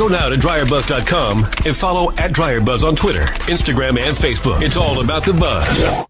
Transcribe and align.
Go 0.00 0.08
now 0.08 0.30
to 0.30 0.36
dryerbuzz.com 0.36 1.44
and 1.66 1.76
follow 1.76 2.10
at 2.12 2.32
dryerbuzz 2.32 2.88
on 2.88 2.96
Twitter, 2.96 3.26
Instagram, 3.50 3.98
and 4.00 4.16
Facebook. 4.16 4.62
It's 4.62 4.78
all 4.78 5.02
about 5.02 5.26
the 5.26 5.34
buzz. 5.34 6.06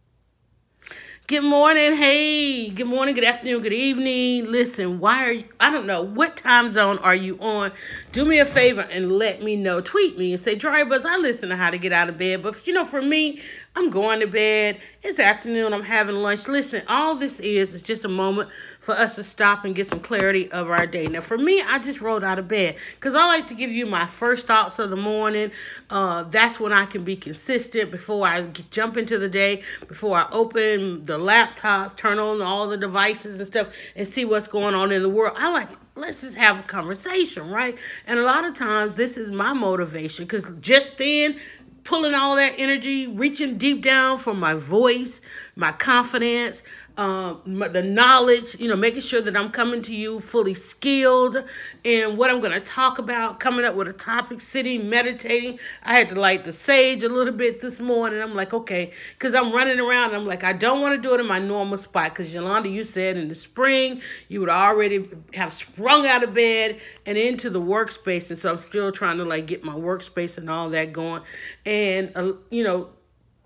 Good 1.27 1.43
morning. 1.43 1.97
Hey, 1.97 2.69
good 2.69 2.87
morning, 2.87 3.17
good 3.17 3.25
afternoon, 3.25 3.63
good 3.63 3.73
evening. 3.73 4.47
Listen, 4.47 5.01
why 5.01 5.25
are 5.25 5.33
you, 5.33 5.45
I 5.59 5.73
don't 5.73 5.87
know, 5.87 6.03
what 6.03 6.37
time 6.37 6.71
zone 6.71 6.99
are 6.99 7.17
you 7.17 7.37
on? 7.41 7.73
Do 8.13 8.25
me 8.25 8.39
a 8.39 8.47
favor 8.47 8.83
and 8.83 9.11
let 9.11 9.43
me 9.43 9.57
know. 9.57 9.81
Tweet 9.81 10.17
me 10.17 10.35
and 10.35 10.41
say, 10.41 10.55
Dry 10.55 10.85
Buzz, 10.85 11.05
I 11.05 11.17
listen 11.17 11.49
to 11.49 11.57
how 11.57 11.71
to 11.71 11.79
get 11.79 11.93
out 11.93 12.09
of 12.09 12.17
bed. 12.17 12.45
But, 12.45 12.65
you 12.69 12.73
know, 12.73 12.85
for 12.85 13.03
me, 13.03 13.41
I'm 13.75 13.91
going 13.91 14.21
to 14.21 14.29
bed. 14.29 14.81
It's 15.03 15.19
afternoon. 15.19 15.73
I'm 15.73 15.83
having 15.83 16.17
lunch. 16.17 16.47
Listen, 16.47 16.83
all 16.87 17.17
this 17.17 17.41
is 17.41 17.75
is 17.75 17.83
just 17.83 18.05
a 18.05 18.09
moment 18.09 18.51
for 18.91 18.97
us 19.01 19.15
to 19.15 19.23
stop 19.23 19.65
and 19.65 19.75
get 19.75 19.87
some 19.87 20.01
clarity 20.01 20.51
of 20.51 20.69
our 20.69 20.85
day. 20.85 21.07
Now, 21.07 21.21
for 21.21 21.39
me, 21.39 21.63
I 21.63 21.79
just 21.79 22.01
rolled 22.01 22.25
out 22.25 22.41
of 22.41 22.49
bed 22.49 22.75
because 22.97 23.15
I 23.15 23.25
like 23.27 23.47
to 23.49 23.55
give 23.55 23.71
you 23.71 23.87
my 23.87 24.07
first 24.07 24.49
thoughts 24.49 24.81
of 24.81 24.91
the 24.91 24.97
morning. 24.97 25.53
Uh, 25.91 26.25
that's 26.25 26.59
when 26.59 26.73
I 26.73 26.87
can 26.87 27.05
be 27.05 27.15
consistent 27.15 27.93
before 27.93 28.27
I 28.27 28.47
jump 28.47 28.97
into 28.97 29.17
the 29.17 29.29
day, 29.29 29.63
before 29.87 30.19
I 30.19 30.29
open 30.33 31.05
the 31.05 31.19
laptops, 31.19 31.97
turn 31.97 32.19
on 32.19 32.43
all 32.43 32.67
the 32.67 32.77
devices 32.77 33.39
and 33.39 33.47
stuff, 33.47 33.69
and 33.95 34.09
see 34.09 34.25
what's 34.25 34.49
going 34.49 34.75
on 34.75 34.91
in 34.91 35.03
the 35.03 35.09
world. 35.09 35.37
I 35.39 35.53
like 35.53 35.69
let's 35.95 36.23
just 36.23 36.37
have 36.37 36.59
a 36.59 36.63
conversation, 36.63 37.51
right? 37.51 37.77
And 38.07 38.19
a 38.19 38.23
lot 38.23 38.45
of 38.45 38.55
times 38.55 38.95
this 38.95 39.17
is 39.17 39.31
my 39.31 39.53
motivation 39.53 40.25
because 40.25 40.47
just 40.61 40.97
then 40.99 41.39
pulling 41.85 42.15
all 42.15 42.37
that 42.37 42.55
energy, 42.59 43.07
reaching 43.07 43.59
deep 43.59 43.83
down 43.83 44.19
for 44.19 44.35
my 44.35 44.55
voice, 44.55 45.21
my 45.57 45.73
confidence, 45.73 46.63
um, 46.97 47.41
the 47.73 47.83
knowledge, 47.83 48.57
you 48.59 48.69
know, 48.69 48.77
making 48.77 49.01
sure 49.01 49.21
that 49.21 49.37
I'm 49.37 49.51
coming 49.51 49.83
to 49.83 49.95
you 49.95 50.21
fully 50.21 50.55
skilled 50.55 51.43
in 51.85 52.17
what 52.17 52.31
I'm 52.31 52.41
going 52.41 52.53
to 52.53 52.61
talk 52.61 52.99
about, 52.99 53.41
coming 53.41 53.65
up 53.65 53.75
with 53.75 53.89
a 53.89 53.93
topic, 53.93 54.41
sitting, 54.41 54.89
meditating. 54.89 55.59
I 55.83 55.95
had 55.95 56.09
to 56.11 56.21
light 56.21 56.45
the 56.45 56.53
sage 56.53 57.03
a 57.03 57.09
little 57.09 57.33
bit 57.33 57.61
this 57.61 57.81
morning. 57.81 58.21
I'm 58.21 58.35
like, 58.35 58.53
okay, 58.53 58.93
because 59.19 59.35
I'm 59.35 59.53
running 59.53 59.81
around. 59.81 60.15
I'm 60.15 60.27
like, 60.27 60.45
I 60.45 60.53
don't 60.53 60.81
want 60.81 60.95
to 60.95 61.01
do 61.01 61.15
it 61.15 61.21
in 61.21 61.27
my 61.27 61.39
normal 61.39 61.79
spot 61.79 62.11
because 62.11 62.33
Yolanda, 62.33 62.69
you 62.69 62.85
said 62.85 63.17
in 63.17 63.29
the 63.29 63.35
spring 63.35 64.03
you 64.29 64.41
would 64.41 64.49
already 64.49 65.09
have 65.35 65.53
sprung 65.53 66.07
out 66.07 66.23
of 66.23 66.35
bed 66.35 66.81
and 67.07 67.17
into 67.17 67.51
the 67.51 67.61
workspace. 67.61 68.31
And 68.31 68.39
so 68.39 68.53
I'm 68.53 68.59
still 68.59 68.93
trying 68.93 69.19
to 69.19 69.25
like 69.25 69.47
get 69.47 69.65
my 69.65 69.75
workspace 69.75 70.39
and 70.39 70.51
all 70.51 70.71
that 70.71 70.93
going. 70.93 71.23
And, 71.65 72.13
uh, 72.17 72.33
you 72.51 72.65
know, 72.65 72.91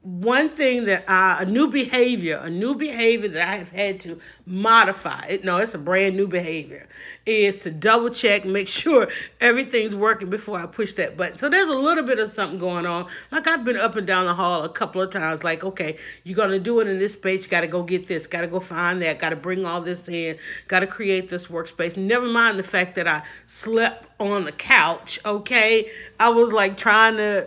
one 0.04 0.50
thing 0.50 0.84
that 0.84 1.04
I, 1.08 1.42
a 1.42 1.46
new 1.46 1.68
behavior, 1.68 2.36
a 2.36 2.50
new 2.50 2.74
behavior 2.74 3.28
that 3.28 3.48
I 3.48 3.56
have 3.56 3.70
had 3.70 4.00
to 4.00 4.20
modify. 4.46 5.26
It, 5.28 5.44
no, 5.44 5.58
it's 5.58 5.74
a 5.74 5.78
brand 5.78 6.16
new 6.16 6.26
behavior. 6.26 6.86
Is 7.26 7.60
to 7.60 7.70
double 7.70 8.10
check, 8.10 8.44
make 8.44 8.68
sure 8.68 9.08
everything's 9.40 9.94
working 9.94 10.28
before 10.28 10.58
I 10.58 10.66
push 10.66 10.92
that 10.94 11.16
button. 11.16 11.38
So 11.38 11.48
there's 11.48 11.70
a 11.70 11.74
little 11.74 12.04
bit 12.04 12.18
of 12.18 12.34
something 12.34 12.58
going 12.58 12.84
on. 12.84 13.06
Like 13.32 13.48
I've 13.48 13.64
been 13.64 13.78
up 13.78 13.96
and 13.96 14.06
down 14.06 14.26
the 14.26 14.34
hall 14.34 14.64
a 14.64 14.68
couple 14.68 15.00
of 15.00 15.10
times. 15.10 15.42
Like, 15.42 15.64
okay, 15.64 15.98
you're 16.24 16.36
gonna 16.36 16.58
do 16.58 16.80
it 16.80 16.88
in 16.88 16.98
this 16.98 17.14
space. 17.14 17.44
You 17.44 17.48
got 17.48 17.62
to 17.62 17.66
go 17.66 17.82
get 17.82 18.08
this. 18.08 18.26
Got 18.26 18.42
to 18.42 18.46
go 18.46 18.60
find 18.60 19.00
that. 19.00 19.18
Got 19.18 19.30
to 19.30 19.36
bring 19.36 19.64
all 19.64 19.80
this 19.80 20.06
in. 20.08 20.38
Got 20.68 20.80
to 20.80 20.86
create 20.86 21.30
this 21.30 21.46
workspace. 21.46 21.96
Never 21.96 22.26
mind 22.26 22.58
the 22.58 22.62
fact 22.62 22.94
that 22.96 23.08
I 23.08 23.22
slept 23.46 24.06
on 24.20 24.44
the 24.44 24.52
couch. 24.52 25.18
Okay, 25.24 25.90
I 26.20 26.28
was 26.28 26.52
like 26.52 26.76
trying 26.76 27.16
to 27.16 27.46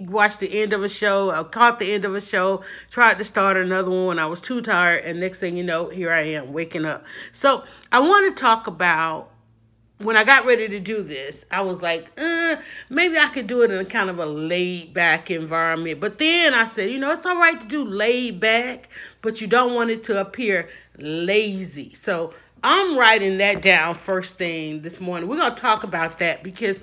watch 0.00 0.38
the 0.38 0.62
end 0.62 0.72
of 0.72 0.82
a 0.82 0.88
show. 0.88 1.30
I 1.30 1.42
caught 1.42 1.78
the 1.78 1.92
end 1.92 2.06
of 2.06 2.14
a 2.14 2.20
show. 2.22 2.64
Tried 2.90 3.18
to 3.18 3.24
start 3.24 3.58
another 3.58 3.90
one. 3.90 4.18
I 4.18 4.26
was 4.26 4.40
too 4.40 4.62
tired, 4.62 5.04
and 5.04 5.20
next 5.20 5.38
thing 5.38 5.58
you 5.58 5.64
know, 5.64 5.90
here 5.90 6.10
I 6.10 6.22
am 6.22 6.29
waking 6.38 6.84
up. 6.84 7.04
So 7.32 7.64
I 7.92 8.00
want 8.00 8.34
to 8.34 8.40
talk 8.40 8.66
about 8.66 9.30
when 9.98 10.16
I 10.16 10.24
got 10.24 10.46
ready 10.46 10.66
to 10.68 10.80
do 10.80 11.02
this, 11.02 11.44
I 11.50 11.60
was 11.60 11.82
like, 11.82 12.08
uh, 12.18 12.56
maybe 12.88 13.18
I 13.18 13.28
could 13.28 13.46
do 13.46 13.62
it 13.62 13.70
in 13.70 13.78
a 13.78 13.84
kind 13.84 14.08
of 14.08 14.18
a 14.18 14.24
laid 14.24 14.94
back 14.94 15.30
environment. 15.30 16.00
But 16.00 16.18
then 16.18 16.54
I 16.54 16.66
said, 16.66 16.90
you 16.90 16.98
know, 16.98 17.12
it's 17.12 17.26
all 17.26 17.36
right 17.36 17.60
to 17.60 17.66
do 17.66 17.84
laid 17.84 18.40
back, 18.40 18.88
but 19.20 19.40
you 19.40 19.46
don't 19.46 19.74
want 19.74 19.90
it 19.90 20.02
to 20.04 20.18
appear 20.20 20.70
lazy. 20.98 21.94
So 21.94 22.32
I'm 22.64 22.96
writing 22.96 23.38
that 23.38 23.60
down 23.60 23.94
first 23.94 24.38
thing 24.38 24.80
this 24.82 25.00
morning. 25.00 25.28
We're 25.28 25.36
going 25.36 25.54
to 25.54 25.60
talk 25.60 25.84
about 25.84 26.18
that 26.18 26.42
because 26.42 26.80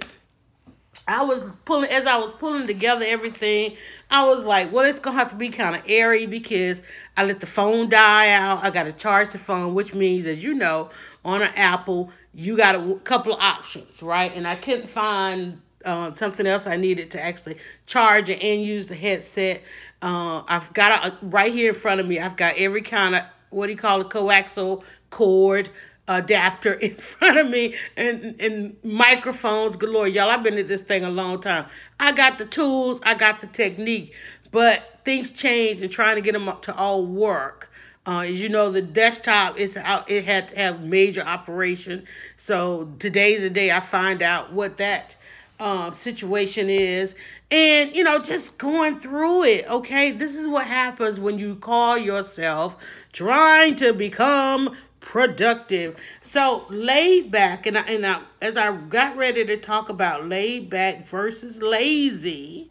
I 1.07 1.23
was 1.23 1.43
pulling, 1.65 1.89
as 1.89 2.05
I 2.05 2.17
was 2.17 2.33
pulling 2.37 2.67
together 2.67 3.05
everything, 3.07 3.77
I 4.11 4.25
was 4.25 4.43
like, 4.43 4.71
well, 4.71 4.85
it's 4.85 4.99
to 4.99 5.11
have 5.11 5.29
to 5.29 5.35
be 5.35 5.49
kind 5.49 5.75
of 5.75 5.81
airy 5.87 6.25
because 6.25 6.81
I 7.15 7.25
let 7.25 7.39
the 7.39 7.47
phone 7.47 7.89
die 7.89 8.31
out. 8.31 8.63
I 8.63 8.69
got 8.71 8.83
to 8.83 8.93
charge 8.93 9.31
the 9.31 9.39
phone, 9.39 9.73
which 9.73 9.93
means, 9.93 10.25
as 10.25 10.43
you 10.43 10.53
know, 10.53 10.89
on 11.23 11.41
an 11.41 11.51
Apple, 11.55 12.11
you 12.33 12.57
got 12.57 12.75
a 12.75 12.99
couple 13.03 13.33
of 13.33 13.39
options, 13.39 14.01
right? 14.01 14.33
And 14.35 14.47
I 14.47 14.55
couldn't 14.55 14.89
find 14.89 15.61
uh, 15.85 16.13
something 16.13 16.45
else 16.45 16.67
I 16.67 16.75
needed 16.75 17.11
to 17.11 17.23
actually 17.23 17.57
charge 17.85 18.29
and 18.29 18.61
use 18.61 18.87
the 18.87 18.95
headset. 18.95 19.61
Uh, 20.01 20.43
I've 20.47 20.73
got 20.73 21.05
a, 21.05 21.25
right 21.25 21.53
here 21.53 21.69
in 21.69 21.75
front 21.75 22.01
of 22.01 22.07
me. 22.07 22.19
I've 22.19 22.37
got 22.37 22.55
every 22.57 22.81
kind 22.81 23.15
of 23.15 23.23
what 23.49 23.67
do 23.67 23.71
you 23.71 23.77
call 23.77 24.01
it, 24.01 24.09
coaxial 24.09 24.83
cord 25.09 25.69
adapter 26.07 26.73
in 26.73 26.95
front 26.97 27.37
of 27.37 27.49
me 27.49 27.75
and 27.95 28.39
and 28.39 28.75
microphones 28.83 29.75
galore. 29.75 30.07
Y'all, 30.07 30.29
I've 30.29 30.43
been 30.43 30.57
at 30.57 30.67
this 30.67 30.81
thing 30.81 31.03
a 31.03 31.09
long 31.09 31.41
time. 31.41 31.65
I 31.99 32.11
got 32.11 32.37
the 32.37 32.45
tools, 32.45 32.99
I 33.03 33.15
got 33.15 33.41
the 33.41 33.47
technique, 33.47 34.13
but 34.51 34.99
things 35.05 35.31
change 35.31 35.81
and 35.81 35.91
trying 35.91 36.15
to 36.15 36.21
get 36.21 36.33
them 36.33 36.47
up 36.47 36.63
to 36.63 36.75
all 36.75 37.05
work 37.05 37.67
uh, 38.07 38.21
as 38.21 38.39
you 38.39 38.47
know, 38.47 38.71
the 38.71 38.81
desktop 38.81 39.57
is 39.57 39.75
out. 39.75 40.09
It 40.09 40.23
had 40.23 40.47
to 40.47 40.55
have 40.55 40.81
major 40.81 41.21
operation. 41.21 42.07
So 42.37 42.93
today's 42.99 43.41
the 43.41 43.49
day 43.49 43.69
I 43.69 43.81
find 43.81 44.23
out 44.23 44.53
what 44.53 44.77
that 44.77 45.15
uh, 45.59 45.91
situation 45.91 46.69
is, 46.69 47.15
and 47.51 47.93
you 47.93 48.05
know, 48.05 48.19
just 48.19 48.57
going 48.57 49.01
through 49.01 49.43
it. 49.43 49.69
Okay, 49.69 50.11
this 50.11 50.35
is 50.35 50.47
what 50.47 50.67
happens 50.67 51.19
when 51.19 51.37
you 51.37 51.55
call 51.55 51.97
yourself 51.97 52.77
trying 53.11 53.75
to 53.75 53.91
become 53.91 54.77
productive. 55.07 55.95
So 56.21 56.65
laid 56.69 57.31
back, 57.31 57.65
and 57.65 57.77
I, 57.77 57.81
and 57.81 58.05
I, 58.05 58.21
as 58.41 58.57
I 58.57 58.75
got 58.75 59.17
ready 59.17 59.45
to 59.45 59.57
talk 59.57 59.89
about 59.89 60.27
laid 60.27 60.69
back 60.69 61.07
versus 61.07 61.61
lazy, 61.61 62.69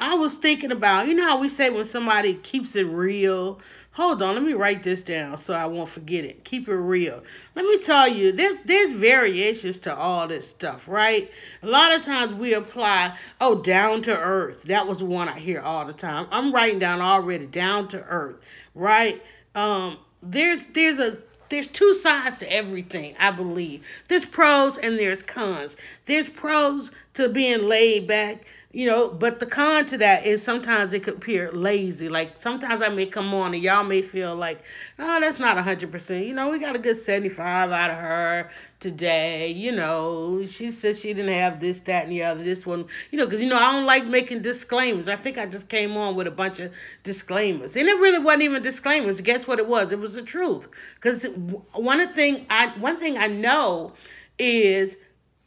I 0.00 0.14
was 0.14 0.34
thinking 0.34 0.72
about 0.72 1.08
you 1.08 1.14
know 1.14 1.24
how 1.24 1.40
we 1.40 1.48
say 1.48 1.70
when 1.70 1.86
somebody 1.86 2.34
keeps 2.34 2.76
it 2.76 2.82
real 2.82 3.60
Hold 3.96 4.20
on, 4.20 4.34
let 4.34 4.44
me 4.44 4.52
write 4.52 4.82
this 4.82 5.00
down 5.00 5.38
so 5.38 5.54
I 5.54 5.64
won't 5.64 5.88
forget 5.88 6.26
it. 6.26 6.44
Keep 6.44 6.68
it 6.68 6.74
real. 6.74 7.22
Let 7.54 7.64
me 7.64 7.78
tell 7.78 8.06
you, 8.06 8.30
there's 8.30 8.58
there's 8.66 8.92
variations 8.92 9.78
to 9.80 9.96
all 9.96 10.28
this 10.28 10.46
stuff, 10.46 10.86
right? 10.86 11.30
A 11.62 11.66
lot 11.66 11.92
of 11.92 12.04
times 12.04 12.34
we 12.34 12.52
apply, 12.52 13.16
oh, 13.40 13.62
down 13.62 14.02
to 14.02 14.14
earth. 14.14 14.64
That 14.64 14.86
was 14.86 15.02
one 15.02 15.30
I 15.30 15.38
hear 15.38 15.62
all 15.62 15.86
the 15.86 15.94
time. 15.94 16.26
I'm 16.30 16.52
writing 16.52 16.78
down 16.78 17.00
already, 17.00 17.46
down 17.46 17.88
to 17.88 18.02
earth, 18.02 18.36
right? 18.74 19.22
Um, 19.54 19.96
there's 20.22 20.60
there's 20.74 20.98
a 20.98 21.16
there's 21.48 21.68
two 21.68 21.94
sides 21.94 22.36
to 22.38 22.52
everything, 22.52 23.14
I 23.18 23.30
believe. 23.30 23.84
There's 24.08 24.24
pros 24.24 24.76
and 24.78 24.98
there's 24.98 25.22
cons. 25.22 25.76
There's 26.06 26.28
pros 26.28 26.90
to 27.14 27.28
being 27.28 27.68
laid 27.68 28.06
back 28.06 28.44
you 28.76 28.84
know, 28.84 29.08
but 29.08 29.40
the 29.40 29.46
con 29.46 29.86
to 29.86 29.96
that 29.96 30.26
is 30.26 30.42
sometimes 30.42 30.92
it 30.92 31.02
could 31.02 31.14
appear 31.14 31.50
lazy. 31.50 32.10
Like 32.10 32.38
sometimes 32.38 32.82
I 32.82 32.90
may 32.90 33.06
come 33.06 33.32
on 33.32 33.54
and 33.54 33.62
y'all 33.62 33.82
may 33.82 34.02
feel 34.02 34.36
like, 34.36 34.62
oh, 34.98 35.18
that's 35.18 35.38
not 35.38 35.56
100%. 35.56 36.26
You 36.26 36.34
know, 36.34 36.50
we 36.50 36.58
got 36.58 36.76
a 36.76 36.78
good 36.78 36.98
75 36.98 37.70
out 37.70 37.88
of 37.88 37.96
her 37.96 38.50
today. 38.78 39.50
You 39.50 39.72
know, 39.72 40.44
she 40.44 40.72
said 40.72 40.98
she 40.98 41.14
didn't 41.14 41.32
have 41.32 41.58
this, 41.58 41.78
that, 41.86 42.02
and 42.02 42.12
the 42.12 42.22
other. 42.22 42.44
This 42.44 42.66
one, 42.66 42.84
you 43.10 43.16
know, 43.16 43.24
because, 43.24 43.40
you 43.40 43.46
know, 43.46 43.56
I 43.56 43.72
don't 43.72 43.86
like 43.86 44.04
making 44.04 44.42
disclaimers. 44.42 45.08
I 45.08 45.16
think 45.16 45.38
I 45.38 45.46
just 45.46 45.70
came 45.70 45.96
on 45.96 46.14
with 46.14 46.26
a 46.26 46.30
bunch 46.30 46.60
of 46.60 46.70
disclaimers. 47.02 47.76
And 47.76 47.88
it 47.88 47.98
really 47.98 48.18
wasn't 48.18 48.42
even 48.42 48.62
disclaimers. 48.62 49.22
Guess 49.22 49.46
what 49.46 49.58
it 49.58 49.66
was? 49.66 49.90
It 49.90 50.00
was 50.00 50.12
the 50.12 50.22
truth. 50.22 50.68
Because 50.96 51.24
one 51.72 52.12
thing 52.12 52.44
I, 52.50 52.68
one 52.78 53.00
thing 53.00 53.16
I 53.16 53.28
know 53.28 53.94
is 54.38 54.98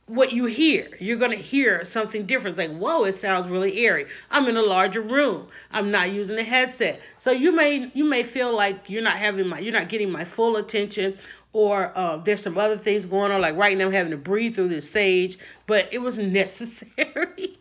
what 0.10 0.34
you 0.34 0.46
hear. 0.46 0.90
You're 1.00 1.18
going 1.18 1.32
to 1.32 1.38
hear 1.38 1.86
something 1.86 2.26
different. 2.26 2.58
It's 2.58 2.68
like, 2.68 2.78
whoa, 2.78 3.04
it 3.04 3.22
sounds 3.22 3.48
really 3.48 3.78
eerie. 3.78 4.08
I'm 4.32 4.48
in 4.48 4.58
a 4.58 4.62
larger 4.62 5.02
room. 5.02 5.48
I'm 5.72 5.92
not 5.92 6.12
using 6.12 6.38
a 6.40 6.44
headset. 6.44 7.00
So 7.20 7.32
you 7.32 7.52
may 7.52 7.92
you 7.94 8.06
may 8.06 8.24
feel 8.24 8.56
like 8.56 8.90
you're 8.90 9.04
not 9.04 9.18
having 9.18 9.48
my 9.48 9.60
you're 9.60 9.74
not 9.74 9.88
getting 9.88 10.12
my 10.12 10.26
full 10.26 10.58
attention 10.58 11.18
or 11.54 11.92
uh, 11.96 12.18
there's 12.18 12.42
some 12.42 12.58
other 12.58 12.78
things 12.78 13.06
going 13.06 13.32
on. 13.32 13.42
Like 13.42 13.56
right 13.56 13.78
now 13.78 13.86
I'm 13.86 13.94
having 13.94 14.12
to 14.12 14.18
breathe 14.18 14.56
through 14.56 14.70
this 14.70 14.90
sage, 14.90 15.38
but 15.68 15.88
it 15.94 16.00
was 16.00 16.18
necessary. 16.18 17.60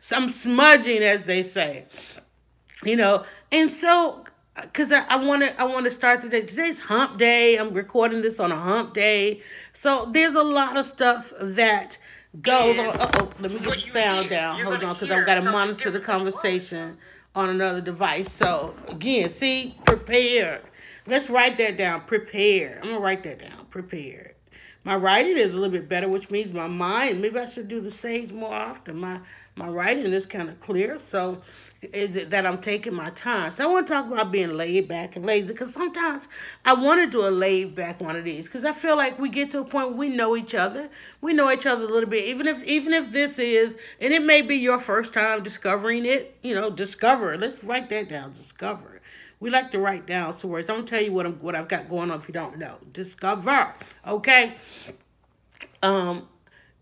Some 0.00 0.28
smudging, 0.28 1.02
as 1.02 1.22
they 1.22 1.42
say. 1.42 1.86
You 2.84 2.96
know, 2.96 3.24
and 3.50 3.72
so 3.72 4.24
because 4.60 4.92
I, 4.92 5.04
I 5.08 5.16
want 5.16 5.42
to 5.42 5.60
I 5.60 5.64
want 5.64 5.84
to 5.86 5.90
start 5.90 6.20
today. 6.20 6.42
Today's 6.42 6.80
hump 6.80 7.18
day. 7.18 7.56
I'm 7.56 7.72
recording 7.72 8.22
this 8.22 8.38
on 8.38 8.52
a 8.52 8.56
hump 8.56 8.94
day. 8.94 9.42
So 9.84 10.08
there's 10.10 10.34
a 10.34 10.42
lot 10.42 10.78
of 10.78 10.86
stuff 10.86 11.30
that 11.38 11.98
goes 12.40 12.78
on. 12.78 12.96
oh, 12.98 13.28
let 13.38 13.52
me 13.52 13.58
get 13.58 13.74
the 13.74 13.80
sound 13.80 14.30
down. 14.30 14.58
Hold 14.60 14.82
on, 14.82 14.94
because 14.94 15.10
I've 15.10 15.26
got 15.26 15.34
to 15.34 15.52
monitor 15.52 15.90
the 15.90 16.00
conversation 16.00 16.96
on 17.34 17.50
another 17.50 17.82
device. 17.82 18.32
So 18.32 18.74
again, 18.88 19.28
see, 19.28 19.76
prepared. 19.84 20.62
Let's 21.06 21.28
write 21.28 21.58
that 21.58 21.76
down. 21.76 22.00
Prepared. 22.06 22.78
I'm 22.78 22.92
gonna 22.92 23.00
write 23.00 23.24
that 23.24 23.40
down. 23.40 23.66
Prepared. 23.66 24.34
My 24.84 24.96
writing 24.96 25.36
is 25.36 25.52
a 25.52 25.54
little 25.54 25.68
bit 25.68 25.86
better, 25.86 26.08
which 26.08 26.30
means 26.30 26.54
my 26.54 26.66
mind. 26.66 27.20
Maybe 27.20 27.38
I 27.38 27.46
should 27.46 27.68
do 27.68 27.82
the 27.82 27.90
sage 27.90 28.32
more 28.32 28.54
often. 28.54 28.96
My 28.96 29.20
my 29.56 29.68
writing 29.68 30.10
is 30.14 30.24
kind 30.24 30.48
of 30.48 30.58
clear, 30.62 30.98
so 30.98 31.42
is 31.92 32.16
it 32.16 32.30
that 32.30 32.46
I'm 32.46 32.60
taking 32.60 32.94
my 32.94 33.10
time. 33.10 33.52
So 33.52 33.64
I 33.64 33.66
want 33.66 33.86
to 33.86 33.92
talk 33.92 34.06
about 34.06 34.32
being 34.32 34.56
laid 34.56 34.88
back 34.88 35.16
and 35.16 35.24
lazy 35.24 35.48
because 35.48 35.72
sometimes 35.72 36.28
I 36.64 36.74
want 36.74 37.00
to 37.00 37.10
do 37.10 37.26
a 37.26 37.30
laid 37.30 37.74
back 37.74 38.00
one 38.00 38.16
of 38.16 38.24
these 38.24 38.46
because 38.46 38.64
I 38.64 38.72
feel 38.72 38.96
like 38.96 39.18
we 39.18 39.28
get 39.28 39.50
to 39.52 39.60
a 39.60 39.64
point 39.64 39.88
where 39.88 39.96
we 39.96 40.08
know 40.08 40.36
each 40.36 40.54
other. 40.54 40.88
We 41.20 41.32
know 41.32 41.50
each 41.50 41.66
other 41.66 41.84
a 41.84 41.88
little 41.88 42.08
bit, 42.08 42.24
even 42.24 42.46
if 42.46 42.62
even 42.64 42.92
if 42.92 43.10
this 43.12 43.38
is 43.38 43.76
and 44.00 44.12
it 44.12 44.22
may 44.22 44.42
be 44.42 44.56
your 44.56 44.78
first 44.78 45.12
time 45.12 45.42
discovering 45.42 46.06
it. 46.06 46.36
You 46.42 46.54
know, 46.54 46.70
discover. 46.70 47.36
Let's 47.36 47.62
write 47.62 47.90
that 47.90 48.08
down. 48.08 48.32
Discover. 48.32 49.00
We 49.40 49.50
like 49.50 49.70
to 49.72 49.78
write 49.78 50.06
down 50.06 50.38
some 50.38 50.50
words. 50.50 50.66
gonna 50.66 50.84
tell 50.84 51.02
you 51.02 51.12
what 51.12 51.26
I'm 51.26 51.34
what 51.34 51.54
I've 51.54 51.68
got 51.68 51.88
going 51.88 52.10
on 52.10 52.20
if 52.20 52.28
you 52.28 52.34
don't 52.34 52.58
know. 52.58 52.78
Discover. 52.92 53.74
Okay. 54.06 54.54
Um, 55.82 56.28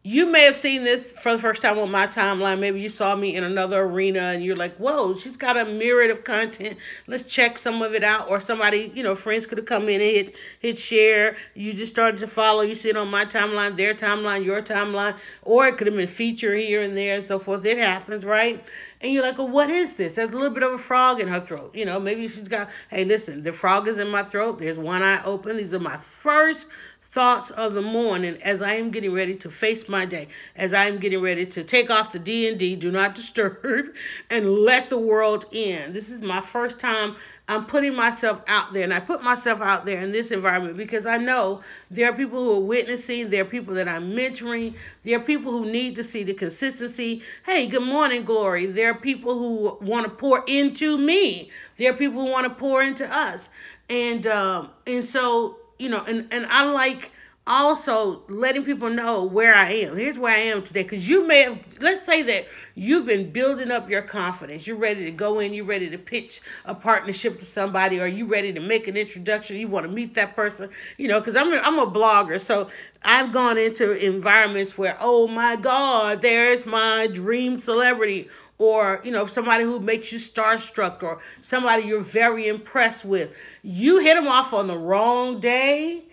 you 0.04 0.26
may 0.26 0.42
have 0.42 0.56
seen 0.56 0.82
this 0.82 1.12
for 1.12 1.32
the 1.36 1.40
first 1.40 1.62
time 1.62 1.78
on 1.78 1.88
my 1.88 2.08
timeline. 2.08 2.58
Maybe 2.58 2.80
you 2.80 2.90
saw 2.90 3.14
me 3.14 3.36
in 3.36 3.44
another 3.44 3.82
arena 3.82 4.18
and 4.18 4.44
you're 4.44 4.56
like, 4.56 4.74
whoa, 4.76 5.16
she's 5.16 5.36
got 5.36 5.56
a 5.56 5.64
myriad 5.64 6.10
of 6.10 6.24
content. 6.24 6.76
Let's 7.06 7.24
check 7.24 7.56
some 7.56 7.80
of 7.82 7.94
it 7.94 8.02
out. 8.02 8.28
Or 8.28 8.40
somebody, 8.40 8.90
you 8.96 9.04
know, 9.04 9.14
friends 9.14 9.46
could 9.46 9.58
have 9.58 9.66
come 9.66 9.88
in 9.88 10.00
and 10.00 10.10
hit, 10.10 10.34
hit 10.58 10.78
share. 10.78 11.36
You 11.54 11.72
just 11.72 11.92
started 11.92 12.18
to 12.18 12.26
follow. 12.26 12.62
You 12.62 12.74
see 12.74 12.88
it 12.88 12.96
on 12.96 13.08
my 13.08 13.24
timeline, 13.24 13.76
their 13.76 13.94
timeline, 13.94 14.44
your 14.44 14.60
timeline. 14.60 15.14
Or 15.42 15.68
it 15.68 15.78
could 15.78 15.86
have 15.86 15.94
been 15.94 16.08
featured 16.08 16.58
here 16.58 16.82
and 16.82 16.96
there 16.96 17.18
and 17.18 17.24
so 17.24 17.38
forth. 17.38 17.64
It 17.64 17.78
happens, 17.78 18.24
right? 18.24 18.64
And 19.02 19.12
you're 19.12 19.22
like, 19.22 19.38
well, 19.38 19.48
what 19.48 19.70
is 19.70 19.92
this? 19.92 20.14
There's 20.14 20.30
a 20.30 20.32
little 20.32 20.50
bit 20.50 20.64
of 20.64 20.72
a 20.72 20.78
frog 20.78 21.20
in 21.20 21.28
her 21.28 21.40
throat. 21.40 21.76
You 21.76 21.84
know, 21.84 22.00
maybe 22.00 22.26
she's 22.26 22.48
got, 22.48 22.68
hey, 22.88 23.04
listen, 23.04 23.44
the 23.44 23.52
frog 23.52 23.86
is 23.86 23.98
in 23.98 24.08
my 24.08 24.24
throat. 24.24 24.58
There's 24.58 24.78
one 24.78 25.02
eye 25.02 25.22
open. 25.24 25.56
These 25.56 25.74
are 25.74 25.80
my 25.80 25.96
first 25.98 26.66
thoughts 27.12 27.50
of 27.50 27.74
the 27.74 27.82
morning 27.82 28.38
as 28.42 28.62
I 28.62 28.74
am 28.74 28.90
getting 28.90 29.12
ready 29.12 29.34
to 29.36 29.50
face 29.50 29.86
my 29.86 30.06
day, 30.06 30.28
as 30.56 30.72
I 30.72 30.86
am 30.86 30.98
getting 30.98 31.20
ready 31.20 31.44
to 31.44 31.62
take 31.62 31.90
off 31.90 32.12
the 32.12 32.18
D 32.18 32.48
and 32.48 32.58
D, 32.58 32.74
do 32.74 32.90
not 32.90 33.14
disturb, 33.14 33.94
and 34.30 34.48
let 34.48 34.88
the 34.88 34.98
world 34.98 35.44
in. 35.52 35.92
This 35.92 36.08
is 36.08 36.22
my 36.22 36.40
first 36.40 36.80
time 36.80 37.16
I'm 37.48 37.66
putting 37.66 37.94
myself 37.94 38.40
out 38.46 38.72
there, 38.72 38.84
and 38.84 38.94
I 38.94 39.00
put 39.00 39.22
myself 39.22 39.60
out 39.60 39.84
there 39.84 40.00
in 40.00 40.10
this 40.10 40.30
environment 40.30 40.78
because 40.78 41.04
I 41.04 41.18
know 41.18 41.60
there 41.90 42.08
are 42.08 42.14
people 42.14 42.42
who 42.42 42.52
are 42.54 42.60
witnessing, 42.60 43.28
there 43.28 43.42
are 43.42 43.46
people 43.46 43.74
that 43.74 43.88
I'm 43.88 44.12
mentoring, 44.12 44.74
there 45.02 45.18
are 45.18 45.22
people 45.22 45.52
who 45.52 45.66
need 45.66 45.96
to 45.96 46.04
see 46.04 46.22
the 46.22 46.32
consistency. 46.32 47.22
Hey, 47.44 47.66
good 47.66 47.82
morning, 47.82 48.24
Glory. 48.24 48.64
There 48.66 48.90
are 48.90 48.94
people 48.94 49.38
who 49.38 49.84
want 49.84 50.04
to 50.04 50.10
pour 50.10 50.44
into 50.46 50.96
me. 50.96 51.50
There 51.76 51.90
are 51.90 51.96
people 51.96 52.22
who 52.22 52.30
want 52.30 52.46
to 52.46 52.54
pour 52.54 52.82
into 52.82 53.06
us, 53.06 53.50
and 53.90 54.26
um, 54.26 54.70
and 54.86 55.04
so 55.04 55.58
you 55.82 55.88
know, 55.88 56.04
and, 56.04 56.28
and 56.30 56.46
I 56.46 56.64
like 56.70 57.10
also 57.44 58.22
letting 58.28 58.64
people 58.64 58.88
know 58.88 59.24
where 59.24 59.52
I 59.52 59.72
am. 59.72 59.96
Here's 59.96 60.16
where 60.16 60.32
I 60.32 60.38
am 60.38 60.62
today. 60.62 60.84
Because 60.84 61.08
you 61.08 61.26
may 61.26 61.42
have, 61.42 61.58
let's 61.80 62.06
say 62.06 62.22
that 62.22 62.46
you've 62.76 63.04
been 63.04 63.32
building 63.32 63.72
up 63.72 63.90
your 63.90 64.02
confidence. 64.02 64.64
You're 64.64 64.76
ready 64.76 65.04
to 65.06 65.10
go 65.10 65.40
in, 65.40 65.52
you're 65.52 65.64
ready 65.64 65.90
to 65.90 65.98
pitch 65.98 66.40
a 66.64 66.74
partnership 66.74 67.40
to 67.40 67.44
somebody, 67.44 68.00
or 68.00 68.06
you 68.06 68.26
ready 68.26 68.52
to 68.52 68.60
make 68.60 68.86
an 68.86 68.96
introduction. 68.96 69.56
You 69.56 69.66
want 69.66 69.84
to 69.84 69.92
meet 69.92 70.14
that 70.14 70.36
person, 70.36 70.70
you 70.98 71.08
know, 71.08 71.18
because 71.18 71.34
I'm 71.34 71.52
a, 71.52 71.56
I'm 71.56 71.80
a 71.80 71.86
blogger. 71.90 72.40
So 72.40 72.70
I've 73.04 73.32
gone 73.32 73.58
into 73.58 73.92
environments 73.92 74.78
where, 74.78 74.96
oh 75.00 75.26
my 75.26 75.56
God, 75.56 76.22
there's 76.22 76.64
my 76.64 77.08
dream 77.08 77.58
celebrity 77.58 78.28
or 78.62 79.00
you 79.02 79.10
know 79.10 79.26
somebody 79.26 79.64
who 79.64 79.80
makes 79.80 80.12
you 80.12 80.18
starstruck 80.20 81.02
or 81.02 81.18
somebody 81.40 81.82
you're 81.82 82.00
very 82.00 82.46
impressed 82.46 83.04
with. 83.04 83.32
You 83.62 83.98
hit 83.98 84.14
them 84.14 84.28
off 84.28 84.52
on 84.52 84.68
the 84.68 84.78
wrong 84.78 85.40
day 85.40 86.04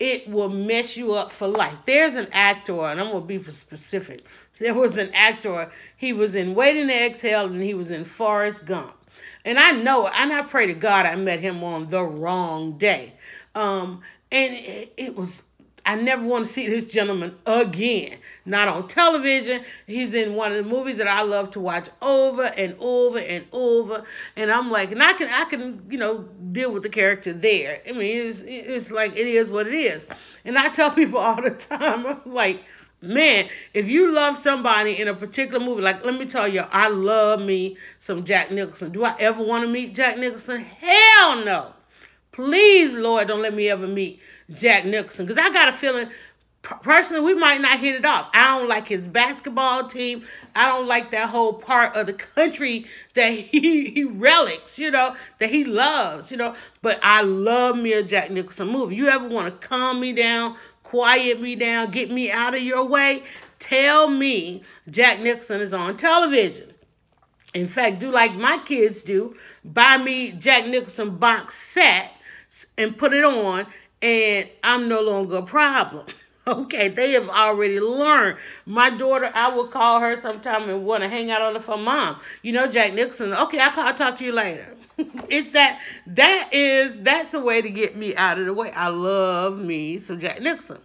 it 0.00 0.26
will 0.30 0.48
mess 0.48 0.96
you 0.96 1.12
up 1.12 1.30
for 1.30 1.46
life. 1.46 1.76
There's 1.84 2.14
an 2.14 2.28
actor 2.32 2.86
and 2.86 2.98
i'm 2.98 3.12
to 3.12 3.20
be 3.20 3.38
specific. 3.52 4.24
There 4.58 4.74
was 4.74 4.96
an 4.96 5.10
actor 5.12 5.70
he 5.96 6.12
was 6.14 6.34
in 6.34 6.54
waiting 6.54 6.88
to 6.88 7.06
exhale 7.06 7.44
and 7.44 7.62
he 7.62 7.74
was 7.74 7.90
in 7.90 8.06
forrest 8.06 8.64
gump. 8.64 8.94
And 9.44 9.58
i 9.58 9.72
know 9.72 10.06
and 10.06 10.32
i 10.32 10.42
pray 10.42 10.66
to 10.66 10.74
god 10.74 11.06
i 11.06 11.16
met 11.16 11.40
him 11.40 11.62
on 11.62 11.90
the 11.90 12.02
wrong 12.02 12.78
day. 12.78 13.12
Um, 13.54 14.00
and 14.32 14.54
it, 14.54 14.94
it 14.96 15.16
was 15.16 15.32
I 15.84 15.96
never 15.96 16.24
want 16.24 16.46
to 16.46 16.52
see 16.52 16.66
this 16.66 16.92
gentleman 16.92 17.36
again. 17.46 18.18
Not 18.44 18.68
on 18.68 18.88
television. 18.88 19.64
He's 19.86 20.14
in 20.14 20.34
one 20.34 20.52
of 20.52 20.64
the 20.64 20.70
movies 20.70 20.98
that 20.98 21.08
I 21.08 21.22
love 21.22 21.50
to 21.52 21.60
watch 21.60 21.88
over 22.00 22.44
and 22.44 22.76
over 22.78 23.18
and 23.18 23.44
over. 23.52 24.04
And 24.36 24.50
I'm 24.50 24.70
like, 24.70 24.92
and 24.92 25.02
I 25.02 25.12
can, 25.14 25.28
I 25.28 25.44
can, 25.44 25.82
you 25.90 25.98
know, 25.98 26.28
deal 26.52 26.72
with 26.72 26.82
the 26.82 26.88
character 26.88 27.32
there. 27.32 27.80
I 27.88 27.92
mean, 27.92 28.28
it's, 28.28 28.42
it's 28.44 28.90
like 28.90 29.12
it 29.12 29.26
is 29.26 29.50
what 29.50 29.66
it 29.66 29.74
is. 29.74 30.02
And 30.44 30.58
I 30.58 30.68
tell 30.68 30.90
people 30.94 31.18
all 31.18 31.42
the 31.42 31.50
time, 31.50 32.06
I'm 32.06 32.32
like, 32.32 32.64
man, 33.02 33.48
if 33.74 33.86
you 33.86 34.12
love 34.12 34.38
somebody 34.38 35.00
in 35.00 35.08
a 35.08 35.14
particular 35.14 35.64
movie, 35.64 35.82
like 35.82 36.04
let 36.04 36.18
me 36.18 36.26
tell 36.26 36.48
you, 36.48 36.60
I 36.60 36.88
love 36.88 37.40
me 37.40 37.76
some 37.98 38.24
Jack 38.24 38.50
Nicholson. 38.50 38.92
Do 38.92 39.04
I 39.04 39.16
ever 39.18 39.42
want 39.42 39.64
to 39.64 39.68
meet 39.68 39.94
Jack 39.94 40.18
Nicholson? 40.18 40.60
Hell 40.60 41.44
no. 41.44 41.72
Please, 42.32 42.92
Lord, 42.92 43.28
don't 43.28 43.42
let 43.42 43.54
me 43.54 43.68
ever 43.68 43.86
meet 43.86 44.20
Jack 44.54 44.84
Nicholson 44.84 45.26
because 45.26 45.38
I 45.38 45.52
got 45.52 45.68
a 45.68 45.72
feeling 45.72 46.08
personally 46.62 47.22
we 47.22 47.34
might 47.34 47.60
not 47.60 47.78
hit 47.78 47.94
it 47.94 48.04
off. 48.04 48.28
I 48.34 48.58
don't 48.58 48.68
like 48.68 48.88
his 48.88 49.02
basketball 49.02 49.88
team. 49.88 50.24
I 50.54 50.68
don't 50.68 50.86
like 50.86 51.10
that 51.10 51.28
whole 51.28 51.54
part 51.54 51.96
of 51.96 52.06
the 52.06 52.12
country 52.12 52.86
that 53.14 53.28
he, 53.32 53.90
he 53.90 54.04
relics, 54.04 54.78
you 54.78 54.90
know, 54.90 55.16
that 55.38 55.50
he 55.50 55.64
loves, 55.64 56.30
you 56.30 56.36
know. 56.36 56.54
But 56.82 57.00
I 57.02 57.22
love 57.22 57.76
me 57.76 57.92
a 57.92 58.02
Jack 58.02 58.30
Nicholson 58.30 58.68
movie. 58.68 58.96
You 58.96 59.08
ever 59.08 59.28
want 59.28 59.60
to 59.60 59.68
calm 59.68 60.00
me 60.00 60.12
down, 60.12 60.56
quiet 60.82 61.40
me 61.40 61.54
down, 61.56 61.90
get 61.90 62.10
me 62.10 62.30
out 62.30 62.54
of 62.54 62.62
your 62.62 62.84
way? 62.84 63.22
Tell 63.58 64.08
me 64.08 64.62
Jack 64.88 65.20
Nicholson 65.20 65.60
is 65.60 65.72
on 65.72 65.96
television. 65.96 66.72
In 67.52 67.68
fact, 67.68 67.98
do 67.98 68.10
like 68.10 68.34
my 68.34 68.58
kids 68.64 69.02
do. 69.02 69.36
Buy 69.64 69.96
me 69.96 70.32
Jack 70.32 70.66
Nicholson 70.66 71.16
box 71.16 71.54
set 71.56 72.12
and 72.78 72.96
put 72.96 73.12
it 73.12 73.24
on 73.24 73.66
and 74.02 74.48
I'm 74.62 74.88
no 74.88 75.00
longer 75.00 75.38
a 75.38 75.42
problem. 75.42 76.06
Okay, 76.46 76.88
they 76.88 77.12
have 77.12 77.28
already 77.28 77.78
learned. 77.78 78.38
My 78.64 78.88
daughter, 78.90 79.30
I 79.34 79.54
will 79.54 79.68
call 79.68 80.00
her 80.00 80.20
sometime 80.20 80.68
and 80.70 80.84
want 80.86 81.02
to 81.02 81.08
hang 81.08 81.30
out 81.30 81.42
on 81.42 81.52
the 81.52 81.60
phone. 81.60 81.84
Mom, 81.84 82.16
you 82.42 82.50
know 82.50 82.66
Jack 82.66 82.94
Nicholson. 82.94 83.34
Okay, 83.34 83.60
I'll, 83.60 83.70
call, 83.70 83.86
I'll 83.86 83.94
talk 83.94 84.18
to 84.18 84.24
you 84.24 84.32
later. 84.32 84.74
it's 85.28 85.52
that 85.52 85.80
that 86.06 86.48
is 86.50 86.94
that's 87.02 87.34
a 87.34 87.40
way 87.40 87.60
to 87.62 87.68
get 87.68 87.94
me 87.94 88.16
out 88.16 88.38
of 88.38 88.46
the 88.46 88.54
way. 88.54 88.72
I 88.72 88.88
love 88.88 89.58
me 89.58 89.98
some 89.98 90.18
Jack 90.18 90.40
Nicholson. 90.40 90.78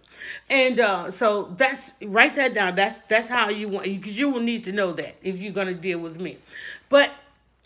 And 0.50 0.78
uh, 0.78 1.10
so 1.10 1.54
that's 1.56 1.92
write 2.02 2.36
that 2.36 2.54
down. 2.54 2.76
That's 2.76 3.00
that's 3.08 3.28
how 3.28 3.48
you 3.48 3.66
want 3.66 3.84
because 3.84 4.16
you 4.16 4.28
will 4.28 4.40
need 4.40 4.64
to 4.64 4.72
know 4.72 4.92
that 4.92 5.16
if 5.22 5.38
you're 5.38 5.54
gonna 5.54 5.74
deal 5.74 5.98
with 5.98 6.20
me. 6.20 6.36
But 6.90 7.10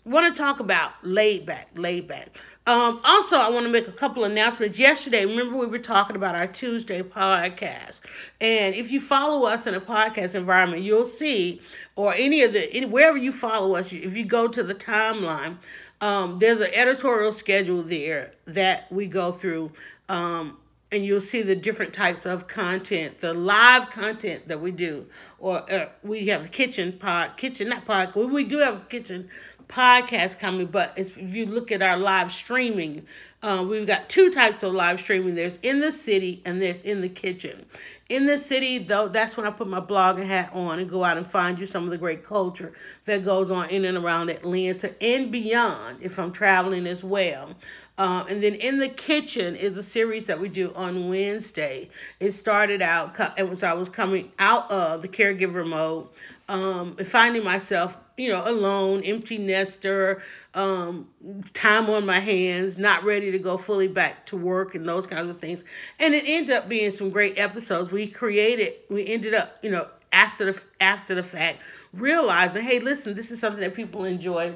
want 0.05 0.33
to 0.33 0.41
talk 0.41 0.59
about 0.59 0.93
laid 1.03 1.45
back, 1.45 1.69
laid 1.75 2.07
back. 2.07 2.29
Um, 2.67 3.01
also, 3.03 3.37
I 3.37 3.49
want 3.49 3.65
to 3.65 3.71
make 3.71 3.87
a 3.87 3.91
couple 3.91 4.23
announcements. 4.23 4.77
Yesterday, 4.77 5.25
remember 5.25 5.57
we 5.57 5.65
were 5.65 5.79
talking 5.79 6.15
about 6.15 6.35
our 6.35 6.45
Tuesday 6.45 7.01
podcast, 7.01 8.01
and 8.39 8.75
if 8.75 8.91
you 8.91 9.01
follow 9.01 9.47
us 9.47 9.65
in 9.65 9.73
a 9.73 9.81
podcast 9.81 10.35
environment, 10.35 10.83
you'll 10.83 11.07
see, 11.07 11.59
or 11.95 12.13
any 12.13 12.43
of 12.43 12.53
the 12.53 12.71
any, 12.71 12.85
wherever 12.85 13.17
you 13.17 13.31
follow 13.31 13.75
us, 13.75 13.91
if 13.91 14.15
you 14.15 14.25
go 14.25 14.47
to 14.47 14.61
the 14.61 14.75
timeline, 14.75 15.57
um, 16.01 16.37
there's 16.37 16.59
an 16.59 16.69
editorial 16.75 17.31
schedule 17.31 17.81
there 17.81 18.33
that 18.45 18.91
we 18.91 19.07
go 19.07 19.31
through. 19.31 19.71
Um, 20.07 20.57
and 20.91 21.05
you'll 21.05 21.21
see 21.21 21.41
the 21.41 21.55
different 21.55 21.93
types 21.93 22.25
of 22.25 22.47
content, 22.47 23.21
the 23.21 23.33
live 23.33 23.89
content 23.91 24.47
that 24.49 24.59
we 24.59 24.71
do, 24.71 25.05
or 25.39 25.71
uh, 25.71 25.87
we 26.03 26.27
have 26.27 26.43
the 26.43 26.49
kitchen 26.49 26.91
pod, 26.91 27.37
kitchen 27.37 27.69
not 27.69 27.85
pod. 27.85 28.13
We 28.13 28.43
do 28.43 28.57
have 28.57 28.75
a 28.75 28.85
kitchen 28.89 29.29
podcast 29.71 30.37
coming, 30.37 30.67
but 30.67 30.93
if 30.97 31.17
you 31.17 31.45
look 31.45 31.71
at 31.71 31.81
our 31.81 31.97
live 31.97 32.31
streaming, 32.31 33.05
uh, 33.41 33.65
we've 33.67 33.87
got 33.87 34.07
two 34.09 34.31
types 34.31 34.61
of 34.61 34.73
live 34.73 34.99
streaming. 34.99 35.33
There's 35.33 35.57
in 35.63 35.79
the 35.79 35.91
city 35.91 36.41
and 36.45 36.61
there's 36.61 36.81
in 36.83 37.01
the 37.01 37.09
kitchen. 37.09 37.65
In 38.09 38.25
the 38.25 38.37
city, 38.37 38.77
though, 38.77 39.07
that's 39.07 39.37
when 39.37 39.47
I 39.47 39.51
put 39.51 39.67
my 39.67 39.79
blogging 39.79 40.27
hat 40.27 40.51
on 40.53 40.79
and 40.79 40.89
go 40.89 41.03
out 41.03 41.17
and 41.17 41.25
find 41.25 41.57
you 41.57 41.65
some 41.65 41.85
of 41.85 41.89
the 41.89 41.97
great 41.97 42.25
culture 42.25 42.73
that 43.05 43.23
goes 43.23 43.49
on 43.49 43.69
in 43.69 43.85
and 43.85 43.97
around 43.97 44.29
Atlanta 44.29 44.93
and 45.01 45.31
beyond 45.31 45.99
if 46.01 46.19
I'm 46.19 46.33
traveling 46.33 46.85
as 46.85 47.03
well. 47.03 47.55
Um, 47.97 48.27
and 48.27 48.43
then 48.43 48.55
in 48.55 48.79
the 48.79 48.89
kitchen 48.89 49.55
is 49.55 49.77
a 49.77 49.83
series 49.83 50.25
that 50.25 50.39
we 50.39 50.49
do 50.49 50.73
on 50.75 51.07
Wednesday. 51.07 51.89
It 52.19 52.31
started 52.31 52.81
out, 52.81 53.15
it 53.37 53.49
was 53.49 53.63
I 53.63 53.73
was 53.73 53.89
coming 53.89 54.31
out 54.39 54.69
of 54.69 55.01
the 55.01 55.07
caregiver 55.07 55.65
mode 55.65 56.07
um, 56.51 56.95
finding 56.97 57.43
myself 57.43 57.95
you 58.17 58.29
know, 58.29 58.47
alone, 58.47 59.01
empty 59.03 59.39
nester, 59.39 60.21
um, 60.53 61.07
time 61.53 61.89
on 61.89 62.05
my 62.05 62.19
hands, 62.19 62.77
not 62.77 63.03
ready 63.03 63.31
to 63.31 63.39
go 63.39 63.57
fully 63.57 63.87
back 63.87 64.27
to 64.27 64.37
work 64.37 64.75
and 64.75 64.87
those 64.87 65.07
kinds 65.07 65.29
of 65.29 65.39
things. 65.39 65.63
And 65.99 66.13
it 66.13 66.25
ended 66.27 66.55
up 66.55 66.69
being 66.69 66.91
some 66.91 67.09
great 67.09 67.39
episodes. 67.39 67.91
We 67.91 68.05
created, 68.07 68.73
we 68.89 69.07
ended 69.07 69.33
up, 69.33 69.57
you 69.63 69.71
know, 69.71 69.87
after 70.11 70.51
the 70.51 70.61
after 70.79 71.15
the 71.15 71.23
fact, 71.23 71.59
realizing, 71.93 72.63
hey, 72.63 72.79
listen, 72.79 73.15
this 73.15 73.31
is 73.31 73.39
something 73.39 73.61
that 73.61 73.73
people 73.73 74.05
enjoy. 74.05 74.53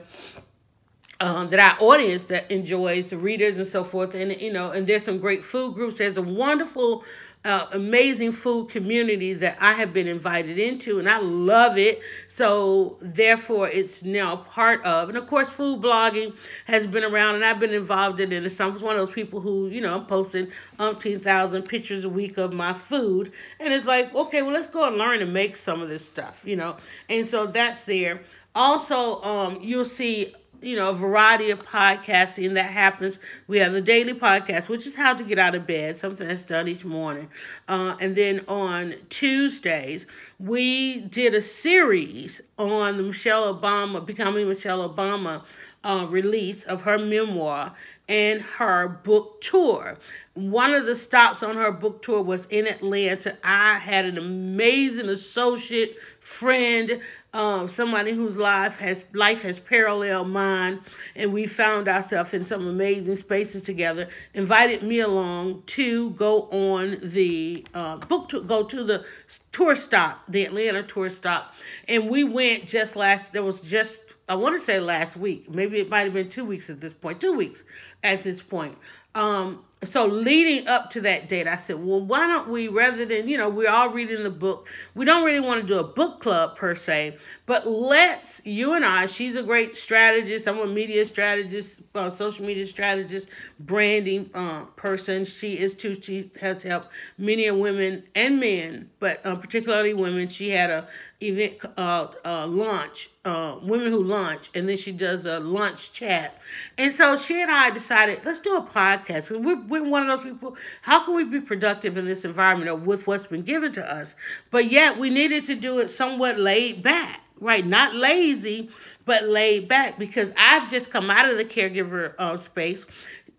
Um, 1.21 1.49
that 1.49 1.59
our 1.59 1.81
audience 1.81 2.25
that 2.25 2.51
enjoys 2.51 3.07
the 3.07 3.17
readers 3.17 3.57
and 3.57 3.65
so 3.65 3.85
forth 3.85 4.13
and 4.15 4.33
you 4.41 4.51
know 4.51 4.71
and 4.71 4.85
there's 4.85 5.05
some 5.05 5.17
great 5.17 5.45
food 5.45 5.73
groups 5.73 5.97
there's 5.97 6.17
a 6.17 6.21
wonderful 6.21 7.05
uh, 7.45 7.67
amazing 7.73 8.31
food 8.31 8.69
community 8.69 9.33
that 9.33 9.57
I 9.61 9.73
have 9.73 9.93
been 9.93 10.07
invited 10.07 10.57
into, 10.57 10.97
and 10.99 11.07
I 11.07 11.19
love 11.19 11.77
it. 11.77 12.01
So, 12.27 12.97
therefore, 13.01 13.69
it's 13.69 14.03
now 14.03 14.37
part 14.37 14.83
of. 14.83 15.09
And 15.09 15.17
of 15.17 15.27
course, 15.27 15.47
food 15.47 15.81
blogging 15.81 16.33
has 16.65 16.87
been 16.87 17.03
around, 17.03 17.35
and 17.35 17.45
I've 17.45 17.59
been 17.59 17.73
involved 17.73 18.19
in 18.19 18.33
it. 18.33 18.49
So, 18.49 18.65
I 18.65 18.67
was 18.67 18.81
one 18.81 18.97
of 18.97 19.07
those 19.07 19.15
people 19.15 19.39
who, 19.39 19.67
you 19.67 19.79
know, 19.79 19.95
I'm 19.95 20.07
posting 20.07 20.51
umpteen 20.79 21.21
thousand 21.21 21.63
pictures 21.63 22.03
a 22.03 22.09
week 22.09 22.37
of 22.37 22.51
my 22.51 22.73
food. 22.73 23.31
And 23.59 23.71
it's 23.71 23.85
like, 23.85 24.13
okay, 24.13 24.41
well, 24.41 24.51
let's 24.51 24.67
go 24.67 24.87
and 24.87 24.97
learn 24.97 25.19
to 25.19 25.25
make 25.25 25.55
some 25.55 25.81
of 25.81 25.87
this 25.87 26.03
stuff, 26.03 26.41
you 26.43 26.55
know. 26.55 26.77
And 27.09 27.27
so 27.27 27.45
that's 27.45 27.83
there. 27.83 28.21
Also, 28.55 29.21
um, 29.21 29.59
you'll 29.61 29.85
see 29.85 30.33
you 30.61 30.75
know, 30.75 30.89
a 30.89 30.93
variety 30.93 31.51
of 31.51 31.59
podcasting 31.65 32.53
that 32.53 32.71
happens. 32.71 33.19
We 33.47 33.59
have 33.59 33.73
the 33.73 33.81
daily 33.81 34.13
podcast, 34.13 34.67
which 34.67 34.85
is 34.87 34.95
how 34.95 35.13
to 35.13 35.23
get 35.23 35.39
out 35.39 35.55
of 35.55 35.67
bed, 35.67 35.99
something 35.99 36.27
that's 36.27 36.43
done 36.43 36.67
each 36.67 36.85
morning. 36.85 37.29
Uh, 37.67 37.95
and 37.99 38.15
then 38.15 38.41
on 38.47 38.95
Tuesdays, 39.09 40.05
we 40.39 41.01
did 41.01 41.33
a 41.33 41.41
series 41.41 42.41
on 42.57 42.97
the 42.97 43.03
Michelle 43.03 43.53
Obama, 43.53 44.05
Becoming 44.05 44.47
Michelle 44.47 44.87
Obama 44.87 45.43
uh, 45.85 46.07
release 46.09 46.63
of 46.63 46.81
her 46.81 46.97
memoir 46.97 47.73
and 48.09 48.41
her 48.41 48.87
book 48.87 49.39
tour. 49.41 49.97
One 50.33 50.73
of 50.73 50.85
the 50.85 50.95
stops 50.95 51.43
on 51.43 51.55
her 51.55 51.71
book 51.71 52.01
tour 52.01 52.21
was 52.21 52.45
in 52.47 52.67
Atlanta. 52.67 53.37
I 53.43 53.77
had 53.77 54.05
an 54.05 54.17
amazing 54.17 55.09
associate 55.09 55.95
friend 56.19 57.01
um, 57.35 57.67
somebody 57.67 58.13
whose 58.13 58.37
life 58.37 58.77
has 58.77 59.03
life 59.13 59.41
has 59.41 59.59
paralleled 59.59 60.29
mine, 60.29 60.79
and 61.17 61.33
we 61.33 61.45
found 61.45 61.89
ourselves 61.89 62.33
in 62.33 62.45
some 62.45 62.65
amazing 62.65 63.17
spaces 63.17 63.61
together. 63.61 64.07
Invited 64.33 64.83
me 64.83 65.01
along 65.01 65.63
to 65.67 66.11
go 66.11 66.43
on 66.43 66.97
the 67.03 67.67
uh, 67.73 67.97
book 67.97 68.29
to 68.29 68.41
go 68.41 68.63
to 68.63 68.85
the 68.85 69.05
tour 69.51 69.75
stop, 69.75 70.23
the 70.29 70.45
Atlanta 70.45 70.81
tour 70.83 71.09
stop, 71.09 71.53
and 71.89 72.09
we 72.09 72.23
went 72.23 72.67
just 72.67 72.95
last. 72.95 73.33
There 73.33 73.43
was 73.43 73.59
just 73.59 74.15
I 74.29 74.35
want 74.35 74.57
to 74.57 74.65
say 74.65 74.79
last 74.79 75.17
week, 75.17 75.49
maybe 75.49 75.81
it 75.81 75.89
might 75.89 76.03
have 76.03 76.13
been 76.13 76.29
two 76.29 76.45
weeks 76.45 76.69
at 76.69 76.79
this 76.79 76.93
point, 76.93 77.19
two 77.19 77.33
weeks 77.33 77.63
at 78.01 78.23
this 78.23 78.41
point. 78.41 78.77
Um, 79.13 79.65
so 79.87 80.05
leading 80.05 80.67
up 80.67 80.91
to 80.91 81.01
that 81.01 81.27
date, 81.29 81.47
I 81.47 81.57
said, 81.57 81.83
well, 81.83 81.99
why 81.99 82.27
don't 82.27 82.49
we, 82.49 82.67
rather 82.67 83.05
than, 83.05 83.27
you 83.27 83.37
know, 83.37 83.49
we're 83.49 83.69
all 83.69 83.89
reading 83.89 84.23
the 84.23 84.29
book, 84.29 84.67
we 84.93 85.05
don't 85.05 85.25
really 85.25 85.39
want 85.39 85.61
to 85.61 85.67
do 85.67 85.79
a 85.79 85.83
book 85.83 86.21
club 86.21 86.55
per 86.55 86.75
se, 86.75 87.17
but 87.45 87.67
let's, 87.67 88.45
you 88.45 88.73
and 88.73 88.85
I, 88.85 89.05
she's 89.05 89.35
a 89.35 89.43
great 89.43 89.75
strategist. 89.75 90.47
I'm 90.47 90.59
a 90.59 90.67
media 90.67 91.05
strategist, 91.05 91.79
uh, 91.93 92.09
social 92.09 92.45
media 92.45 92.67
strategist, 92.67 93.27
branding 93.59 94.29
uh, 94.33 94.65
person. 94.75 95.25
She 95.25 95.57
is 95.57 95.75
too. 95.75 96.01
She 96.01 96.31
has 96.39 96.63
helped 96.63 96.89
many 97.17 97.49
women 97.51 98.03
and 98.15 98.39
men, 98.39 98.89
but 98.99 99.25
uh, 99.25 99.35
particularly 99.35 99.93
women. 99.93 100.27
She 100.27 100.49
had 100.49 100.69
a 100.69 100.87
event 101.21 101.57
uh, 101.77 102.07
uh, 102.25 102.45
launch, 102.47 103.09
uh, 103.23 103.57
women 103.63 103.91
who 103.91 104.03
launch, 104.03 104.49
and 104.53 104.67
then 104.67 104.77
she 104.77 104.91
does 104.91 105.25
a 105.25 105.39
lunch 105.39 105.93
chat. 105.93 106.37
And 106.77 106.91
so 106.93 107.17
she 107.17 107.41
and 107.41 107.51
I 107.51 107.69
decided, 107.69 108.21
let's 108.25 108.41
do 108.41 108.57
a 108.57 108.61
podcast. 108.61 109.31
We're, 109.31 109.61
we're 109.61 109.89
one 109.89 110.09
of 110.09 110.19
those 110.19 110.31
people, 110.31 110.57
how 110.81 111.05
can 111.05 111.15
we 111.15 111.23
be 111.23 111.39
productive 111.39 111.97
in 111.97 112.05
this 112.05 112.25
environment 112.25 112.69
or 112.69 112.75
with 112.75 113.07
what's 113.07 113.27
been 113.27 113.43
given 113.43 113.73
to 113.73 113.93
us? 113.93 114.15
But 114.51 114.71
yet 114.71 114.97
we 114.97 115.09
needed 115.09 115.45
to 115.45 115.55
do 115.55 115.79
it 115.79 115.89
somewhat 115.89 116.37
laid 116.37 116.83
back, 116.83 117.21
right? 117.39 117.65
Not 117.65 117.95
lazy, 117.95 118.69
but 119.05 119.23
laid 119.23 119.67
back 119.67 119.97
because 119.97 120.33
I've 120.37 120.69
just 120.69 120.89
come 120.89 121.09
out 121.09 121.29
of 121.29 121.37
the 121.37 121.45
caregiver 121.45 122.13
uh, 122.17 122.37
space 122.37 122.85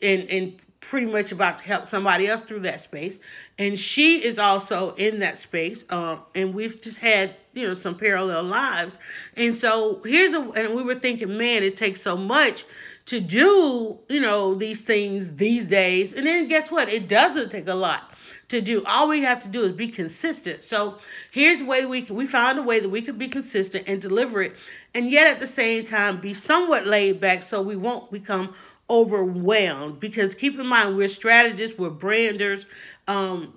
and, 0.01 0.29
and 0.31 0.61
pretty 0.89 1.07
much 1.07 1.33
about 1.33 1.59
to 1.59 1.65
help 1.65 1.87
somebody 1.87 2.29
else 2.29 2.43
through 2.43 2.61
that 2.61 2.81
space. 2.81 3.19
And 3.59 3.79
she 3.79 4.25
is 4.25 4.39
also 4.39 4.93
in 4.93 5.19
that 5.21 5.39
space. 5.39 5.85
Um, 5.91 6.21
and 6.35 6.55
we've 6.55 6.81
just 6.81 6.99
had, 6.99 7.35
you 7.55 7.67
know, 7.67 7.75
some 7.75 7.97
parallel 7.97 8.45
lives. 8.45 8.97
And 9.37 9.55
so 9.55 10.01
here's 10.05 10.33
a, 10.33 10.41
and 10.53 10.75
we 10.75 10.83
were 10.83 10.95
thinking, 10.95 11.37
man, 11.37 11.63
it 11.63 11.77
takes 11.77 12.03
so 12.03 12.17
much 12.17 12.65
to 13.07 13.21
do, 13.21 13.99
you 14.09 14.21
know, 14.21 14.55
these 14.55 14.81
things 14.81 15.37
these 15.37 15.65
days. 15.67 16.13
And 16.13 16.27
then 16.27 16.49
guess 16.49 16.71
what? 16.71 16.89
It 16.89 17.09
doesn't 17.09 17.51
take 17.51 17.69
a 17.69 17.75
lot 17.75 18.13
to 18.49 18.61
do. 18.61 18.85
All 18.85 19.09
we 19.09 19.23
have 19.23 19.43
to 19.43 19.49
do 19.49 19.65
is 19.65 19.73
be 19.73 19.89
consistent. 19.89 20.65
So 20.65 20.99
here's 21.31 21.63
way 21.63 21.85
we 21.85 22.03
can, 22.03 22.15
we 22.15 22.27
found 22.27 22.59
a 22.59 22.63
way 22.63 22.79
that 22.81 22.89
we 22.89 23.03
could 23.03 23.19
be 23.19 23.29
consistent 23.29 23.89
and 23.89 24.01
deliver 24.01 24.43
it, 24.43 24.55
and 24.95 25.11
yet 25.11 25.27
at 25.27 25.41
the 25.41 25.49
same 25.49 25.85
time 25.85 26.21
be 26.21 26.33
somewhat 26.33 26.87
laid 26.87 27.21
back 27.21 27.43
so 27.43 27.61
we 27.61 27.77
won't 27.77 28.11
become 28.13 28.55
overwhelmed 28.89 30.01
because 30.01 30.35
keep 30.35 30.59
in 30.59 30.67
mind 30.67 30.97
we're 30.97 31.09
strategists, 31.09 31.79
we're 31.79 31.91
branders. 31.91 32.67
Um, 33.09 33.55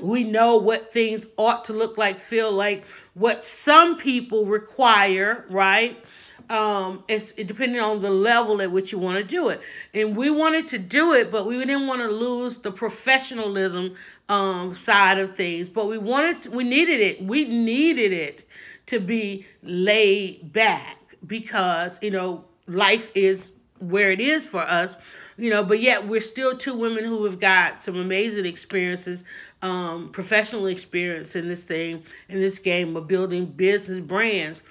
we 0.00 0.24
know 0.24 0.56
what 0.56 0.92
things 0.92 1.26
ought 1.36 1.64
to 1.66 1.72
look 1.72 1.98
like, 1.98 2.20
feel 2.20 2.52
like, 2.52 2.84
what 3.14 3.44
some 3.44 3.98
people 3.98 4.46
require, 4.46 5.44
right? 5.50 6.02
Um, 6.48 7.04
it's 7.06 7.32
depending 7.32 7.80
on 7.80 8.02
the 8.02 8.10
level 8.10 8.60
at 8.62 8.70
which 8.70 8.92
you 8.92 8.98
want 8.98 9.18
to 9.18 9.24
do 9.24 9.48
it. 9.48 9.60
And 9.94 10.16
we 10.16 10.30
wanted 10.30 10.68
to 10.70 10.78
do 10.78 11.12
it, 11.12 11.30
but 11.30 11.46
we 11.46 11.58
didn't 11.58 11.86
want 11.86 12.00
to 12.00 12.08
lose 12.08 12.56
the 12.56 12.72
professionalism 12.72 13.94
um, 14.28 14.74
side 14.74 15.18
of 15.18 15.36
things. 15.36 15.68
But 15.68 15.86
we 15.86 15.98
wanted, 15.98 16.44
to, 16.44 16.50
we 16.50 16.64
needed 16.64 17.00
it. 17.00 17.22
We 17.22 17.44
needed 17.44 18.12
it 18.12 18.48
to 18.86 18.98
be 18.98 19.46
laid 19.62 20.52
back 20.52 20.98
because 21.26 21.98
you 22.02 22.10
know 22.10 22.44
life 22.66 23.10
is 23.14 23.52
where 23.80 24.10
it 24.10 24.20
is 24.20 24.44
for 24.44 24.60
us, 24.60 24.94
you 25.36 25.50
know, 25.50 25.64
but 25.64 25.80
yet 25.80 26.06
we're 26.06 26.20
still 26.20 26.56
two 26.56 26.74
women 26.74 27.04
who 27.04 27.24
have 27.24 27.40
got 27.40 27.82
some 27.82 27.96
amazing 27.96 28.44
experiences, 28.44 29.24
um, 29.62 30.10
professional 30.12 30.66
experience 30.66 31.34
in 31.34 31.48
this 31.48 31.62
thing, 31.62 32.02
in 32.28 32.38
this 32.40 32.58
game 32.58 32.96
of 32.96 33.08
building 33.08 33.46
business 33.46 34.00
brands. 34.00 34.62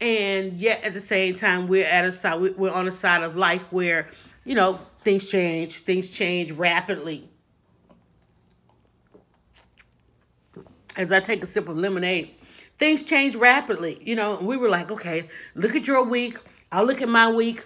And 0.00 0.58
yet 0.58 0.82
at 0.84 0.94
the 0.94 1.00
same 1.00 1.36
time, 1.36 1.68
we're 1.68 1.86
at 1.86 2.04
a 2.04 2.12
side, 2.12 2.56
we're 2.56 2.70
on 2.72 2.88
a 2.88 2.92
side 2.92 3.22
of 3.22 3.36
life 3.36 3.72
where, 3.72 4.10
you 4.44 4.54
know, 4.54 4.80
things 5.02 5.28
change, 5.28 5.78
things 5.78 6.08
change 6.08 6.52
rapidly. 6.52 7.28
As 10.96 11.10
I 11.10 11.20
take 11.20 11.42
a 11.42 11.46
sip 11.46 11.68
of 11.68 11.76
lemonade, 11.76 12.34
things 12.78 13.02
change 13.04 13.34
rapidly. 13.34 14.00
You 14.04 14.14
know, 14.14 14.36
we 14.36 14.56
were 14.56 14.68
like, 14.68 14.90
okay, 14.90 15.28
look 15.54 15.74
at 15.74 15.86
your 15.86 16.04
week. 16.04 16.38
I'll 16.70 16.84
look 16.84 17.00
at 17.00 17.08
my 17.08 17.30
week 17.30 17.64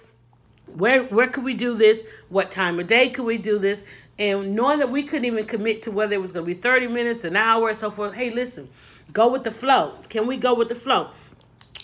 where 0.67 1.05
where 1.05 1.29
could 1.29 1.45
we 1.45 1.55
do 1.55 1.75
this? 1.75 2.03
What 2.29 2.51
time 2.51 2.79
of 2.79 2.87
day 2.87 3.09
could 3.11 3.25
we 3.25 3.39
do 3.39 3.59
this? 3.59 3.85
And 4.19 4.55
knowing 4.55 4.79
that 4.79 4.91
we 4.91 5.03
couldn't 5.03 5.27
even 5.27 5.45
commit 5.45 5.83
to 5.83 5.91
whether 5.91 6.15
it 6.15 6.23
was 6.23 6.33
going 6.33 6.47
to 6.47 6.55
be 6.55 6.59
30 6.59 6.89
minutes, 6.89 7.25
an 7.25 7.37
hour, 7.37 7.75
so 7.75 7.91
forth. 7.91 8.15
Hey, 8.15 8.31
listen, 8.31 8.69
go 9.13 9.29
with 9.29 9.45
the 9.45 9.51
flow. 9.51 9.99
Can 10.09 10.27
we 10.27 10.37
go 10.37 10.55
with 10.55 10.69
the 10.69 10.75
flow? 10.75 11.11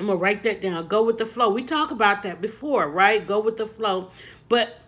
I'm 0.01 0.07
going 0.07 0.19
to 0.19 0.23
write 0.23 0.43
that 0.45 0.63
down. 0.63 0.89
Go 0.89 1.03
with 1.03 1.19
the 1.19 1.27
flow. 1.27 1.51
We 1.51 1.63
talked 1.63 1.93
about 1.93 2.23
that 2.23 2.41
before, 2.41 2.89
right? 2.89 3.27
Go 3.27 3.41
with 3.41 3.59
the 3.59 3.67
flow. 3.67 4.11
But 4.49 4.79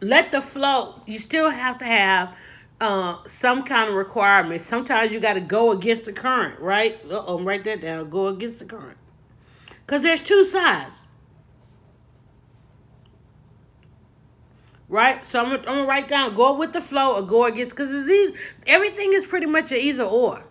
let 0.00 0.30
the 0.30 0.40
flow, 0.40 1.02
you 1.06 1.18
still 1.18 1.50
have 1.50 1.78
to 1.78 1.84
have 1.84 2.36
uh, 2.80 3.16
some 3.26 3.64
kind 3.64 3.90
of 3.90 3.96
requirement. 3.96 4.62
Sometimes 4.62 5.12
you 5.12 5.20
got 5.20 5.34
to 5.34 5.40
go 5.40 5.72
against 5.72 6.04
the 6.06 6.12
current, 6.12 6.58
right? 6.60 6.98
Uh-oh, 7.10 7.42
write 7.42 7.64
that 7.64 7.80
down. 7.80 8.08
Go 8.08 8.28
against 8.28 8.60
the 8.60 8.64
current. 8.64 8.96
Because 9.84 10.02
there's 10.02 10.22
two 10.22 10.44
sides. 10.44 11.02
Right? 14.90 15.24
So 15.24 15.42
I'm, 15.42 15.52
I'm 15.52 15.62
gonna 15.62 15.86
write 15.86 16.08
down 16.08 16.34
go 16.34 16.52
with 16.52 16.74
the 16.74 16.82
flow 16.82 17.16
or 17.16 17.22
go 17.22 17.46
against 17.46 17.70
because 17.70 18.06
these 18.06 18.36
everything 18.66 19.14
is 19.14 19.24
pretty 19.24 19.46
much 19.46 19.72
an 19.72 19.78
either 19.78 20.04
or. 20.04 20.44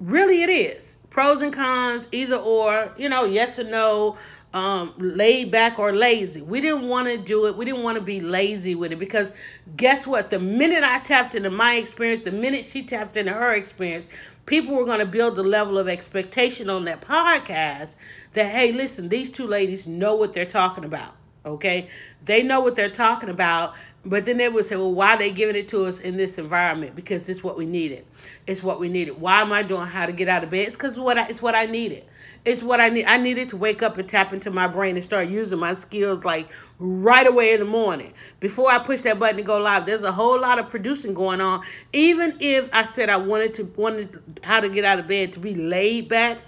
Really, 0.00 0.42
it 0.42 0.50
is 0.50 0.96
pros 1.10 1.42
and 1.42 1.52
cons, 1.52 2.08
either 2.10 2.36
or. 2.36 2.92
You 2.96 3.08
know, 3.08 3.24
yes 3.24 3.58
or 3.58 3.64
no, 3.64 4.16
um, 4.54 4.94
laid 4.96 5.50
back 5.50 5.78
or 5.78 5.92
lazy. 5.92 6.40
We 6.40 6.60
didn't 6.60 6.88
want 6.88 7.08
to 7.08 7.18
do 7.18 7.46
it. 7.46 7.56
We 7.56 7.64
didn't 7.64 7.82
want 7.82 7.98
to 7.98 8.02
be 8.02 8.20
lazy 8.20 8.74
with 8.74 8.92
it 8.92 8.98
because 8.98 9.32
guess 9.76 10.06
what? 10.06 10.30
The 10.30 10.38
minute 10.38 10.82
I 10.82 11.00
tapped 11.00 11.34
into 11.34 11.50
my 11.50 11.74
experience, 11.74 12.24
the 12.24 12.32
minute 12.32 12.64
she 12.64 12.82
tapped 12.82 13.16
into 13.16 13.32
her 13.32 13.52
experience, 13.54 14.08
people 14.46 14.74
were 14.74 14.86
going 14.86 15.00
to 15.00 15.06
build 15.06 15.36
the 15.36 15.42
level 15.42 15.78
of 15.78 15.88
expectation 15.88 16.70
on 16.70 16.84
that 16.86 17.02
podcast 17.02 17.94
that 18.32 18.50
hey, 18.50 18.72
listen, 18.72 19.08
these 19.08 19.30
two 19.30 19.46
ladies 19.46 19.86
know 19.86 20.14
what 20.14 20.32
they're 20.32 20.46
talking 20.46 20.84
about. 20.84 21.14
Okay, 21.44 21.88
they 22.24 22.42
know 22.42 22.60
what 22.60 22.76
they're 22.76 22.90
talking 22.90 23.30
about, 23.30 23.74
but 24.04 24.26
then 24.26 24.36
they 24.36 24.48
would 24.48 24.64
say, 24.64 24.76
well, 24.76 24.92
why 24.92 25.14
are 25.14 25.18
they 25.18 25.30
giving 25.30 25.56
it 25.56 25.68
to 25.68 25.84
us 25.86 26.00
in 26.00 26.16
this 26.16 26.38
environment? 26.38 26.94
Because 26.94 27.22
this 27.22 27.38
is 27.38 27.44
what 27.44 27.56
we 27.56 27.64
needed. 27.64 28.04
It's 28.46 28.62
what 28.62 28.78
we 28.78 28.88
needed. 28.88 29.20
Why 29.20 29.40
am 29.40 29.52
I 29.52 29.62
doing 29.62 29.86
how 29.86 30.06
to 30.06 30.12
get 30.12 30.28
out 30.28 30.44
of 30.44 30.50
bed? 30.50 30.68
It's 30.68 30.76
because 30.76 30.98
what 30.98 31.16
I, 31.16 31.26
it's 31.28 31.40
what 31.40 31.54
I 31.54 31.66
needed. 31.66 32.04
It's 32.44 32.62
what 32.62 32.80
I 32.80 32.88
need. 32.88 33.04
I 33.04 33.18
needed 33.18 33.50
to 33.50 33.56
wake 33.58 33.82
up 33.82 33.98
and 33.98 34.08
tap 34.08 34.32
into 34.32 34.50
my 34.50 34.66
brain 34.66 34.96
and 34.96 35.04
start 35.04 35.28
using 35.28 35.58
my 35.58 35.74
skills 35.74 36.24
like 36.24 36.48
right 36.78 37.26
away 37.26 37.52
in 37.52 37.60
the 37.60 37.66
morning. 37.66 38.14
Before 38.38 38.70
I 38.70 38.78
push 38.78 39.02
that 39.02 39.18
button 39.18 39.36
to 39.36 39.42
go 39.42 39.58
live, 39.58 39.84
there's 39.84 40.02
a 40.02 40.12
whole 40.12 40.40
lot 40.40 40.58
of 40.58 40.70
producing 40.70 41.12
going 41.12 41.42
on. 41.42 41.62
Even 41.92 42.36
if 42.40 42.68
I 42.72 42.86
said 42.86 43.10
I 43.10 43.18
wanted 43.18 43.54
to 43.54 43.64
wanted 43.76 44.22
how 44.42 44.60
to 44.60 44.70
get 44.70 44.84
out 44.86 44.98
of 44.98 45.08
bed 45.08 45.34
to 45.34 45.40
be 45.40 45.54
laid 45.54 46.08
back, 46.08 46.38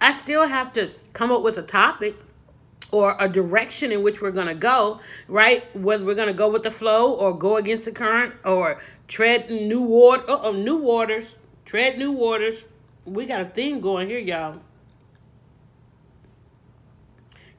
I 0.00 0.12
still 0.12 0.46
have 0.46 0.74
to 0.74 0.90
come 1.14 1.32
up 1.32 1.42
with 1.42 1.56
a 1.56 1.62
topic 1.62 2.14
or 2.90 3.16
a 3.18 3.28
direction 3.28 3.92
in 3.92 4.02
which 4.02 4.20
we're 4.20 4.30
going 4.30 4.46
to 4.46 4.54
go, 4.54 5.00
right? 5.28 5.64
Whether 5.76 6.04
we're 6.04 6.14
going 6.14 6.28
to 6.28 6.34
go 6.34 6.48
with 6.48 6.62
the 6.62 6.70
flow 6.70 7.12
or 7.12 7.36
go 7.36 7.56
against 7.56 7.84
the 7.84 7.92
current 7.92 8.34
or 8.44 8.80
tread 9.06 9.50
new 9.50 9.80
water. 9.80 10.52
New 10.52 10.76
waters. 10.76 11.36
Tread 11.64 11.98
new 11.98 12.12
waters. 12.12 12.64
We 13.04 13.26
got 13.26 13.40
a 13.40 13.44
theme 13.44 13.80
going 13.80 14.08
here, 14.08 14.18
y'all. 14.18 14.60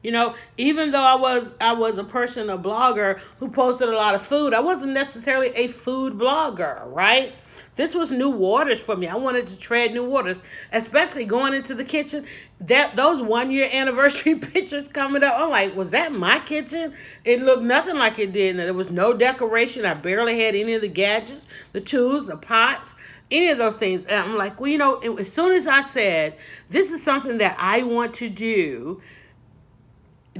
You 0.02 0.12
know, 0.12 0.34
even 0.56 0.92
though 0.92 1.02
I 1.02 1.14
was 1.14 1.54
I 1.60 1.74
was 1.74 1.98
a 1.98 2.04
person, 2.04 2.48
a 2.48 2.56
blogger 2.56 3.20
who 3.38 3.50
posted 3.50 3.88
a 3.88 3.92
lot 3.92 4.14
of 4.14 4.22
food, 4.22 4.54
I 4.54 4.60
wasn't 4.60 4.92
necessarily 4.92 5.48
a 5.48 5.68
food 5.68 6.14
blogger, 6.14 6.82
right? 6.86 7.34
This 7.80 7.94
was 7.94 8.10
new 8.10 8.28
waters 8.28 8.78
for 8.78 8.94
me. 8.94 9.08
I 9.08 9.16
wanted 9.16 9.46
to 9.46 9.56
tread 9.56 9.94
new 9.94 10.04
waters, 10.04 10.42
especially 10.70 11.24
going 11.24 11.54
into 11.54 11.74
the 11.74 11.82
kitchen. 11.82 12.26
That 12.60 12.94
those 12.94 13.22
one 13.22 13.50
year 13.50 13.70
anniversary 13.72 14.34
pictures 14.38 14.86
coming 14.88 15.24
up, 15.24 15.32
I'm 15.38 15.48
like, 15.48 15.74
was 15.74 15.88
that 15.88 16.12
my 16.12 16.40
kitchen? 16.40 16.92
It 17.24 17.40
looked 17.40 17.62
nothing 17.62 17.96
like 17.96 18.18
it 18.18 18.32
did. 18.32 18.58
There 18.58 18.74
was 18.74 18.90
no 18.90 19.14
decoration. 19.14 19.86
I 19.86 19.94
barely 19.94 20.38
had 20.42 20.54
any 20.54 20.74
of 20.74 20.82
the 20.82 20.88
gadgets, 20.88 21.46
the 21.72 21.80
tools, 21.80 22.26
the 22.26 22.36
pots 22.36 22.92
any 23.30 23.48
of 23.48 23.56
those 23.56 23.76
things. 23.76 24.04
And 24.04 24.16
I'm 24.16 24.36
like, 24.36 24.60
well, 24.60 24.68
you 24.68 24.76
know, 24.76 24.96
as 25.16 25.32
soon 25.32 25.52
as 25.52 25.66
I 25.66 25.80
said, 25.80 26.36
this 26.68 26.90
is 26.90 27.02
something 27.02 27.38
that 27.38 27.56
I 27.58 27.82
want 27.82 28.12
to 28.16 28.28
do, 28.28 29.00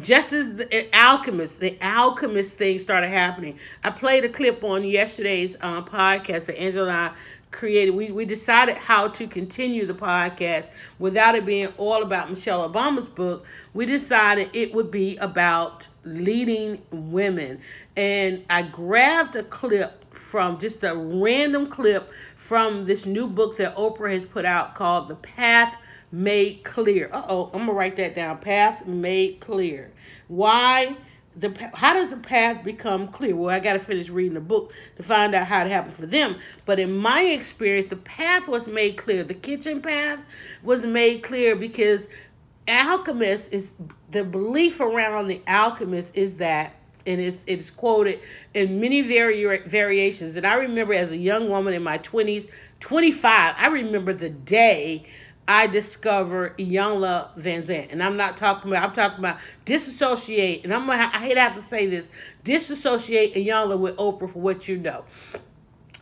just 0.00 0.33
as 0.33 0.54
the 0.57 0.88
alchemist, 0.97 1.61
the 1.61 1.76
alchemist 1.83 2.54
thing 2.54 2.78
started 2.78 3.09
happening. 3.09 3.59
I 3.85 3.90
played 3.90 4.25
a 4.25 4.28
clip 4.28 4.64
on 4.64 4.85
yesterday's 4.85 5.57
uh, 5.61 5.83
podcast 5.83 6.47
that 6.47 6.61
Angela 6.61 6.88
and 6.88 6.97
I 6.97 7.12
created. 7.50 7.95
We, 7.95 8.11
we 8.11 8.25
decided 8.25 8.76
how 8.76 9.09
to 9.09 9.26
continue 9.26 9.87
the 9.87 9.95
podcast 9.95 10.69
without 10.99 11.35
it 11.35 11.45
being 11.45 11.69
all 11.78 12.02
about 12.02 12.30
Michelle 12.30 12.69
Obama's 12.69 13.09
book. 13.09 13.45
We 13.75 13.87
decided 13.87 14.50
it 14.52 14.73
would 14.75 14.90
be 14.90 15.16
about 15.19 15.88
leading 16.04 16.80
women. 16.90 17.61
And 17.97 18.45
I 18.49 18.62
grabbed 18.62 19.37
a 19.37 19.42
clip 19.42 20.14
from 20.14 20.59
just 20.59 20.85
a 20.85 20.95
random 20.95 21.69
clip 21.69 22.11
from 22.37 22.85
this 22.85 23.07
new 23.07 23.26
book 23.26 23.57
that 23.57 23.76
Oprah 23.76 24.12
has 24.12 24.25
put 24.25 24.45
out 24.45 24.75
called 24.75 25.09
The 25.09 25.16
Path 25.16 25.76
Made 26.12 26.64
Clear. 26.64 27.11
Uh 27.12 27.25
oh, 27.29 27.50
I'm 27.52 27.61
gonna 27.61 27.73
write 27.73 27.97
that 27.97 28.14
down. 28.14 28.38
Path 28.38 28.87
Made 28.87 29.40
Clear. 29.40 29.90
Why? 30.29 30.97
The, 31.37 31.71
how 31.75 31.95
does 31.95 32.09
the 32.09 32.17
path 32.17 32.64
become 32.64 33.09
clear? 33.09 33.37
Well, 33.37 33.55
I 33.55 33.61
got 33.61 33.75
to 33.75 33.79
finish 33.79 34.09
reading 34.11 34.35
the 34.35 34.40
book 34.40 34.73
to 34.97 35.02
find 35.05 35.33
out 35.35 35.47
how 35.47 35.64
it 35.64 35.71
happened 35.71 35.95
for 35.95 36.07
them. 36.07 36.37
But 36.67 36.81
in 36.81 36.95
my 36.97 37.23
experience, 37.23 37.87
the 37.87 37.97
path 37.97 38.49
was 38.49 38.67
made 38.67 38.97
clear. 38.97 39.23
The 39.23 39.35
kitchen 39.35 39.81
path 39.81 40.21
was 40.64 40.85
made 40.85 41.23
clear 41.23 41.55
because 41.55 42.09
alchemist 42.67 43.52
is 43.52 43.75
the 44.11 44.25
belief 44.25 44.81
around 44.81 45.29
the 45.29 45.40
alchemist 45.47 46.17
is 46.17 46.35
that 46.35 46.75
and 47.07 47.21
it's 47.21 47.38
it's 47.47 47.71
quoted 47.71 48.21
in 48.55 48.81
many 48.81 49.00
vari- 49.00 49.62
variations. 49.67 50.37
And 50.37 50.47
I 50.47 50.55
remember 50.55 50.95
as 50.95 51.11
a 51.11 51.17
young 51.17 51.49
woman 51.49 51.75
in 51.75 51.83
my 51.83 51.99
20s, 51.99 52.49
25, 52.81 53.55
I 53.57 53.67
remember 53.69 54.12
the 54.12 54.31
day 54.31 55.07
I 55.50 55.66
discovered 55.66 56.57
Iyanla 56.59 57.37
Vanzant. 57.37 57.90
And 57.90 58.04
I'm 58.04 58.16
not 58.16 58.37
talking 58.37 58.71
about, 58.71 58.88
I'm 58.88 58.95
talking 58.95 59.19
about 59.19 59.38
disassociate, 59.64 60.62
and 60.62 60.73
I'm 60.73 60.87
gonna, 60.87 61.11
I 61.12 61.19
hate 61.19 61.35
to 61.35 61.40
have 61.40 61.57
to 61.57 61.69
say 61.69 61.87
this, 61.87 62.09
disassociate 62.45 63.35
Iyanla 63.35 63.76
with 63.76 63.97
Oprah 63.97 64.33
for 64.33 64.38
what 64.38 64.69
you 64.69 64.78
know. 64.78 65.04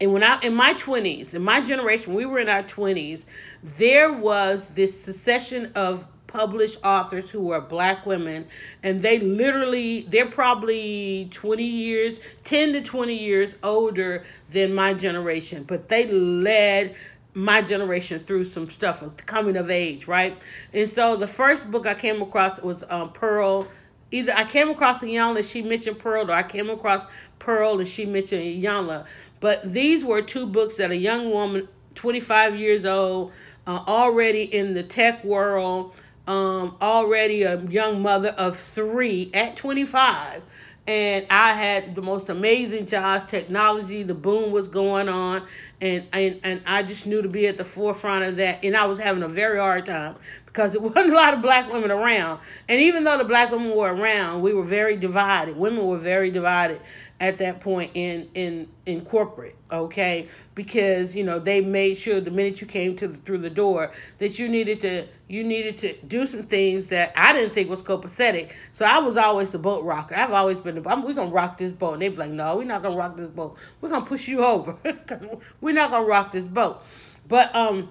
And 0.02 0.12
when 0.12 0.22
I, 0.22 0.38
in 0.42 0.52
my 0.52 0.74
20s, 0.74 1.32
in 1.32 1.40
my 1.40 1.62
generation, 1.62 2.12
we 2.12 2.26
were 2.26 2.40
in 2.40 2.50
our 2.50 2.62
20s, 2.62 3.24
there 3.62 4.12
was 4.12 4.66
this 4.66 5.02
succession 5.02 5.72
of 5.74 6.04
published 6.26 6.76
authors 6.84 7.30
who 7.30 7.50
are 7.50 7.60
black 7.62 8.04
women 8.04 8.46
and 8.82 9.00
they 9.00 9.18
literally 9.18 10.02
they're 10.10 10.26
probably 10.26 11.26
20 11.30 11.64
years 11.64 12.20
10 12.44 12.74
to 12.74 12.82
20 12.82 13.16
years 13.16 13.54
older 13.62 14.22
than 14.50 14.74
my 14.74 14.92
generation 14.92 15.62
but 15.62 15.88
they 15.88 16.06
led 16.12 16.94
my 17.34 17.62
generation 17.62 18.22
through 18.24 18.44
some 18.44 18.70
stuff 18.70 19.02
of 19.02 19.16
coming 19.26 19.56
of 19.56 19.70
age 19.70 20.06
right? 20.06 20.36
And 20.72 20.88
so 20.88 21.16
the 21.16 21.28
first 21.28 21.70
book 21.70 21.86
i 21.86 21.94
came 21.94 22.22
across 22.22 22.60
was 22.60 22.84
um, 22.88 23.12
pearl. 23.12 23.68
Either 24.10 24.32
i 24.34 24.44
came 24.44 24.70
across 24.70 25.00
Iyanla 25.00 25.44
she 25.48 25.62
mentioned 25.62 25.98
pearl 25.98 26.30
or 26.30 26.34
i 26.34 26.42
came 26.42 26.70
across 26.70 27.06
pearl 27.38 27.78
and 27.78 27.88
she 27.88 28.06
mentioned 28.06 28.42
Iyanla 28.42 29.04
but 29.40 29.72
these 29.72 30.04
were 30.04 30.22
two 30.22 30.46
books 30.46 30.76
that 30.76 30.90
a 30.90 30.96
young 30.96 31.30
woman 31.30 31.68
25 31.94 32.56
years 32.56 32.84
old 32.84 33.32
uh, 33.66 33.82
already 33.86 34.42
in 34.42 34.74
the 34.74 34.82
tech 34.82 35.22
world 35.24 35.92
um, 36.26 36.76
already 36.82 37.42
a 37.42 37.58
young 37.62 38.02
mother 38.02 38.28
of 38.30 38.58
three 38.58 39.30
at 39.32 39.56
25 39.56 40.42
and 40.88 41.26
I 41.28 41.52
had 41.52 41.94
the 41.94 42.00
most 42.00 42.30
amazing 42.30 42.86
jobs, 42.86 43.24
technology, 43.24 44.02
the 44.02 44.14
boom 44.14 44.52
was 44.52 44.68
going 44.68 45.06
on, 45.06 45.42
and, 45.82 46.06
and 46.14 46.40
and 46.42 46.62
I 46.64 46.82
just 46.82 47.04
knew 47.04 47.20
to 47.20 47.28
be 47.28 47.46
at 47.46 47.58
the 47.58 47.64
forefront 47.64 48.24
of 48.24 48.36
that. 48.38 48.64
And 48.64 48.74
I 48.74 48.86
was 48.86 48.98
having 48.98 49.22
a 49.22 49.28
very 49.28 49.58
hard 49.58 49.84
time 49.84 50.16
because 50.46 50.72
there 50.72 50.80
wasn't 50.82 51.12
a 51.12 51.14
lot 51.14 51.34
of 51.34 51.42
black 51.42 51.70
women 51.70 51.90
around. 51.90 52.40
And 52.70 52.80
even 52.80 53.04
though 53.04 53.18
the 53.18 53.24
black 53.24 53.50
women 53.50 53.76
were 53.76 53.94
around, 53.94 54.40
we 54.40 54.54
were 54.54 54.64
very 54.64 54.96
divided. 54.96 55.58
Women 55.58 55.86
were 55.86 55.98
very 55.98 56.30
divided 56.30 56.80
at 57.20 57.38
that 57.38 57.60
point 57.60 57.90
in 57.94 58.28
in 58.34 58.68
in 58.86 59.04
corporate, 59.04 59.56
okay? 59.72 60.28
Because 60.54 61.14
you 61.16 61.24
know 61.24 61.38
they 61.38 61.60
made 61.60 61.96
sure 61.98 62.20
the 62.20 62.30
minute 62.30 62.60
you 62.60 62.66
came 62.66 62.96
to 62.96 63.08
the, 63.08 63.18
through 63.18 63.38
the 63.38 63.50
door 63.50 63.92
that 64.18 64.38
you 64.38 64.48
needed 64.48 64.80
to 64.82 65.06
you 65.28 65.44
needed 65.44 65.76
to 65.78 65.94
do 66.06 66.26
some 66.26 66.44
things 66.44 66.86
that 66.86 67.12
I 67.14 67.32
didn't 67.32 67.52
think 67.54 67.68
was 67.68 67.82
copacetic. 67.82 68.50
So 68.72 68.84
I 68.86 68.98
was 68.98 69.16
always 69.16 69.50
the 69.50 69.58
boat 69.58 69.84
rocker. 69.84 70.14
I've 70.14 70.32
always 70.32 70.58
been, 70.58 70.82
the, 70.82 70.88
I'm, 70.88 71.02
we're 71.02 71.14
to 71.14 71.26
rock 71.26 71.58
this 71.58 71.70
boat. 71.70 71.94
And 71.94 72.02
they'd 72.02 72.08
be 72.08 72.16
like, 72.16 72.30
no, 72.30 72.56
we're 72.56 72.64
not 72.64 72.82
to 72.82 72.90
rock 72.90 73.16
this 73.16 73.28
boat. 73.28 73.56
We're 73.80 73.90
to 73.90 74.00
push 74.00 74.26
you 74.26 74.42
over 74.44 74.72
because 74.82 75.26
we're 75.60 75.74
not 75.74 75.90
to 75.90 76.00
rock 76.02 76.32
this 76.32 76.46
boat. 76.46 76.82
But 77.28 77.54
um, 77.54 77.90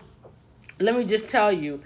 let 0.79 0.95
me 0.95 1.05
just 1.05 1.27
tell 1.27 1.51
you, 1.51 1.81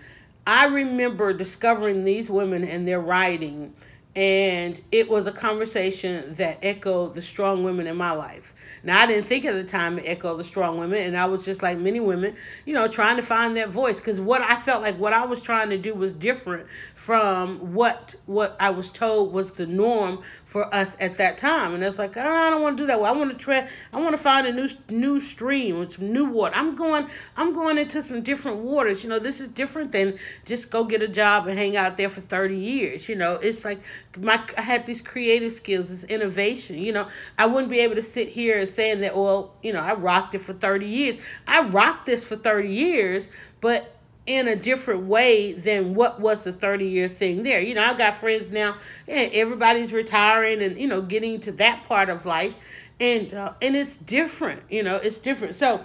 I 0.47 0.67
remember 0.67 1.33
discovering 1.33 2.05
these 2.05 2.29
women 2.29 2.63
and 2.63 2.87
their 2.87 3.01
writing 3.01 3.73
and 4.15 4.81
it 4.91 5.09
was 5.09 5.25
a 5.25 5.31
conversation 5.31 6.33
that 6.35 6.59
echoed 6.61 7.15
the 7.15 7.21
strong 7.21 7.63
women 7.63 7.87
in 7.87 7.95
my 7.95 8.11
life. 8.11 8.53
Now, 8.83 8.99
I 8.99 9.05
didn't 9.05 9.27
think 9.27 9.45
at 9.45 9.53
the 9.53 9.63
time 9.63 9.99
it 9.99 10.05
echoed 10.07 10.37
the 10.37 10.43
strong 10.43 10.79
women, 10.79 10.99
and 10.99 11.17
I 11.17 11.25
was 11.25 11.45
just 11.45 11.61
like 11.61 11.77
many 11.77 11.99
women, 11.99 12.35
you 12.65 12.73
know, 12.73 12.87
trying 12.87 13.15
to 13.17 13.21
find 13.21 13.55
that 13.57 13.69
voice 13.69 13.97
because 13.97 14.19
what 14.19 14.41
I 14.41 14.55
felt 14.55 14.81
like 14.81 14.97
what 14.97 15.13
I 15.13 15.25
was 15.25 15.39
trying 15.39 15.69
to 15.69 15.77
do 15.77 15.93
was 15.93 16.11
different 16.11 16.67
from 16.95 17.73
what 17.73 18.15
what 18.25 18.55
I 18.59 18.71
was 18.71 18.89
told 18.89 19.33
was 19.33 19.51
the 19.51 19.67
norm 19.67 20.23
for 20.51 20.75
us 20.75 20.97
at 20.99 21.17
that 21.17 21.37
time. 21.37 21.73
And 21.73 21.81
it's 21.81 21.97
like, 21.97 22.17
oh, 22.17 22.21
I 22.21 22.49
don't 22.49 22.61
want 22.61 22.75
to 22.75 22.83
do 22.83 22.87
that. 22.87 22.99
Well, 22.99 23.13
I 23.13 23.17
want 23.17 23.31
to 23.31 23.37
try. 23.37 23.69
I 23.93 24.01
want 24.01 24.11
to 24.11 24.17
find 24.17 24.45
a 24.45 24.51
new 24.51 24.67
new 24.89 25.21
stream 25.21 25.79
with 25.79 25.93
some 25.93 26.11
new 26.11 26.25
water. 26.25 26.53
I'm 26.57 26.75
going. 26.75 27.07
I'm 27.37 27.53
going 27.53 27.77
into 27.77 28.01
some 28.01 28.21
different 28.21 28.57
waters. 28.57 29.01
You 29.01 29.09
know, 29.09 29.17
this 29.17 29.39
is 29.39 29.47
different 29.47 29.93
than 29.93 30.19
just 30.43 30.69
go 30.69 30.83
get 30.83 31.01
a 31.01 31.07
job 31.07 31.47
and 31.47 31.57
hang 31.57 31.77
out 31.77 31.95
there 31.95 32.09
for 32.09 32.19
30 32.19 32.57
years. 32.57 33.07
You 33.07 33.15
know, 33.15 33.35
it's 33.35 33.63
like 33.63 33.79
my 34.17 34.43
I 34.57 34.61
had 34.61 34.85
these 34.85 34.99
creative 34.99 35.53
skills, 35.53 35.87
this 35.87 36.03
innovation. 36.03 36.79
You 36.79 36.91
know, 36.91 37.07
I 37.37 37.45
wouldn't 37.45 37.71
be 37.71 37.79
able 37.79 37.95
to 37.95 38.03
sit 38.03 38.27
here 38.27 38.59
and 38.59 38.67
saying 38.67 38.99
that, 39.01 39.15
well, 39.15 39.53
you 39.63 39.71
know, 39.71 39.79
I 39.79 39.93
rocked 39.93 40.35
it 40.35 40.41
for 40.41 40.51
30 40.51 40.85
years. 40.85 41.17
I 41.47 41.61
rocked 41.61 42.07
this 42.07 42.25
for 42.25 42.35
30 42.35 42.67
years, 42.67 43.29
but 43.61 43.95
in 44.27 44.47
a 44.47 44.55
different 44.55 45.03
way 45.03 45.53
than 45.53 45.95
what 45.95 46.19
was 46.19 46.43
the 46.43 46.53
30 46.53 46.85
year 46.85 47.09
thing 47.09 47.43
there. 47.43 47.59
You 47.59 47.73
know, 47.73 47.83
I've 47.83 47.97
got 47.97 48.19
friends 48.19 48.51
now, 48.51 48.77
and 49.07 49.31
everybody's 49.33 49.91
retiring 49.91 50.61
and, 50.61 50.79
you 50.79 50.87
know, 50.87 51.01
getting 51.01 51.39
to 51.41 51.51
that 51.53 51.83
part 51.87 52.09
of 52.09 52.25
life. 52.25 52.53
And, 52.99 53.33
uh, 53.33 53.53
and 53.61 53.75
it's 53.75 53.97
different, 53.97 54.61
you 54.69 54.83
know, 54.83 54.97
it's 54.97 55.17
different. 55.17 55.55
So 55.55 55.83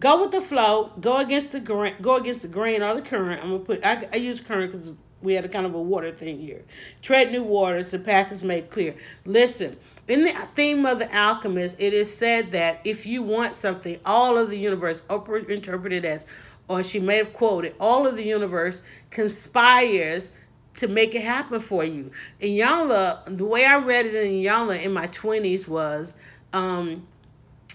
go 0.00 0.20
with 0.20 0.32
the 0.32 0.40
flow, 0.40 0.92
go 1.00 1.18
against 1.18 1.52
the 1.52 1.60
grain, 1.60 1.94
go 2.00 2.16
against 2.16 2.42
the 2.42 2.48
grain 2.48 2.82
or 2.82 2.94
the 2.94 3.02
current. 3.02 3.42
I'm 3.42 3.50
gonna 3.50 3.64
put, 3.64 3.86
I, 3.86 4.08
I 4.12 4.16
use 4.16 4.40
current 4.40 4.72
because 4.72 4.92
we 5.22 5.34
had 5.34 5.44
a 5.44 5.48
kind 5.48 5.64
of 5.64 5.74
a 5.74 5.80
water 5.80 6.12
thing 6.12 6.38
here. 6.40 6.64
Tread 7.02 7.30
new 7.30 7.44
waters, 7.44 7.92
the 7.92 7.98
path 8.00 8.32
is 8.32 8.42
made 8.42 8.70
clear. 8.70 8.96
Listen, 9.24 9.76
in 10.08 10.24
the 10.24 10.32
theme 10.54 10.86
of 10.86 10.98
the 10.98 11.12
alchemist, 11.16 11.76
it 11.78 11.92
is 11.92 12.14
said 12.14 12.52
that 12.52 12.80
if 12.84 13.06
you 13.06 13.22
want 13.22 13.54
something, 13.54 13.98
all 14.04 14.38
of 14.38 14.50
the 14.50 14.58
universe, 14.58 15.02
Oprah 15.08 15.48
interpreted 15.48 16.04
as, 16.04 16.24
or 16.68 16.82
she 16.82 17.00
may 17.00 17.16
have 17.16 17.32
quoted, 17.32 17.74
all 17.78 18.06
of 18.06 18.16
the 18.16 18.24
universe 18.24 18.82
conspires 19.10 20.32
to 20.76 20.88
make 20.88 21.14
it 21.14 21.22
happen 21.22 21.60
for 21.60 21.84
you. 21.84 22.10
Iyanla, 22.40 23.36
the 23.36 23.44
way 23.44 23.64
I 23.64 23.78
read 23.78 24.06
it 24.06 24.14
in 24.14 24.32
Iyanla 24.32 24.82
in 24.82 24.92
my 24.92 25.08
20s 25.08 25.66
was, 25.66 26.14
um, 26.52 27.06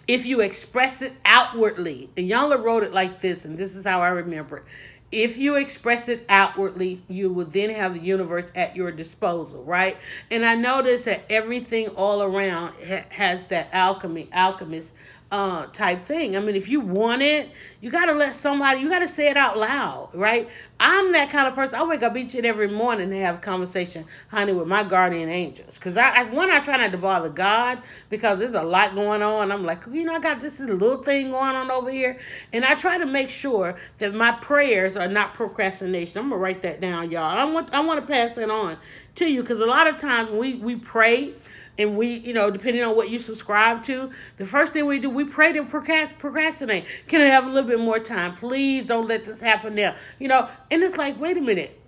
if 0.08 0.26
you 0.26 0.42
express 0.42 1.02
it 1.02 1.14
outwardly, 1.26 2.10
Iyanla 2.16 2.64
wrote 2.64 2.84
it 2.84 2.94
like 2.94 3.22
this, 3.22 3.46
and 3.46 3.58
this 3.58 3.76
is 3.76 3.86
how 3.86 4.02
I 4.02 4.10
remember 4.10 4.58
it 4.58 4.64
if 5.12 5.38
you 5.38 5.56
express 5.56 6.08
it 6.08 6.26
outwardly, 6.30 7.02
you 7.10 7.32
will 7.32 7.46
then 7.46 7.70
have 7.70 7.96
the 7.96 8.00
universe 8.00 8.50
at 8.56 8.76
your 8.76 8.92
disposal, 8.92 9.64
right? 9.64 9.98
And 10.30 10.46
I 10.46 10.56
noticed 10.56 11.06
that 11.06 11.24
everything 11.30 11.90
all 11.90 12.24
around 12.24 12.74
ha- 12.88 13.06
has 13.10 13.46
that 13.48 13.68
alchemy, 13.74 14.30
alchemist 14.32 14.94
uh, 15.32 15.66
type 15.68 16.06
thing. 16.08 16.36
I 16.36 16.42
mean, 16.42 16.56
if 16.56 16.68
you 16.68 16.82
want 16.82 17.22
it, 17.22 17.50
you 17.80 17.90
got 17.90 18.08
to 18.08 18.12
let 18.12 18.36
somebody, 18.36 18.82
you 18.82 18.90
got 18.90 19.00
to 19.00 19.08
say 19.08 19.30
it 19.30 19.38
out 19.38 19.58
loud, 19.58 20.10
right? 20.14 20.50
I'm 20.78 21.14
that 21.14 21.30
kind 21.30 21.48
of 21.48 21.56
person. 21.56 21.76
I 21.76 21.84
wake 21.84 22.04
up 22.04 22.18
each 22.18 22.36
and 22.36 22.46
every 22.46 22.68
morning 22.68 23.12
and 23.14 23.22
have 23.22 23.36
a 23.36 23.38
conversation, 23.38 24.06
honey, 24.28 24.52
with 24.52 24.68
my 24.68 24.84
guardian 24.84 25.30
angels. 25.30 25.76
Because 25.76 25.96
I, 25.96 26.10
I, 26.10 26.24
one, 26.26 26.52
I 26.52 26.60
try 26.60 26.76
not 26.76 26.92
to 26.92 26.98
bother 26.98 27.30
God 27.30 27.82
because 28.10 28.40
there's 28.40 28.56
a 28.56 28.62
lot 28.62 28.94
going 28.94 29.22
on. 29.22 29.54
I'm 29.54 29.66
like, 29.66 29.84
you 29.90 30.04
know, 30.04 30.14
I 30.14 30.20
got 30.20 30.42
just 30.42 30.58
this 30.58 30.68
little 30.68 31.02
thing 31.02 31.32
going 31.32 31.56
on 31.56 31.72
over 31.72 31.90
here. 31.90 32.20
And 32.52 32.66
I 32.66 32.76
try 32.76 32.98
to 32.98 33.06
make 33.06 33.30
sure 33.30 33.78
that 34.00 34.14
my 34.14 34.34
prayers 34.34 34.98
are 34.98 35.08
not 35.08 35.34
procrastination. 35.34 36.18
I'm 36.18 36.30
going 36.30 36.40
to 36.40 36.44
write 36.44 36.62
that 36.64 36.82
down, 36.82 37.10
y'all. 37.10 37.24
I 37.24 37.46
want, 37.46 37.74
I 37.74 37.80
want 37.80 38.02
to 38.02 38.06
pass 38.06 38.38
it 38.38 38.52
on 38.52 38.78
to 39.16 39.32
you 39.32 39.42
because 39.42 39.62
a 39.62 39.66
lot 39.66 39.88
of 39.88 39.98
times 39.98 40.30
when 40.30 40.40
we, 40.40 40.56
we 40.56 40.76
pray, 40.76 41.34
and 41.82 41.98
we, 41.98 42.16
you 42.18 42.34
know, 42.34 42.52
depending 42.52 42.84
on 42.84 42.96
what 42.96 43.10
you 43.10 43.20
subscribe 43.20 43.84
to, 43.84 44.12
the 44.38 44.46
first 44.46 44.74
thing 44.74 44.86
we 44.86 45.00
do, 45.00 45.10
we 45.10 45.26
pray 45.26 45.52
to 45.54 45.64
procrastinate. 45.64 46.86
Can 47.08 47.22
I 47.22 47.26
have 47.26 47.46
a 47.46 47.50
little 47.50 47.70
bit 47.70 47.80
more 47.80 48.00
time? 48.00 48.36
Please 48.36 48.86
don't 48.86 49.08
let 49.08 49.26
this 49.26 49.42
happen 49.42 49.76
now. 49.76 49.96
You 50.20 50.28
know, 50.28 50.50
and 50.70 50.84
it's 50.84 50.98
like, 50.98 51.20
wait 51.20 51.38
a 51.38 51.42
minute. 51.42 51.80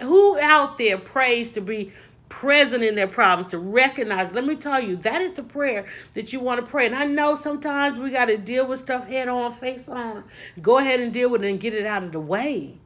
Who 0.00 0.38
out 0.40 0.78
there 0.78 0.98
prays 0.98 1.52
to 1.52 1.60
be 1.60 1.92
present 2.28 2.82
in 2.82 2.94
their 2.94 3.06
problems, 3.06 3.50
to 3.52 3.58
recognize? 3.58 4.32
Let 4.32 4.44
me 4.44 4.56
tell 4.56 4.82
you, 4.82 4.96
that 4.96 5.20
is 5.20 5.32
the 5.32 5.42
prayer 5.42 5.86
that 6.14 6.32
you 6.32 6.40
want 6.40 6.60
to 6.60 6.66
pray. 6.66 6.86
And 6.86 6.94
I 6.94 7.06
know 7.06 7.34
sometimes 7.34 7.96
we 7.96 8.10
got 8.10 8.26
to 8.26 8.36
deal 8.36 8.66
with 8.66 8.80
stuff 8.80 9.06
head 9.06 9.28
on, 9.28 9.52
face 9.52 9.88
on. 9.88 10.24
Go 10.60 10.78
ahead 10.78 11.00
and 11.00 11.12
deal 11.12 11.30
with 11.30 11.44
it 11.44 11.50
and 11.50 11.60
get 11.60 11.74
it 11.74 11.86
out 11.86 12.02
of 12.02 12.12
the 12.12 12.20
way. 12.20 12.76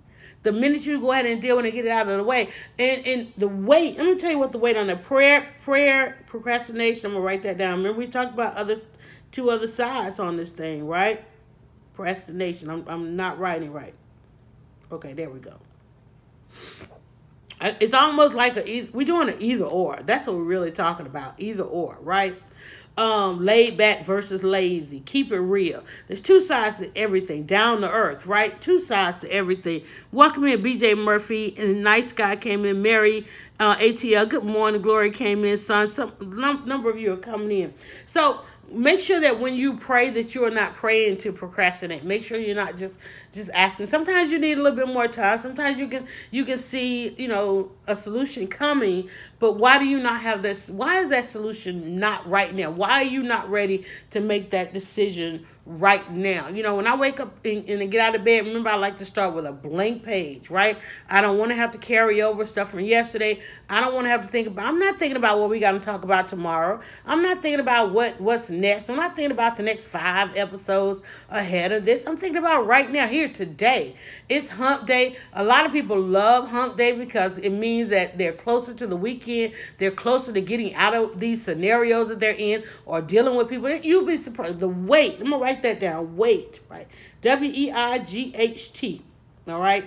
The 0.42 0.52
minute 0.52 0.83
you 0.83 1.00
go 1.00 1.12
ahead 1.12 1.26
and 1.26 1.40
deal 1.40 1.57
with 1.57 1.66
it 1.66 1.68
and 1.68 1.76
get 1.76 1.87
it 1.87 1.90
out 1.90 2.09
of 2.09 2.16
the 2.16 2.24
way. 2.24 2.48
And 2.78 3.07
and 3.07 3.33
the 3.37 3.48
weight, 3.48 3.96
let 3.96 4.07
me 4.07 4.16
tell 4.16 4.31
you 4.31 4.38
what 4.38 4.52
the 4.52 4.59
weight 4.59 4.76
on 4.76 4.88
the 4.88 4.96
prayer, 4.96 5.48
prayer, 5.62 6.18
procrastination, 6.26 7.07
I'm 7.07 7.12
gonna 7.12 7.24
write 7.24 7.42
that 7.44 7.59
down. 7.59 7.78
Remember 7.78 7.98
we 7.98 8.09
talked 8.09 8.35
about 8.35 8.57
other 8.57 8.76
two 9.31 9.50
other 9.50 9.68
sides 9.68 10.18
on 10.18 10.37
this 10.37 10.50
thing, 10.50 10.87
right? 10.87 11.24
Procrastination. 11.94 12.70
I'm 12.70 12.85
I'm 12.88 13.16
not 13.16 13.38
writing 13.38 13.72
right. 13.72 13.94
Okay, 14.90 15.12
there 15.12 15.31
we 15.31 15.38
go. 15.40 15.59
It's 17.61 17.94
almost 17.94 18.35
like 18.35 18.57
a 18.57 18.88
we're 18.92 19.07
doing 19.07 19.28
an 19.28 19.37
either 19.40 19.64
or. 19.64 20.00
That's 20.05 20.26
what 20.26 20.37
we're 20.37 20.42
really 20.42 20.72
talking 20.72 21.07
about. 21.07 21.35
Either 21.38 21.62
or, 21.62 21.98
right? 22.00 22.35
Um, 22.96 23.44
laid 23.44 23.76
back 23.76 24.05
versus 24.05 24.42
lazy. 24.42 25.00
Keep 25.00 25.33
it 25.33 25.40
real. 25.40 25.83
There's 26.09 26.20
two 26.20 26.40
sides 26.40 26.76
to 26.76 26.96
everything. 26.96 27.44
Down 27.44 27.81
to 27.81 27.90
earth, 27.90 28.26
right? 28.26 28.61
Two 28.61 28.78
sides 28.78 29.18
to 29.20 29.33
everything. 29.33 29.83
Welcome 30.12 30.44
in, 30.44 30.62
BJ 30.62 30.96
Murphy, 30.96 31.55
and 31.57 31.83
nice 31.83 32.12
guy 32.12 32.37
came 32.37 32.64
in. 32.64 32.83
Mary 32.83 33.26
uh, 33.61 33.76
ATL. 33.76 34.28
Good 34.28 34.44
morning. 34.44 34.83
Glory 34.83 35.11
came 35.11 35.44
in. 35.44 35.57
Son, 35.57 35.92
some 35.94 36.12
num- 36.20 36.64
number 36.66 36.90
of 36.90 36.98
you 36.98 37.12
are 37.12 37.18
coming 37.18 37.50
in. 37.50 37.74
So 38.07 38.40
make 38.70 39.00
sure 39.00 39.20
that 39.20 39.38
when 39.38 39.55
you 39.55 39.76
pray 39.76 40.11
that 40.11 40.35
you 40.35 40.44
are 40.44 40.50
not 40.50 40.74
praying 40.74 41.18
to 41.18 41.33
procrastinate. 41.33 42.05
Make 42.05 42.24
sure 42.24 42.38
you're 42.38 42.57
not 42.57 42.76
just 42.76 42.96
just 43.32 43.50
asking. 43.54 43.86
Sometimes 43.86 44.30
you 44.30 44.38
need 44.38 44.58
a 44.58 44.62
little 44.62 44.76
bit 44.76 44.88
more 44.88 45.08
time. 45.08 45.38
Sometimes 45.38 45.78
you 45.78 45.88
can 45.88 46.06
you 46.30 46.44
can 46.44 46.58
see, 46.58 47.10
you 47.18 47.28
know, 47.28 47.70
a 47.86 47.96
solution 47.96 48.46
coming, 48.46 49.08
but 49.38 49.54
why 49.54 49.78
do 49.78 49.86
you 49.86 49.98
not 49.98 50.20
have 50.20 50.42
this 50.42 50.68
why 50.68 50.98
is 50.98 51.10
that 51.10 51.26
solution 51.26 51.98
not 51.98 52.28
right 52.28 52.54
now? 52.54 52.70
Why 52.70 53.02
are 53.02 53.08
you 53.08 53.22
not 53.22 53.50
ready 53.50 53.84
to 54.10 54.20
make 54.20 54.50
that 54.50 54.72
decision 54.72 55.46
right 55.64 56.10
now. 56.10 56.48
You 56.48 56.62
know, 56.62 56.74
when 56.74 56.86
I 56.86 56.96
wake 56.96 57.20
up 57.20 57.34
and, 57.44 57.68
and 57.68 57.90
get 57.90 58.00
out 58.00 58.14
of 58.14 58.24
bed, 58.24 58.46
remember 58.46 58.70
I 58.70 58.76
like 58.76 58.98
to 58.98 59.04
start 59.04 59.34
with 59.34 59.46
a 59.46 59.52
blank 59.52 60.02
page, 60.02 60.50
right? 60.50 60.76
I 61.08 61.20
don't 61.20 61.38
want 61.38 61.50
to 61.50 61.54
have 61.54 61.70
to 61.72 61.78
carry 61.78 62.20
over 62.22 62.46
stuff 62.46 62.70
from 62.70 62.80
yesterday. 62.80 63.40
I 63.70 63.80
don't 63.80 63.94
want 63.94 64.06
to 64.06 64.08
have 64.08 64.22
to 64.22 64.28
think 64.28 64.48
about 64.48 64.66
I'm 64.66 64.78
not 64.78 64.98
thinking 64.98 65.16
about 65.16 65.38
what 65.38 65.50
we 65.50 65.60
got 65.60 65.72
to 65.72 65.80
talk 65.80 66.02
about 66.02 66.28
tomorrow. 66.28 66.80
I'm 67.06 67.22
not 67.22 67.42
thinking 67.42 67.60
about 67.60 67.92
what 67.92 68.20
what's 68.20 68.50
next. 68.50 68.90
I'm 68.90 68.96
not 68.96 69.14
thinking 69.14 69.32
about 69.32 69.56
the 69.56 69.62
next 69.62 69.86
5 69.86 70.36
episodes 70.36 71.00
ahead 71.30 71.72
of 71.72 71.84
this. 71.84 72.06
I'm 72.06 72.16
thinking 72.16 72.38
about 72.38 72.66
right 72.66 72.90
now 72.90 73.06
here 73.06 73.21
today. 73.28 73.96
It's 74.28 74.48
hump 74.48 74.87
day. 74.87 75.16
A 75.35 75.44
lot 75.44 75.66
of 75.66 75.72
people 75.72 76.00
love 76.00 76.48
hump 76.48 76.76
day 76.76 76.92
because 76.92 77.38
it 77.38 77.50
means 77.50 77.88
that 77.90 78.18
they're 78.18 78.32
closer 78.32 78.74
to 78.74 78.87
the 78.87 78.96
weekend. 78.96 79.54
They're 79.78 79.90
closer 79.90 80.32
to 80.32 80.40
getting 80.40 80.74
out 80.74 80.94
of 80.94 81.18
these 81.20 81.42
scenarios 81.42 82.08
that 82.08 82.20
they're 82.20 82.37
in 82.38 82.64
or 82.87 83.00
dealing 83.00 83.35
with 83.35 83.48
people. 83.48 83.70
You'll 83.70 84.06
be 84.06 84.16
surprised. 84.16 84.61
The 84.61 84.68
weight. 84.68 85.18
I'm 85.20 85.30
gonna 85.30 85.38
write 85.38 85.62
that 85.62 85.80
down. 85.80 86.16
Weight, 86.16 86.61
right? 86.68 86.88
W 87.22 87.52
E 87.54 87.70
I 87.72 87.98
G 87.98 88.32
H 88.37 88.72
T. 88.72 89.02
All 89.48 89.61
right. 89.61 89.85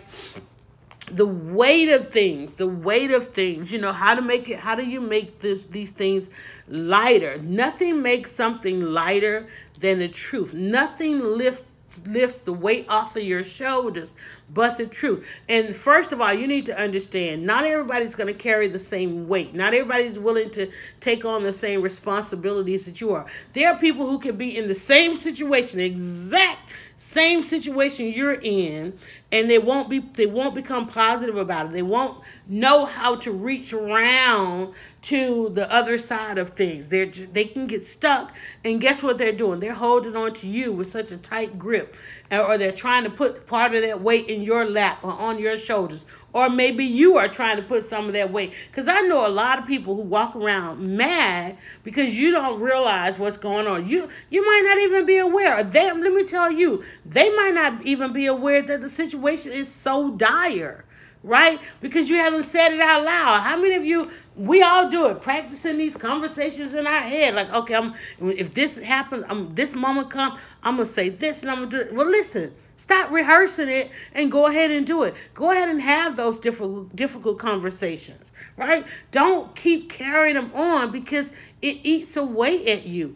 The 1.11 1.25
weight 1.25 1.89
of 1.89 2.11
things, 2.11 2.53
the 2.53 2.67
weight 2.67 3.11
of 3.11 3.27
things, 3.27 3.71
you 3.71 3.77
know, 3.77 3.91
how 3.91 4.15
to 4.15 4.23
make 4.23 4.49
it, 4.49 4.57
how 4.57 4.73
do 4.73 4.83
you 4.83 4.99
make 4.99 5.39
this 5.39 5.65
these 5.65 5.91
things 5.91 6.29
lighter? 6.67 7.37
Nothing 7.37 8.01
makes 8.01 8.31
something 8.31 8.81
lighter 8.81 9.47
than 9.79 9.99
the 9.99 10.07
truth. 10.07 10.53
Nothing 10.53 11.19
lifts 11.19 11.63
lifts 12.05 12.37
the 12.39 12.53
weight 12.53 12.85
off 12.89 13.15
of 13.15 13.23
your 13.23 13.43
shoulders 13.43 14.09
but 14.53 14.77
the 14.77 14.85
truth. 14.85 15.25
And 15.49 15.75
first 15.75 16.11
of 16.11 16.21
all, 16.21 16.33
you 16.33 16.47
need 16.47 16.65
to 16.67 16.79
understand 16.79 17.45
not 17.45 17.65
everybody's 17.65 18.15
going 18.15 18.27
to 18.27 18.39
carry 18.39 18.67
the 18.67 18.79
same 18.79 19.27
weight. 19.27 19.53
Not 19.53 19.73
everybody's 19.73 20.19
willing 20.19 20.49
to 20.51 20.71
take 20.99 21.25
on 21.25 21.43
the 21.43 21.53
same 21.53 21.81
responsibilities 21.81 22.85
that 22.85 23.01
you 23.01 23.11
are. 23.13 23.25
There 23.53 23.71
are 23.71 23.77
people 23.77 24.09
who 24.09 24.19
can 24.19 24.37
be 24.37 24.55
in 24.55 24.67
the 24.67 24.75
same 24.75 25.17
situation, 25.17 25.79
exact 25.79 26.59
same 26.97 27.43
situation 27.43 28.07
you're 28.07 28.39
in 28.41 28.97
and 29.31 29.49
they 29.49 29.59
won't 29.59 29.89
be 29.89 29.99
they 29.99 30.25
won't 30.25 30.55
become 30.55 30.87
positive 30.87 31.35
about 31.35 31.67
it. 31.67 31.71
They 31.73 31.81
won't 31.81 32.21
know 32.47 32.85
how 32.85 33.15
to 33.17 33.31
reach 33.31 33.73
around 33.73 34.73
to 35.03 35.49
the 35.53 35.71
other 35.71 35.97
side 35.97 36.37
of 36.37 36.51
things. 36.51 36.87
They 36.87 37.05
they 37.05 37.45
can 37.45 37.67
get 37.67 37.85
stuck 37.85 38.33
and 38.63 38.79
guess 38.79 39.03
what 39.03 39.17
they're 39.17 39.33
doing? 39.33 39.59
They're 39.59 39.73
holding 39.73 40.15
on 40.15 40.33
to 40.35 40.47
you 40.47 40.71
with 40.71 40.87
such 40.87 41.11
a 41.11 41.17
tight 41.17 41.59
grip 41.59 41.95
or 42.31 42.57
they're 42.57 42.71
trying 42.71 43.03
to 43.03 43.09
put 43.09 43.45
part 43.45 43.75
of 43.75 43.81
that 43.81 44.01
weight 44.01 44.29
in 44.29 44.41
your 44.41 44.65
lap 44.65 44.99
or 45.03 45.11
on 45.11 45.37
your 45.37 45.57
shoulders 45.57 46.05
or 46.35 46.49
maybe 46.49 46.83
you 46.83 47.17
are 47.17 47.29
trying 47.29 47.55
to 47.55 47.63
put 47.63 47.89
some 47.89 48.07
of 48.07 48.13
that 48.13 48.29
weight. 48.29 48.51
Because 48.69 48.89
I 48.89 48.99
know 49.01 49.25
a 49.25 49.29
lot 49.29 49.57
of 49.57 49.65
people 49.65 49.95
who 49.95 50.01
walk 50.01 50.35
around 50.35 50.85
mad 50.85 51.57
because 51.83 52.13
you 52.13 52.29
don't 52.29 52.59
realize 52.59 53.17
what's 53.17 53.37
going 53.37 53.67
on. 53.67 53.87
You 53.87 54.09
you 54.29 54.45
might 54.45 54.63
not 54.65 54.77
even 54.79 55.05
be 55.05 55.17
aware. 55.17 55.63
They, 55.63 55.89
let 55.93 56.13
me 56.13 56.25
tell 56.25 56.51
you, 56.51 56.83
they 57.05 57.33
might 57.37 57.53
not 57.53 57.81
even 57.85 58.11
be 58.11 58.25
aware 58.25 58.61
that 58.61 58.81
the 58.81 58.89
situation 58.89 59.53
is 59.53 59.73
so 59.73 60.11
dire, 60.11 60.83
right? 61.23 61.57
Because 61.79 62.09
you 62.09 62.17
haven't 62.17 62.43
said 62.43 62.73
it 62.73 62.81
out 62.81 63.05
loud. 63.05 63.39
How 63.39 63.55
many 63.55 63.75
of 63.75 63.85
you? 63.85 64.11
We 64.35 64.61
all 64.61 64.89
do 64.89 65.05
it, 65.05 65.21
practicing 65.21 65.77
these 65.77 65.95
conversations 65.95 66.73
in 66.73 66.85
our 66.85 67.03
head. 67.03 67.35
Like, 67.35 67.53
okay, 67.53 67.75
I'm 67.75 67.93
if 68.19 68.53
this 68.53 68.77
happens, 68.77 69.23
I'm 69.29 69.55
this 69.55 69.73
moment 69.73 70.09
come, 70.09 70.37
I'm 70.63 70.75
gonna 70.75 70.85
say 70.85 71.07
this 71.07 71.43
and 71.43 71.49
I'm 71.49 71.59
gonna 71.59 71.71
do 71.71 71.79
it. 71.79 71.93
Well, 71.93 72.07
listen 72.07 72.53
Stop 72.77 73.11
rehearsing 73.11 73.69
it 73.69 73.89
and 74.13 74.31
go 74.31 74.47
ahead 74.47 74.69
and 74.69 74.85
do 74.85 75.03
it. 75.03 75.15
Go 75.33 75.51
ahead 75.51 75.69
and 75.69 75.81
have 75.81 76.15
those 76.17 76.37
difficult 76.39 76.95
difficult 76.95 77.39
conversations, 77.39 78.31
right? 78.57 78.85
Don't 79.11 79.55
keep 79.55 79.89
carrying 79.89 80.35
them 80.35 80.51
on 80.53 80.91
because 80.91 81.31
it 81.61 81.79
eats 81.83 82.17
away 82.17 82.67
at 82.67 82.85
you. 82.85 83.15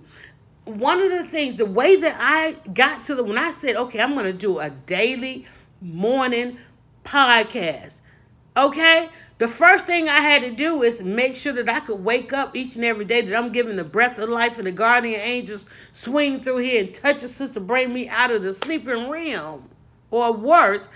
One 0.66 1.02
of 1.02 1.12
the 1.12 1.26
things, 1.26 1.56
the 1.56 1.66
way 1.66 1.96
that 1.98 2.16
I 2.20 2.54
got 2.72 3.04
to 3.06 3.16
the 3.16 3.24
when 3.24 3.38
I 3.38 3.52
said, 3.52 3.76
okay, 3.76 4.00
I'm 4.00 4.14
going 4.14 4.26
to 4.26 4.34
do 4.34 4.60
a 4.60 4.70
daily 4.70 5.46
morning 5.82 6.58
podcast. 7.04 8.00
Okay? 8.56 9.10
The 9.40 9.48
first 9.48 9.86
thing 9.86 10.10
I 10.10 10.20
had 10.20 10.42
to 10.42 10.52
do 10.52 10.84
is 10.84 11.02
make 11.02 11.38
sure 11.38 11.54
that 11.54 11.70
I 11.70 11.80
could 11.80 12.04
wake 12.04 12.34
up 12.34 12.58
each 12.58 12.76
and 12.76 12.84
every 12.84 13.06
day 13.06 13.22
that 13.22 13.38
I'm 13.38 13.54
giving 13.54 13.78
the 13.78 13.86
breath 13.86 14.20
of 14.20 14.28
life 14.28 14.58
and 14.58 14.68
the 14.68 14.72
guardian 14.74 15.22
angels 15.22 15.64
swing 15.94 16.44
through 16.44 16.58
here 16.58 16.84
and 16.84 16.94
touch 16.94 17.24
a 17.24 17.30
sister, 17.30 17.62
bring 17.62 17.94
me 17.94 18.10
out 18.10 18.32
of 18.32 18.44
the 18.44 18.54
sleeping 18.54 19.10
realm. 19.10 19.70
Or 20.12 20.34
worse, 20.34 20.90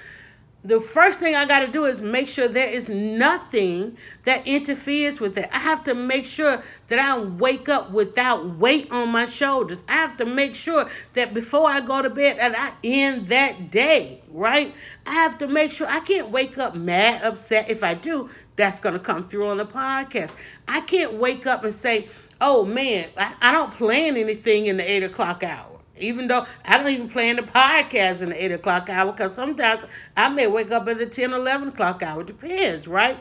the 0.66 0.80
first 0.80 1.20
thing 1.20 1.36
I 1.36 1.46
got 1.46 1.60
to 1.60 1.68
do 1.68 1.84
is 1.84 2.02
make 2.02 2.30
sure 2.30 2.48
there 2.48 2.70
is 2.70 2.88
nothing 2.88 3.98
that 4.24 4.48
interferes 4.48 5.20
with 5.20 5.38
it. 5.38 5.50
I 5.52 5.60
have 5.60 5.84
to 5.84 5.94
make 5.94 6.26
sure 6.26 6.64
that 6.88 7.00
I 7.00 7.20
wake 7.20 7.68
up 7.68 7.92
without 7.92 8.58
weight 8.58 8.90
on 8.90 9.10
my 9.10 9.26
shoulders. 9.26 9.80
I 9.90 9.94
have 9.94 10.16
to 10.18 10.26
make 10.26 10.56
sure 10.56 10.90
that 11.16 11.34
before 11.34 11.70
I 11.70 11.82
go 11.82 12.02
to 12.02 12.10
bed 12.10 12.38
that 12.38 12.58
I 12.58 12.88
end 12.88 13.28
that 13.28 13.72
day, 13.72 14.22
right? 14.30 14.74
I 15.06 15.14
have 15.14 15.38
to 15.40 15.48
make 15.48 15.74
sure 15.74 15.88
I 15.88 16.00
can't 16.00 16.30
wake 16.30 16.58
up 16.58 16.76
mad, 16.76 17.24
upset. 17.24 17.70
If 17.70 17.84
I 17.84 17.94
do, 17.94 18.30
that's 18.56 18.80
going 18.80 18.94
to 18.94 19.00
come 19.00 19.28
through 19.28 19.50
on 19.50 19.58
the 19.58 19.66
podcast. 19.66 20.32
I 20.68 20.80
can't 20.82 21.14
wake 21.16 21.46
up 21.46 21.66
and 21.66 21.76
say, 21.76 22.08
oh 22.40 22.64
man, 22.64 23.10
I, 23.18 23.34
I 23.42 23.52
don't 23.52 23.74
plan 23.74 24.16
anything 24.16 24.68
in 24.68 24.78
the 24.78 24.90
eight 24.90 25.04
o'clock 25.04 25.44
hour 25.44 25.73
even 26.00 26.28
though 26.28 26.46
I 26.66 26.78
don't 26.78 26.92
even 26.92 27.10
plan 27.10 27.36
the 27.36 27.44
podcast 27.44 28.22
in 28.22 28.30
the 28.30 28.44
8 28.44 28.54
o'clock 28.54 28.90
hour 28.90 29.12
because 29.12 29.36
sometimes 29.36 29.82
I 30.18 30.30
may 30.30 30.48
wake 30.48 30.72
up 30.72 30.88
at 30.88 30.98
the 30.98 31.06
10, 31.06 31.34
11 31.34 31.70
o'clock 31.70 32.02
hour. 32.02 32.24
Depends, 32.24 32.88
right? 32.88 33.18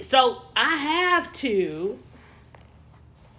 So 0.00 0.42
I 0.56 0.76
have 0.76 1.32
to 1.34 1.98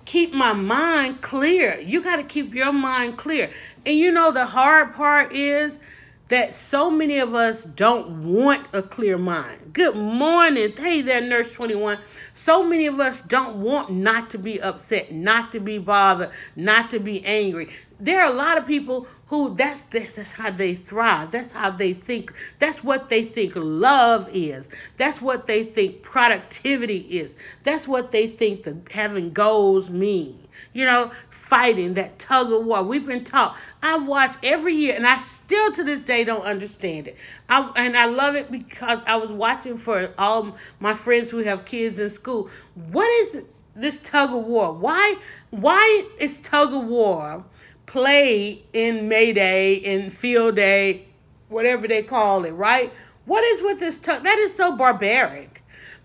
keep 0.06 0.34
my 0.34 0.54
mind 0.54 1.22
clear. 1.22 1.80
You 1.80 2.02
got 2.02 2.18
to 2.18 2.24
keep 2.24 2.54
your 2.54 2.74
mind 2.74 3.18
clear. 3.18 3.52
And 3.86 3.96
you 3.96 4.12
know, 4.12 4.32
the 4.32 4.46
hard 4.46 4.94
part 4.96 5.34
is 5.34 5.80
that 6.30 6.54
so 6.54 6.92
many 6.92 7.18
of 7.18 7.34
us 7.34 7.64
don't 7.64 8.24
want 8.24 8.68
a 8.72 8.84
clear 8.84 9.18
mind. 9.18 9.74
Good 9.74 9.96
morning. 9.96 10.74
Hey 10.78 11.02
there, 11.02 11.22
Nurse 11.22 11.52
21. 11.52 11.98
So 12.36 12.64
many 12.64 12.86
of 12.86 13.00
us 13.00 13.22
don't 13.22 13.62
want 13.62 13.90
not 13.90 14.30
to 14.30 14.38
be 14.38 14.62
upset, 14.62 15.12
not 15.12 15.52
to 15.52 15.60
be 15.60 15.80
bothered, 15.80 16.30
not 16.56 16.92
to 16.92 17.00
be 17.00 17.26
angry. 17.26 17.70
There 18.00 18.22
are 18.22 18.32
a 18.32 18.36
lot 18.36 18.60
of 18.60 18.68
people 18.68 19.08
who 19.28 19.56
that's, 19.56 19.82
that's 19.92 20.14
that's 20.14 20.32
how 20.32 20.52
they 20.52 20.76
thrive. 20.76 21.32
That's 21.32 21.52
how 21.52 21.72
they 21.72 21.94
think. 21.94 22.32
That's 22.60 22.84
what 22.84 23.10
they 23.10 23.26
think 23.26 23.54
love 23.56 24.30
is. 24.32 24.70
That's 24.98 25.22
what 25.22 25.48
they 25.48 25.64
think 25.66 26.04
productivity 26.04 27.00
is. 27.10 27.36
That's 27.64 27.88
what 27.88 28.12
they 28.12 28.28
think 28.28 28.64
the 28.64 28.78
having 28.92 29.34
goals 29.34 29.90
mean 29.90 30.48
you 30.74 30.86
know, 30.86 31.12
fighting 31.50 31.96
that 31.96 32.20
tug 32.20 32.52
of 32.52 32.64
war. 32.64 32.84
We've 32.84 33.08
been 33.08 33.24
taught. 33.24 33.58
I 33.82 33.98
watch 33.98 34.36
every 34.44 34.76
year, 34.76 34.94
and 34.96 35.08
I 35.08 35.18
still 35.18 35.72
to 35.72 35.84
this 35.84 36.04
day 36.04 36.24
don't 36.24 36.44
understand 36.44 37.08
it. 37.08 37.18
I, 37.50 37.72
and 37.76 37.98
I 37.98 38.06
love 38.06 38.36
it 38.36 38.52
because 38.52 39.02
I 39.08 39.16
was 39.18 39.32
watching 39.32 39.80
for 39.80 40.14
all 40.20 40.56
my 40.80 40.94
friends 40.94 41.32
who 41.32 41.40
have 41.40 41.66
kids 41.66 41.98
in 41.98 42.12
school. 42.14 42.52
What 42.92 43.10
is 43.10 43.44
this 43.76 43.98
tug 44.04 44.32
of 44.32 44.46
war? 44.46 44.74
Why? 44.74 45.16
Why 45.50 46.06
is 46.20 46.40
tug 46.40 46.72
of 46.72 46.86
war 46.86 47.44
played 47.88 48.64
in 48.74 49.08
May 49.08 49.34
Day, 49.34 49.74
in 49.74 50.12
Field 50.12 50.56
Day, 50.56 51.08
whatever 51.48 51.88
they 51.88 52.04
call 52.04 52.46
it? 52.46 52.52
Right? 52.52 52.94
What 53.26 53.44
is 53.44 53.64
with 53.64 53.80
this 53.80 53.98
tug? 53.98 54.24
That 54.24 54.38
is 54.38 54.56
so 54.56 54.76
barbaric. 54.76 55.59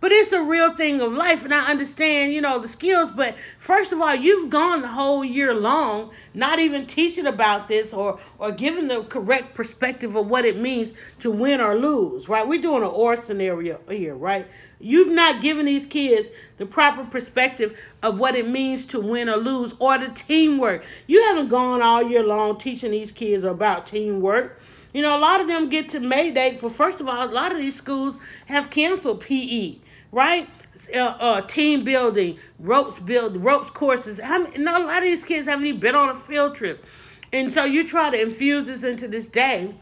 But 0.04 0.12
it's 0.12 0.32
a 0.32 0.42
real 0.42 0.70
thing 0.74 1.00
of 1.00 1.14
life, 1.14 1.46
and 1.46 1.54
I 1.54 1.70
understand, 1.70 2.34
you 2.34 2.42
know, 2.42 2.58
the 2.58 2.68
skills. 2.68 3.10
But 3.10 3.34
first 3.58 3.90
of 3.90 4.02
all, 4.02 4.14
you've 4.14 4.50
gone 4.50 4.82
the 4.82 4.88
whole 4.88 5.24
year 5.24 5.54
long 5.54 6.10
not 6.34 6.58
even 6.58 6.86
teaching 6.86 7.24
about 7.24 7.68
this 7.68 7.94
or 7.94 8.20
or 8.38 8.52
giving 8.52 8.88
the 8.88 9.04
correct 9.04 9.54
perspective 9.54 10.14
of 10.14 10.26
what 10.26 10.44
it 10.44 10.58
means 10.58 10.92
to 11.20 11.30
win 11.30 11.58
or 11.58 11.78
lose, 11.78 12.28
right? 12.28 12.46
We're 12.46 12.60
doing 12.60 12.82
an 12.82 12.90
or 12.90 13.16
scenario 13.16 13.80
here, 13.88 14.14
right? 14.14 14.46
You've 14.78 15.10
not 15.10 15.40
given 15.40 15.64
these 15.64 15.86
kids 15.86 16.28
the 16.58 16.66
proper 16.66 17.04
perspective 17.04 17.74
of 18.02 18.20
what 18.20 18.34
it 18.34 18.46
means 18.46 18.84
to 18.88 19.00
win 19.00 19.30
or 19.30 19.38
lose 19.38 19.74
or 19.78 19.96
the 19.96 20.08
teamwork. 20.08 20.84
You 21.06 21.24
haven't 21.28 21.48
gone 21.48 21.80
all 21.80 22.02
year 22.02 22.22
long 22.22 22.58
teaching 22.58 22.90
these 22.90 23.10
kids 23.10 23.42
about 23.42 23.86
teamwork. 23.86 24.60
You 24.92 25.00
know, 25.00 25.16
a 25.16 25.18
lot 25.18 25.40
of 25.40 25.48
them 25.48 25.70
get 25.70 25.88
to 25.88 26.00
May 26.00 26.30
Day 26.30 26.58
for 26.58 26.68
first 26.68 27.00
of 27.00 27.08
all, 27.08 27.24
a 27.24 27.32
lot 27.32 27.52
of 27.52 27.58
these 27.58 27.74
schools 27.74 28.18
have 28.44 28.68
canceled 28.68 29.22
PE 29.22 29.78
right? 30.14 30.48
Uh, 30.94 30.98
uh, 30.98 31.40
team 31.42 31.84
building, 31.84 32.38
ropes 32.58 32.98
build, 33.00 33.36
ropes 33.36 33.70
courses. 33.70 34.20
How 34.20 34.38
many, 34.38 34.58
no, 34.58 34.78
a 34.78 34.86
lot 34.86 34.98
of 34.98 35.04
these 35.04 35.24
kids 35.24 35.48
haven't 35.48 35.66
even 35.66 35.80
been 35.80 35.94
on 35.94 36.10
a 36.10 36.14
field 36.14 36.56
trip, 36.56 36.84
and 37.32 37.52
so 37.52 37.64
you 37.64 37.86
try 37.86 38.10
to 38.10 38.20
infuse 38.20 38.66
this 38.66 38.84
into 38.84 39.08
this 39.08 39.26
day. 39.26 39.74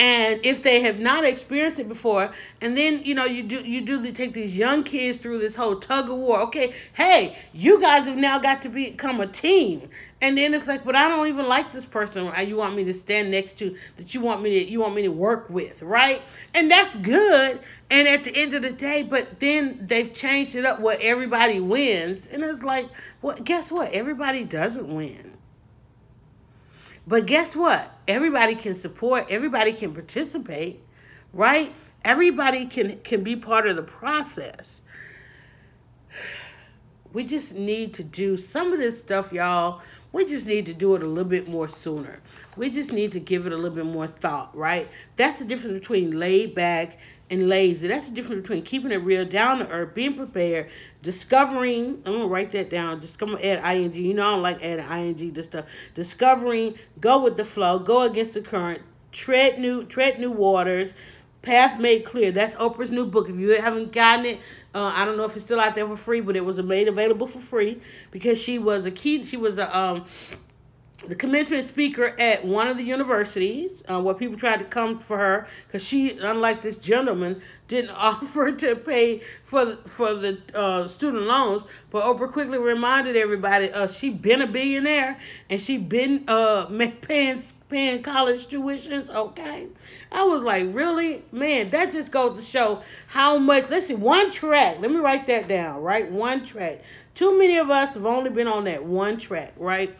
And 0.00 0.40
if 0.44 0.64
they 0.64 0.80
have 0.80 0.98
not 0.98 1.24
experienced 1.24 1.78
it 1.78 1.88
before, 1.88 2.32
and 2.60 2.76
then 2.76 3.02
you 3.04 3.14
know 3.14 3.24
you 3.24 3.44
do 3.44 3.60
you 3.60 3.80
do 3.80 4.10
take 4.10 4.34
these 4.34 4.56
young 4.56 4.82
kids 4.82 5.18
through 5.18 5.38
this 5.38 5.54
whole 5.54 5.76
tug 5.76 6.10
of 6.10 6.16
war. 6.16 6.40
Okay, 6.40 6.74
hey, 6.94 7.38
you 7.52 7.80
guys 7.80 8.08
have 8.08 8.16
now 8.16 8.40
got 8.40 8.60
to 8.62 8.68
become 8.68 9.20
a 9.20 9.28
team, 9.28 9.88
and 10.20 10.36
then 10.36 10.52
it's 10.52 10.66
like, 10.66 10.84
but 10.84 10.96
I 10.96 11.08
don't 11.08 11.28
even 11.28 11.46
like 11.46 11.70
this 11.70 11.84
person. 11.84 12.28
You 12.44 12.56
want 12.56 12.74
me 12.74 12.82
to 12.84 12.92
stand 12.92 13.30
next 13.30 13.56
to 13.58 13.76
that? 13.96 14.12
You 14.12 14.20
want 14.20 14.42
me 14.42 14.64
to 14.64 14.70
you 14.70 14.80
want 14.80 14.96
me 14.96 15.02
to 15.02 15.12
work 15.12 15.48
with, 15.48 15.80
right? 15.80 16.22
And 16.54 16.68
that's 16.68 16.96
good. 16.96 17.60
And 17.94 18.08
at 18.08 18.24
the 18.24 18.36
end 18.36 18.54
of 18.54 18.62
the 18.62 18.72
day, 18.72 19.04
but 19.04 19.38
then 19.38 19.78
they've 19.80 20.12
changed 20.12 20.56
it 20.56 20.64
up 20.64 20.80
where 20.80 20.98
everybody 21.00 21.60
wins, 21.60 22.26
and 22.26 22.42
it's 22.42 22.60
like, 22.60 22.88
well, 23.22 23.36
guess 23.36 23.70
what? 23.70 23.92
Everybody 23.92 24.42
doesn't 24.42 24.92
win. 24.92 25.34
But 27.06 27.26
guess 27.26 27.54
what? 27.54 27.96
Everybody 28.08 28.56
can 28.56 28.74
support, 28.74 29.26
everybody 29.30 29.72
can 29.72 29.94
participate, 29.94 30.82
right? 31.32 31.72
Everybody 32.04 32.66
can 32.66 32.98
can 33.02 33.22
be 33.22 33.36
part 33.36 33.68
of 33.68 33.76
the 33.76 33.84
process. 33.84 34.80
We 37.12 37.22
just 37.22 37.54
need 37.54 37.94
to 37.94 38.02
do 38.02 38.36
some 38.36 38.72
of 38.72 38.80
this 38.80 38.98
stuff, 38.98 39.32
y'all. 39.32 39.82
We 40.10 40.24
just 40.24 40.46
need 40.46 40.66
to 40.66 40.74
do 40.74 40.96
it 40.96 41.02
a 41.04 41.06
little 41.06 41.30
bit 41.30 41.48
more 41.48 41.68
sooner. 41.68 42.20
We 42.56 42.70
just 42.70 42.92
need 42.92 43.12
to 43.12 43.20
give 43.20 43.46
it 43.46 43.52
a 43.52 43.56
little 43.56 43.76
bit 43.76 43.86
more 43.86 44.08
thought, 44.08 44.56
right? 44.56 44.88
That's 45.16 45.38
the 45.38 45.44
difference 45.44 45.74
between 45.74 46.18
laid 46.18 46.56
back 46.56 46.98
and 47.30 47.48
lazy. 47.48 47.88
That's 47.88 48.08
the 48.08 48.14
difference 48.14 48.42
between 48.42 48.62
keeping 48.62 48.92
it 48.92 48.96
real, 48.96 49.24
down 49.24 49.58
to 49.58 49.68
earth, 49.68 49.94
being 49.94 50.14
prepared, 50.14 50.68
discovering. 51.02 52.02
I'm 52.04 52.12
gonna 52.12 52.26
write 52.26 52.52
that 52.52 52.70
down. 52.70 53.00
Just 53.00 53.18
come 53.18 53.38
add 53.42 53.76
ing. 53.76 53.92
You 53.92 54.14
know 54.14 54.26
I 54.26 54.30
don't 54.32 54.42
like 54.42 54.64
adding 54.64 55.18
ing 55.18 55.34
to 55.34 55.44
stuff. 55.44 55.64
Discovering, 55.94 56.74
go 57.00 57.22
with 57.22 57.36
the 57.36 57.44
flow, 57.44 57.78
go 57.78 58.02
against 58.02 58.34
the 58.34 58.40
current, 58.40 58.82
tread 59.12 59.58
new, 59.58 59.84
tread 59.84 60.20
new 60.20 60.30
waters. 60.30 60.92
Path 61.42 61.78
made 61.78 62.06
clear. 62.06 62.32
That's 62.32 62.54
Oprah's 62.54 62.90
new 62.90 63.04
book. 63.04 63.28
If 63.28 63.36
you 63.36 63.60
haven't 63.60 63.92
gotten 63.92 64.24
it, 64.24 64.40
uh, 64.74 64.92
I 64.94 65.04
don't 65.04 65.18
know 65.18 65.24
if 65.24 65.36
it's 65.36 65.44
still 65.44 65.60
out 65.60 65.74
there 65.74 65.86
for 65.86 65.96
free, 65.96 66.22
but 66.22 66.36
it 66.36 66.44
was 66.44 66.58
made 66.58 66.88
available 66.88 67.26
for 67.26 67.38
free 67.38 67.82
because 68.10 68.40
she 68.40 68.58
was 68.58 68.86
a 68.86 68.90
key. 68.90 69.24
She 69.24 69.36
was 69.36 69.58
a 69.58 69.78
um, 69.78 70.06
the 71.08 71.14
commencement 71.14 71.66
speaker 71.66 72.14
at 72.18 72.44
one 72.44 72.68
of 72.68 72.76
the 72.76 72.82
universities 72.82 73.82
uh, 73.90 74.00
where 74.00 74.14
people 74.14 74.38
tried 74.38 74.58
to 74.58 74.64
come 74.64 74.98
for 74.98 75.18
her 75.18 75.46
because 75.66 75.86
she, 75.86 76.18
unlike 76.18 76.62
this 76.62 76.78
gentleman, 76.78 77.42
didn't 77.68 77.90
offer 77.96 78.52
to 78.52 78.76
pay 78.76 79.20
for 79.44 79.64
the, 79.64 79.76
for 79.88 80.14
the 80.14 80.38
uh, 80.54 80.86
student 80.88 81.24
loans. 81.24 81.64
But 81.90 82.04
Oprah 82.04 82.30
quickly 82.32 82.58
reminded 82.58 83.16
everybody 83.16 83.70
uh, 83.70 83.88
she 83.88 84.10
been 84.10 84.42
a 84.42 84.46
billionaire 84.46 85.18
and 85.50 85.60
she 85.60 85.78
been 85.78 86.24
uh, 86.28 86.66
paying 87.02 87.42
paying 87.68 88.02
college 88.02 88.46
tuitions. 88.46 89.10
Okay, 89.10 89.66
I 90.12 90.22
was 90.22 90.42
like, 90.42 90.68
really, 90.72 91.24
man, 91.32 91.70
that 91.70 91.92
just 91.92 92.12
goes 92.12 92.38
to 92.38 92.44
show 92.44 92.82
how 93.08 93.36
much. 93.36 93.68
Listen, 93.68 94.00
one 94.00 94.30
track. 94.30 94.78
Let 94.80 94.90
me 94.90 94.98
write 94.98 95.26
that 95.26 95.48
down. 95.48 95.82
Right, 95.82 96.10
one 96.10 96.44
track. 96.44 96.82
Too 97.14 97.36
many 97.38 97.58
of 97.58 97.70
us 97.70 97.94
have 97.94 98.06
only 98.06 98.30
been 98.30 98.46
on 98.46 98.64
that 98.64 98.84
one 98.84 99.18
track. 99.18 99.52
Right 99.56 99.94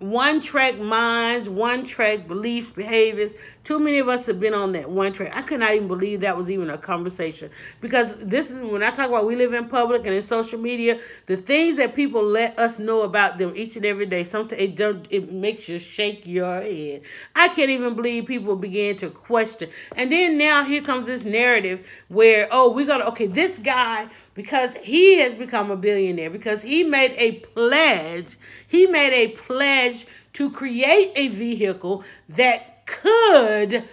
one 0.00 0.40
track 0.40 0.78
minds, 0.78 1.46
one 1.46 1.84
track 1.84 2.26
beliefs, 2.26 2.70
behaviors. 2.70 3.34
Too 3.64 3.78
many 3.78 3.98
of 3.98 4.08
us 4.08 4.24
have 4.26 4.40
been 4.40 4.54
on 4.54 4.72
that 4.72 4.90
one 4.90 5.12
track. 5.12 5.36
I 5.36 5.42
could 5.42 5.60
not 5.60 5.72
even 5.74 5.88
believe 5.88 6.22
that 6.22 6.34
was 6.36 6.50
even 6.50 6.70
a 6.70 6.78
conversation 6.78 7.50
because 7.82 8.16
this 8.16 8.50
is 8.50 8.62
when 8.62 8.82
I 8.82 8.90
talk 8.90 9.10
about 9.10 9.26
we 9.26 9.36
live 9.36 9.52
in 9.52 9.68
public 9.68 10.06
and 10.06 10.14
in 10.14 10.22
social 10.22 10.58
media, 10.58 10.98
the 11.26 11.36
things 11.36 11.76
that 11.76 11.94
people 11.94 12.22
let 12.22 12.58
us 12.58 12.78
know 12.78 13.02
about 13.02 13.36
them 13.36 13.52
each 13.54 13.76
and 13.76 13.84
every 13.84 14.06
day. 14.06 14.24
Sometimes 14.24 14.60
it 14.60 14.74
don't 14.74 15.06
it 15.10 15.30
makes 15.32 15.68
you 15.68 15.78
shake 15.78 16.26
your 16.26 16.62
head. 16.62 17.02
I 17.36 17.48
can't 17.48 17.68
even 17.70 17.94
believe 17.94 18.24
people 18.24 18.56
begin 18.56 18.96
to 18.98 19.10
question. 19.10 19.68
And 19.96 20.10
then 20.10 20.38
now 20.38 20.64
here 20.64 20.80
comes 20.80 21.04
this 21.06 21.26
narrative 21.26 21.86
where 22.08 22.48
oh 22.50 22.72
we're 22.72 22.86
gonna 22.86 23.04
okay 23.04 23.26
this 23.26 23.58
guy 23.58 24.08
because 24.40 24.72
he 24.76 25.18
has 25.18 25.34
become 25.34 25.70
a 25.70 25.76
billionaire. 25.76 26.30
Because 26.30 26.62
he 26.62 26.82
made 26.82 27.14
a 27.18 27.32
pledge. 27.40 28.38
He 28.66 28.86
made 28.86 29.12
a 29.12 29.32
pledge 29.32 30.06
to 30.32 30.50
create 30.50 31.12
a 31.14 31.28
vehicle 31.28 32.04
that 32.30 32.86
could 32.86 33.84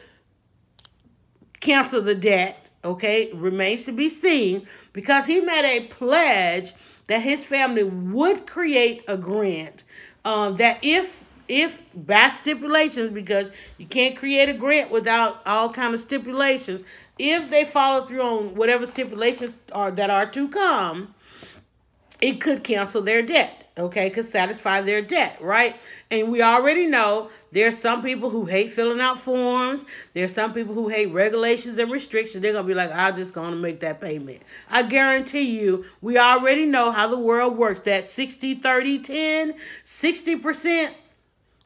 cancel 1.59 2.01
the 2.01 2.15
debt. 2.15 2.69
Okay, 2.85 3.29
remains 3.33 3.83
to 3.85 3.91
be 3.91 4.07
seen. 4.07 4.65
Because 4.93 5.25
he 5.25 5.41
made 5.41 5.65
a 5.65 5.87
pledge 5.87 6.73
that 7.07 7.21
his 7.21 7.43
family 7.43 7.83
would 7.83 8.47
create 8.47 9.03
a 9.09 9.17
grant 9.17 9.83
um, 10.23 10.55
that 10.55 10.79
if 10.81 11.25
if 11.49 11.81
by 11.93 12.29
stipulations 12.29 13.13
because 13.13 13.49
you 13.77 13.85
can't 13.85 14.17
create 14.17 14.49
a 14.49 14.53
grant 14.53 14.91
without 14.91 15.41
all 15.45 15.71
kind 15.71 15.93
of 15.93 15.99
stipulations 15.99 16.83
if 17.19 17.49
they 17.49 17.65
follow 17.65 18.05
through 18.05 18.21
on 18.21 18.55
whatever 18.55 18.85
stipulations 18.85 19.53
are 19.71 19.91
that 19.91 20.09
are 20.09 20.29
to 20.29 20.47
come 20.49 21.13
it 22.21 22.41
could 22.41 22.63
cancel 22.63 23.01
their 23.01 23.21
debt 23.21 23.67
okay, 23.77 24.09
could 24.09 24.25
satisfy 24.25 24.81
their 24.81 25.01
debt, 25.01 25.37
right? 25.39 25.75
And 26.09 26.31
we 26.31 26.41
already 26.41 26.87
know 26.87 27.29
there's 27.51 27.77
some 27.77 28.01
people 28.01 28.29
who 28.29 28.45
hate 28.45 28.71
filling 28.71 28.99
out 28.99 29.19
forms. 29.19 29.85
There's 30.13 30.33
some 30.33 30.53
people 30.53 30.73
who 30.73 30.87
hate 30.87 31.07
regulations 31.07 31.77
and 31.77 31.91
restrictions. 31.91 32.41
They're 32.41 32.53
to 32.53 32.63
be 32.63 32.73
like, 32.73 32.91
I'm 32.91 33.15
just 33.15 33.33
to 33.51 33.51
make 33.51 33.79
that 33.81 34.01
payment. 34.01 34.41
I 34.69 34.83
guarantee 34.83 35.59
you, 35.59 35.85
we 36.01 36.17
already 36.17 36.65
know 36.65 36.91
how 36.91 37.07
the 37.07 37.19
world 37.19 37.57
works. 37.57 37.81
That 37.81 38.05
60, 38.05 38.55
30, 38.55 38.99
10, 38.99 39.53
60% 39.85 40.93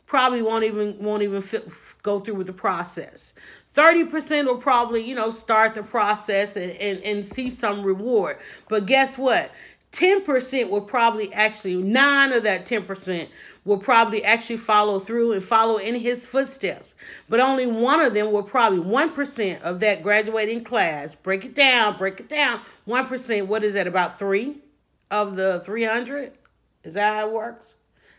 probably 0.06 0.42
won't 0.42 0.66
even 0.66 0.98
won't 1.00 1.24
even 1.24 1.42
fit, 1.42 1.72
go 2.04 2.20
through 2.20 2.36
with 2.36 2.48
the 2.48 2.54
process. 2.54 3.34
30% 3.76 4.46
will 4.46 4.58
probably, 4.58 5.02
you 5.02 5.16
know, 5.16 5.32
start 5.32 5.76
the 5.76 5.84
process 5.84 6.56
and, 6.58 6.72
and, 6.74 7.00
and 7.04 7.26
see 7.26 7.50
some 7.50 7.84
reward. 7.84 8.38
But 8.68 8.86
guess 8.86 9.18
what? 9.18 9.52
10% 9.94 10.70
will 10.70 10.82
probably 10.82 11.34
actually, 11.34 11.76
nine 11.76 12.32
of 12.32 12.44
that 12.44 12.66
10% 12.66 13.28
will 13.66 13.78
probably 13.78 14.24
actually 14.24 14.58
follow 14.58 15.00
through 15.00 15.34
and 15.34 15.44
follow 15.44 15.78
in 15.78 15.96
his 15.96 16.26
footsteps. 16.26 16.94
But 17.30 17.40
only 17.40 17.68
one 17.68 18.00
of 18.00 18.14
them 18.14 18.32
will 18.32 18.44
probably, 18.44 18.80
1% 18.80 19.62
of 19.62 19.80
that 19.82 20.02
graduating 20.02 20.64
class, 20.64 21.16
break 21.16 21.46
it 21.46 21.56
down, 21.56 21.98
break 21.98 22.20
it 22.20 22.30
down. 22.30 22.62
1%, 22.88 23.48
what 23.48 23.64
is 23.64 23.74
that, 23.74 23.88
about 23.88 24.18
three 24.18 24.58
of 25.12 25.36
the 25.36 25.62
300? 25.66 26.32
Is 26.84 26.94
that 26.96 27.16
how 27.16 27.28
it 27.28 27.34
works? 27.34 27.76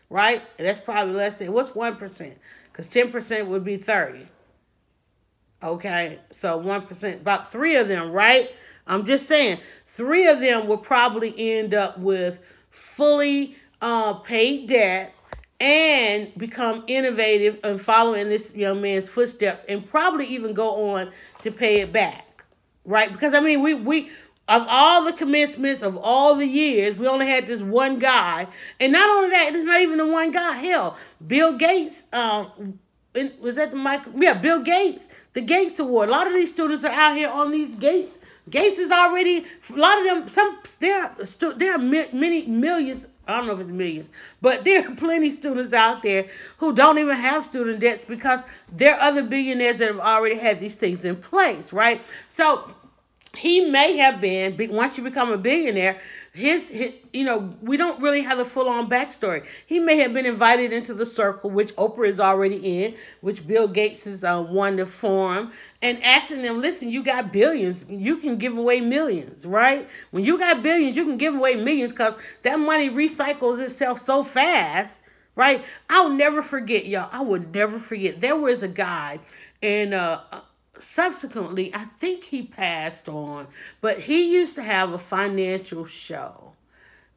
Right? 0.09 0.41
That's 0.57 0.79
probably 0.79 1.13
less 1.13 1.35
than, 1.35 1.51
what's 1.51 1.71
1%? 1.71 2.33
Because 2.73 2.89
10% 2.89 3.47
would 3.47 3.63
be 3.63 3.77
30. 3.77 4.27
Okay, 5.61 6.19
so 6.31 6.59
1%, 6.59 7.21
about 7.21 7.51
three 7.51 7.77
of 7.77 7.87
them, 7.87 8.11
right? 8.11 8.49
I'm 8.87 9.05
just 9.05 9.27
saying, 9.27 9.59
three 9.87 10.27
of 10.27 10.41
them 10.41 10.67
will 10.67 10.77
probably 10.77 11.33
end 11.37 11.73
up 11.73 11.97
with 11.99 12.41
fully 12.71 13.55
uh, 13.81 14.15
paid 14.15 14.67
debt 14.67 15.13
and 15.59 16.33
become 16.37 16.83
innovative 16.87 17.59
and 17.63 17.79
following 17.79 18.27
this 18.27 18.53
young 18.55 18.81
man's 18.81 19.07
footsteps 19.07 19.63
and 19.69 19.87
probably 19.87 20.25
even 20.25 20.53
go 20.53 20.91
on 20.91 21.11
to 21.41 21.51
pay 21.51 21.79
it 21.81 21.93
back. 21.93 22.43
Right? 22.85 23.09
Because 23.09 23.33
I 23.33 23.39
mean 23.39 23.61
we 23.61 23.73
we 23.73 24.09
of 24.47 24.65
all 24.67 25.05
the 25.05 25.13
commencements 25.13 25.81
of 25.81 25.97
all 25.97 26.35
the 26.35 26.45
years, 26.45 26.97
we 26.97 27.07
only 27.07 27.27
had 27.27 27.47
this 27.47 27.61
one 27.61 27.99
guy. 27.99 28.47
And 28.79 28.91
not 28.91 29.09
only 29.09 29.29
that, 29.29 29.55
it's 29.55 29.65
not 29.65 29.79
even 29.79 29.97
the 29.97 30.07
one 30.07 30.31
guy. 30.31 30.53
Hell, 30.55 30.97
Bill 31.25 31.57
Gates, 31.57 32.03
um, 32.11 32.79
was 33.39 33.55
that 33.55 33.71
the 33.71 33.77
Michael? 33.77 34.11
Yeah, 34.17 34.33
Bill 34.33 34.61
Gates, 34.61 35.07
the 35.33 35.41
Gates 35.41 35.79
Award. 35.79 36.09
A 36.09 36.11
lot 36.11 36.27
of 36.27 36.33
these 36.33 36.51
students 36.51 36.83
are 36.83 36.91
out 36.91 37.15
here 37.15 37.29
on 37.29 37.51
these 37.51 37.75
Gates. 37.75 38.17
Gates 38.49 38.77
is 38.77 38.91
already, 38.91 39.45
a 39.69 39.73
lot 39.73 39.99
of 39.99 40.03
them, 40.03 40.27
some, 40.27 40.59
there, 40.79 41.03
are 41.03 41.53
there 41.53 41.75
are 41.75 41.77
many 41.77 42.45
millions 42.45 43.07
I 43.25 43.37
don't 43.37 43.47
know 43.47 43.53
if 43.53 43.61
it's 43.61 43.69
millions, 43.69 44.09
but 44.41 44.65
there 44.65 44.85
are 44.85 44.95
plenty 44.95 45.31
students 45.31 45.73
out 45.73 46.03
there 46.03 46.27
who 46.57 46.75
don't 46.75 46.97
even 46.97 47.15
have 47.15 47.45
student 47.45 47.79
debts 47.79 48.03
because 48.03 48.41
there 48.69 48.95
are 48.95 48.99
other 48.99 49.23
billionaires 49.23 49.77
that 49.77 49.87
have 49.87 49.99
already 49.99 50.35
had 50.35 50.59
these 50.59 50.75
things 50.75 51.05
in 51.05 51.15
place, 51.15 51.71
right? 51.71 52.01
So 52.27 52.75
he 53.35 53.61
may 53.61 53.97
have 53.97 54.21
been 54.21 54.55
once 54.71 54.97
you 54.97 55.03
become 55.03 55.31
a 55.31 55.37
billionaire 55.37 55.99
his, 56.33 56.67
his 56.69 56.93
you 57.13 57.23
know 57.23 57.55
we 57.61 57.77
don't 57.77 58.01
really 58.01 58.21
have 58.21 58.39
a 58.39 58.45
full-on 58.45 58.89
backstory. 58.89 59.45
He 59.67 59.79
may 59.79 59.97
have 59.97 60.13
been 60.13 60.25
invited 60.25 60.73
into 60.73 60.95
the 60.95 61.05
circle 61.05 61.51
which 61.51 61.75
oprah 61.75 62.09
is 62.09 62.19
already 62.19 62.81
in 62.81 62.95
which 63.21 63.45
bill 63.45 63.67
gates 63.67 64.07
is 64.07 64.23
uh, 64.23 64.41
one 64.41 64.77
to 64.77 64.87
form 64.87 65.51
and 65.83 66.01
asking 66.03 66.41
them 66.41 66.59
listen 66.59 66.89
you 66.89 67.03
got 67.03 67.31
billions. 67.31 67.85
You 67.87 68.17
can 68.17 68.37
give 68.37 68.57
away 68.57 68.81
millions 68.81 69.45
right? 69.45 69.87
When 70.09 70.23
you 70.23 70.39
got 70.39 70.63
billions 70.63 70.95
you 70.95 71.05
can 71.05 71.17
give 71.17 71.35
away 71.35 71.55
millions 71.55 71.91
because 71.91 72.15
that 72.41 72.59
money 72.59 72.89
recycles 72.89 73.59
itself 73.59 74.03
so 74.03 74.23
fast 74.23 74.99
right? 75.35 75.63
I'll 75.89 76.09
never 76.09 76.43
forget 76.43 76.85
y'all. 76.85 77.09
I 77.11 77.21
would 77.21 77.53
never 77.53 77.79
forget. 77.79 78.21
There 78.21 78.35
was 78.35 78.61
a 78.63 78.67
guy 78.67 79.19
and 79.61 79.93
uh 79.93 80.21
subsequently, 80.91 81.73
I 81.73 81.85
think 81.99 82.23
he 82.23 82.43
passed 82.43 83.07
on, 83.09 83.47
but 83.81 83.99
he 83.99 84.33
used 84.33 84.55
to 84.55 84.63
have 84.63 84.93
a 84.93 84.99
financial 84.99 85.85
show. 85.85 86.53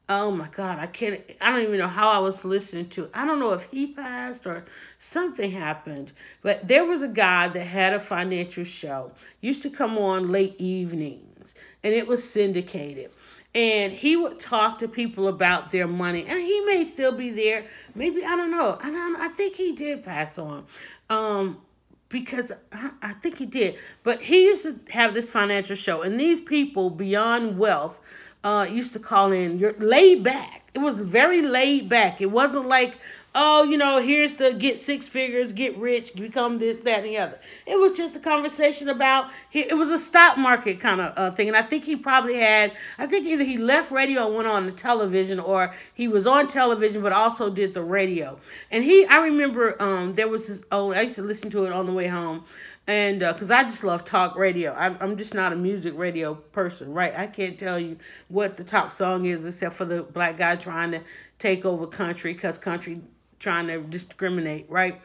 Oh 0.09 0.31
my 0.31 0.47
God, 0.49 0.79
I 0.79 0.87
can't, 0.87 1.21
I 1.41 1.51
don't 1.51 1.65
even 1.65 1.79
know 1.79 1.89
how 1.89 2.09
I 2.11 2.19
was 2.19 2.45
listening 2.45 2.89
to. 2.91 3.11
I 3.13 3.27
don't 3.27 3.41
know 3.41 3.53
if 3.55 3.65
he 3.65 3.89
passed 3.89 4.47
or 4.47 4.65
something 5.01 5.51
happened, 5.51 6.13
but 6.43 6.69
there 6.69 6.85
was 6.85 7.03
a 7.03 7.09
guy 7.09 7.49
that 7.49 7.65
had 7.65 7.93
a 7.93 7.99
financial 7.99 8.63
show, 8.63 9.11
used 9.41 9.63
to 9.63 9.71
come 9.71 9.99
on 9.99 10.31
late 10.31 10.55
evenings, 10.59 11.55
and 11.83 11.93
it 11.93 12.07
was 12.07 12.29
syndicated. 12.29 13.11
And 13.53 13.93
he 13.93 14.17
would 14.17 14.39
talk 14.39 14.79
to 14.81 14.87
people 14.87 15.27
about 15.27 15.73
their 15.73 15.89
money, 15.89 16.25
and 16.25 16.39
he 16.39 16.61
may 16.61 16.85
still 16.85 17.17
be 17.17 17.31
there. 17.31 17.65
Maybe 17.95 18.25
I 18.25 18.37
don't 18.37 18.51
know. 18.51 18.79
I 18.81 18.91
don't. 18.91 19.17
I 19.17 19.29
think 19.29 19.57
he 19.57 19.73
did 19.73 20.05
pass 20.05 20.39
on. 20.39 20.67
Um, 21.09 21.63
because 22.09 22.53
I, 22.73 22.91
I 23.03 23.13
think 23.15 23.39
he 23.39 23.47
did. 23.47 23.77
But 24.03 24.23
he 24.23 24.45
used 24.45 24.63
to 24.63 24.79
have 24.91 25.15
this 25.15 25.31
financial 25.31 25.77
show, 25.77 26.03
and 26.03 26.19
these 26.19 26.41
people 26.41 26.91
beyond 26.91 27.59
wealth 27.59 28.01
uh, 28.45 28.67
used 28.71 28.93
to 28.93 28.99
call 28.99 29.33
in. 29.33 29.59
You're 29.59 29.75
laid 29.79 30.23
back. 30.23 30.71
It 30.75 30.79
was 30.81 30.97
very 30.97 31.43
laid 31.43 31.89
back. 31.89 32.21
It 32.21 32.31
wasn't 32.31 32.69
like 32.69 32.99
oh, 33.39 33.65
you 33.65 33.77
know, 33.77 34.01
here's 34.01 34.35
the 34.35 34.55
get 34.55 34.79
six 34.79 35.07
figures, 35.07 35.53
get 35.53 35.77
rich, 35.77 36.15
become 36.15 36.57
this, 36.57 36.79
that, 36.79 37.01
and 37.01 37.07
the 37.07 37.19
other. 37.19 37.39
It 37.67 37.79
was 37.79 37.95
just 37.97 38.17
a 38.17 38.19
conversation 38.19 38.89
about, 38.89 39.31
it 39.53 39.77
was 39.77 39.91
a 39.91 39.99
stock 39.99 40.39
market 40.39 40.81
kind 40.81 41.03
of 41.03 41.13
uh, 41.17 41.31
thing. 41.37 41.49
And 41.49 41.57
I 41.57 41.63
think 41.63 41.85
he 41.85 41.97
probably 41.97 42.37
had, 42.37 42.73
I 42.97 43.07
think 43.07 43.27
either 43.27 43.45
he 43.45 43.59
left 43.59 43.91
radio 43.91 44.27
and 44.27 44.35
went 44.35 44.49
on 44.49 44.65
the 44.65 44.73
television 44.73 45.39
or 45.39 45.75
he 45.93 46.09
was 46.09 46.27
on 46.27 46.49
television 46.49 47.03
but 47.03 47.13
also 47.13 47.51
did 47.51 47.75
the 47.75 47.83
radio. 47.83 48.41
And 48.71 48.83
he, 48.83 49.05
I 49.05 49.19
remember 49.19 49.81
um, 49.83 50.15
there 50.15 50.29
was 50.29 50.47
this, 50.47 50.63
oh, 50.73 50.93
I 50.93 51.03
used 51.03 51.17
to 51.17 51.23
listen 51.23 51.51
to 51.51 51.67
it 51.67 51.73
on 51.73 51.85
the 51.85 51.93
way 51.93 52.07
home 52.07 52.45
and 52.87 53.19
because 53.19 53.51
uh, 53.51 53.55
I 53.55 53.65
just 53.65 53.85
love 53.85 54.05
talk 54.05 54.37
radio. 54.37 54.73
I'm, 54.75 54.97
I'm 55.01 55.17
just 55.19 55.35
not 55.35 55.53
a 55.53 55.57
music 55.57 55.93
radio 55.97 56.35
person, 56.35 56.93
right? 56.93 57.13
I 57.19 57.27
can't 57.27 57.59
tell 57.59 57.79
you 57.79 57.99
what 58.29 58.57
the 58.57 58.65
top 58.65 58.93
song 58.93 59.27
is 59.27 59.45
except 59.45 59.75
for 59.75 59.85
the 59.85 60.05
black 60.05 60.39
guy 60.39 60.57
trying 60.57 60.93
to 60.93 61.01
take 61.39 61.65
over 61.65 61.87
country 61.87 62.33
because 62.33 62.57
country 62.57 63.03
trying 63.39 63.67
to 63.69 63.81
discriminate, 63.81 64.67
right? 64.71 65.01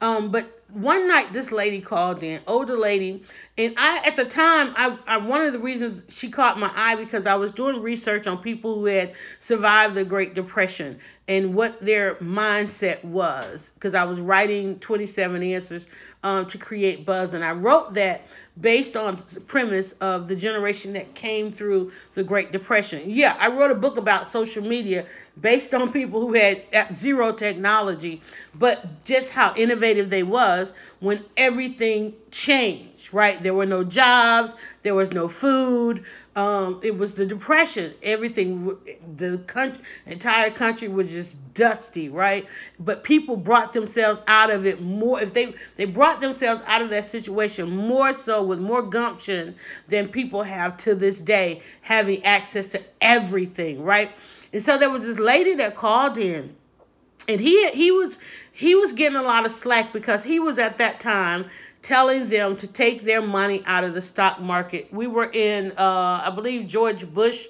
Um, 0.00 0.30
but 0.30 0.62
one 0.72 1.08
night 1.08 1.32
this 1.32 1.52
lady 1.52 1.80
called 1.80 2.22
in, 2.22 2.40
older 2.46 2.76
lady, 2.76 3.22
and 3.56 3.72
I 3.78 4.02
at 4.04 4.16
the 4.16 4.26
time 4.26 4.74
I, 4.76 4.98
I 5.06 5.16
one 5.16 5.40
of 5.40 5.54
the 5.54 5.58
reasons 5.58 6.02
she 6.14 6.28
caught 6.28 6.58
my 6.58 6.70
eye 6.74 6.96
because 6.96 7.24
I 7.24 7.36
was 7.36 7.50
doing 7.52 7.80
research 7.80 8.26
on 8.26 8.38
people 8.38 8.74
who 8.74 8.86
had 8.86 9.14
survived 9.40 9.94
the 9.94 10.04
Great 10.04 10.34
Depression 10.34 10.98
and 11.28 11.54
what 11.54 11.80
their 11.82 12.16
mindset 12.16 13.02
was 13.04 13.70
because 13.74 13.94
I 13.94 14.04
was 14.04 14.20
writing 14.20 14.78
27 14.80 15.42
answers 15.42 15.86
um, 16.22 16.46
to 16.46 16.58
create 16.58 17.06
buzz 17.06 17.32
and 17.32 17.44
I 17.44 17.52
wrote 17.52 17.94
that 17.94 18.22
based 18.60 18.96
on 18.96 19.22
the 19.32 19.40
premise 19.40 19.92
of 20.00 20.28
the 20.28 20.36
generation 20.36 20.92
that 20.94 21.14
came 21.14 21.52
through 21.52 21.92
the 22.14 22.24
Great 22.24 22.52
Depression. 22.52 23.02
Yeah, 23.06 23.36
I 23.40 23.48
wrote 23.48 23.70
a 23.70 23.74
book 23.74 23.96
about 23.96 24.30
social 24.30 24.62
media 24.62 25.06
based 25.40 25.74
on 25.74 25.92
people 25.92 26.20
who 26.20 26.32
had 26.32 26.62
zero 26.96 27.32
technology, 27.32 28.22
but 28.54 29.04
just 29.04 29.30
how 29.30 29.54
innovative 29.54 30.08
they 30.08 30.22
was 30.22 30.72
when 31.00 31.22
everything 31.36 32.14
changed, 32.30 33.12
right? 33.12 33.42
There 33.42 33.52
were 33.54 33.66
no 33.66 33.84
jobs, 33.84 34.54
there 34.82 34.94
was 34.94 35.12
no 35.12 35.28
food. 35.28 36.04
Um, 36.36 36.80
it 36.82 36.96
was 36.98 37.12
the 37.12 37.24
depression. 37.24 37.94
Everything, 38.02 38.76
the 39.16 39.38
country, 39.46 39.82
entire 40.04 40.50
country 40.50 40.88
was 40.88 41.08
just 41.10 41.38
dusty, 41.54 42.10
right? 42.10 42.46
But 42.78 43.04
people 43.04 43.36
brought 43.36 43.72
themselves 43.72 44.20
out 44.26 44.50
of 44.50 44.66
it 44.66 44.82
more. 44.82 45.20
If 45.20 45.32
they 45.32 45.54
they 45.76 45.86
brought 45.86 46.20
themselves 46.20 46.62
out 46.66 46.82
of 46.82 46.90
that 46.90 47.06
situation 47.06 47.70
more 47.74 48.12
so 48.12 48.42
with 48.42 48.58
more 48.58 48.82
gumption 48.82 49.54
than 49.88 50.08
people 50.08 50.42
have 50.42 50.76
to 50.78 50.94
this 50.94 51.20
day, 51.22 51.62
having 51.80 52.22
access 52.24 52.66
to 52.68 52.82
everything, 53.00 53.82
right? 53.82 54.10
And 54.56 54.64
so 54.64 54.78
there 54.78 54.88
was 54.88 55.02
this 55.02 55.18
lady 55.18 55.54
that 55.56 55.76
called 55.76 56.16
in, 56.16 56.56
and 57.28 57.38
he 57.38 57.68
he 57.72 57.90
was 57.90 58.16
he 58.52 58.74
was 58.74 58.92
getting 58.92 59.18
a 59.18 59.22
lot 59.22 59.44
of 59.44 59.52
slack 59.52 59.92
because 59.92 60.24
he 60.24 60.40
was 60.40 60.56
at 60.56 60.78
that 60.78 60.98
time 60.98 61.50
telling 61.82 62.30
them 62.30 62.56
to 62.56 62.66
take 62.66 63.04
their 63.04 63.20
money 63.20 63.62
out 63.66 63.84
of 63.84 63.92
the 63.92 64.00
stock 64.00 64.40
market. 64.40 64.90
We 64.90 65.08
were 65.08 65.30
in, 65.30 65.72
uh, 65.72 66.22
I 66.24 66.32
believe 66.34 66.68
George 66.68 67.06
Bush 67.12 67.48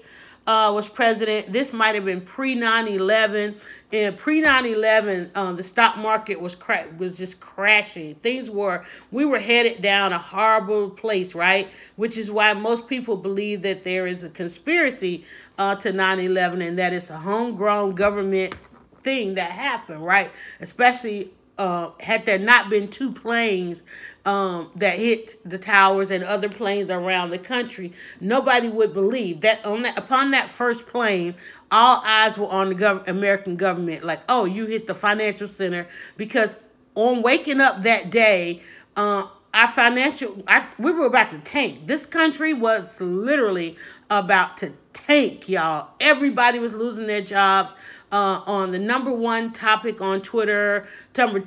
uh, 0.49 0.73
was 0.75 0.89
president. 0.89 1.53
This 1.53 1.73
might 1.73 1.95
have 1.95 2.05
been 2.05 2.21
pre 2.21 2.57
9 2.57 2.89
11. 2.89 3.57
And 3.93 4.17
pre 4.17 4.41
9 4.41 4.67
11, 4.67 5.31
um, 5.37 5.57
the 5.57 5.63
stock 5.63 5.97
market 5.97 6.41
was 6.41 6.55
cra- 6.55 6.89
was 6.99 7.17
just 7.17 7.39
crashing. 7.41 8.17
Things 8.17 8.51
were, 8.51 8.85
we 9.13 9.25
were 9.25 9.39
headed 9.39 9.81
down 9.81 10.13
a 10.13 10.19
horrible 10.19 10.91
place, 10.91 11.35
right? 11.35 11.69
Which 11.95 12.17
is 12.17 12.31
why 12.31 12.53
most 12.53 12.89
people 12.89 13.17
believe 13.17 13.63
that 13.63 13.85
there 13.85 14.07
is 14.07 14.23
a 14.23 14.29
conspiracy 14.29 15.25
uh, 15.59 15.75
to 15.77 15.93
9 15.93 16.19
11 16.21 16.63
and 16.63 16.79
that 16.79 16.93
it's 16.93 17.11
a 17.11 17.17
homegrown 17.17 17.95
government 17.95 18.55
thing 19.03 19.35
that 19.35 19.51
happened, 19.51 20.05
right? 20.05 20.31
Especially 20.61 21.31
uh, 21.59 21.91
had 22.01 22.27
there 22.27 22.39
not 22.39 22.69
been 22.69 22.89
two 22.89 23.11
planes 23.11 23.83
um, 24.27 24.71
that 24.77 24.99
hit 24.99 25.39
the 25.49 25.57
towers 25.57 26.11
and 26.11 26.23
other 26.23 26.49
planes 26.49 26.91
around 26.91 27.31
the 27.31 27.39
country, 27.39 27.93
nobody 28.21 28.69
would 28.69 28.93
believe 28.93 29.41
that 29.41 29.65
on 29.65 29.83
that 29.83 29.97
upon 29.99 30.33
that 30.33 30.51
first 30.51 30.87
plane, 30.87 31.35
all 31.71 32.03
eyes 32.05 32.37
were 32.37 32.49
on 32.49 32.69
the 32.69 32.75
gov- 32.75 33.09
American 33.09 33.57
government. 33.57 34.05
Like, 34.05 34.21
oh, 34.29 34.45
you 34.45 34.67
hit 34.67 34.87
the 34.87 34.95
financial 34.95 35.49
center 35.49 35.87
because 36.17 36.57
on 36.95 37.23
waking 37.23 37.61
up 37.61 37.83
that 37.83 38.11
day, 38.11 38.63
uh, 38.97 39.27
our 39.55 39.69
financial, 39.69 40.43
I, 40.47 40.67
we 40.79 40.93
were 40.93 41.07
about 41.07 41.31
to 41.31 41.39
tank. 41.39 41.87
This 41.87 42.05
country 42.05 42.53
was 42.53 43.01
literally 43.01 43.77
about 44.11 44.59
to 44.59 44.73
tank, 44.97 45.49
y'all. 45.49 45.89
Everybody 46.01 46.59
was 46.59 46.73
losing 46.73 47.07
their 47.07 47.21
jobs 47.21 47.73
uh, 48.13 48.41
on 48.47 48.71
the 48.71 48.79
number 48.79 49.13
one 49.13 49.53
topic 49.53 50.01
on 50.01 50.23
Twitter, 50.23 50.87
number 51.17 51.41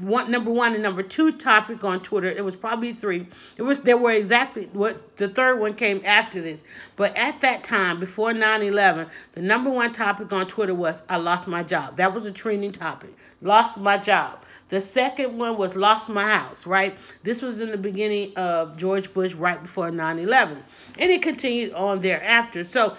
one, 0.00 0.30
number 0.30 0.50
one 0.50 0.74
and 0.74 0.82
number 0.82 1.02
two 1.02 1.32
topic 1.32 1.82
on 1.84 2.00
Twitter. 2.00 2.28
It 2.28 2.44
was 2.44 2.54
probably 2.54 2.92
three. 2.92 3.26
It 3.56 3.62
was 3.62 3.80
there 3.80 3.96
were 3.96 4.12
exactly 4.12 4.68
what 4.72 5.16
the 5.16 5.28
third 5.28 5.58
one 5.58 5.74
came 5.74 6.02
after 6.04 6.40
this. 6.40 6.62
But 6.96 7.16
at 7.16 7.40
that 7.40 7.64
time, 7.64 7.98
before 7.98 8.32
9/11, 8.32 9.08
the 9.32 9.42
number 9.42 9.70
one 9.70 9.92
topic 9.92 10.32
on 10.32 10.46
Twitter 10.46 10.74
was 10.74 11.02
I 11.08 11.16
lost 11.16 11.48
my 11.48 11.62
job. 11.62 11.96
That 11.96 12.14
was 12.14 12.26
a 12.26 12.32
trending 12.32 12.72
topic. 12.72 13.16
Lost 13.40 13.78
my 13.78 13.96
job. 13.96 14.40
The 14.68 14.80
second 14.80 15.38
one 15.38 15.56
was 15.56 15.76
lost 15.76 16.08
my 16.08 16.24
house, 16.24 16.66
right? 16.66 16.96
This 17.22 17.40
was 17.40 17.60
in 17.60 17.70
the 17.70 17.78
beginning 17.78 18.32
of 18.36 18.76
George 18.76 19.12
Bush, 19.14 19.32
right 19.34 19.62
before 19.62 19.90
9 19.90 20.18
11. 20.18 20.62
And 20.98 21.10
it 21.10 21.22
continued 21.22 21.72
on 21.72 22.00
thereafter. 22.00 22.64
So 22.64 22.96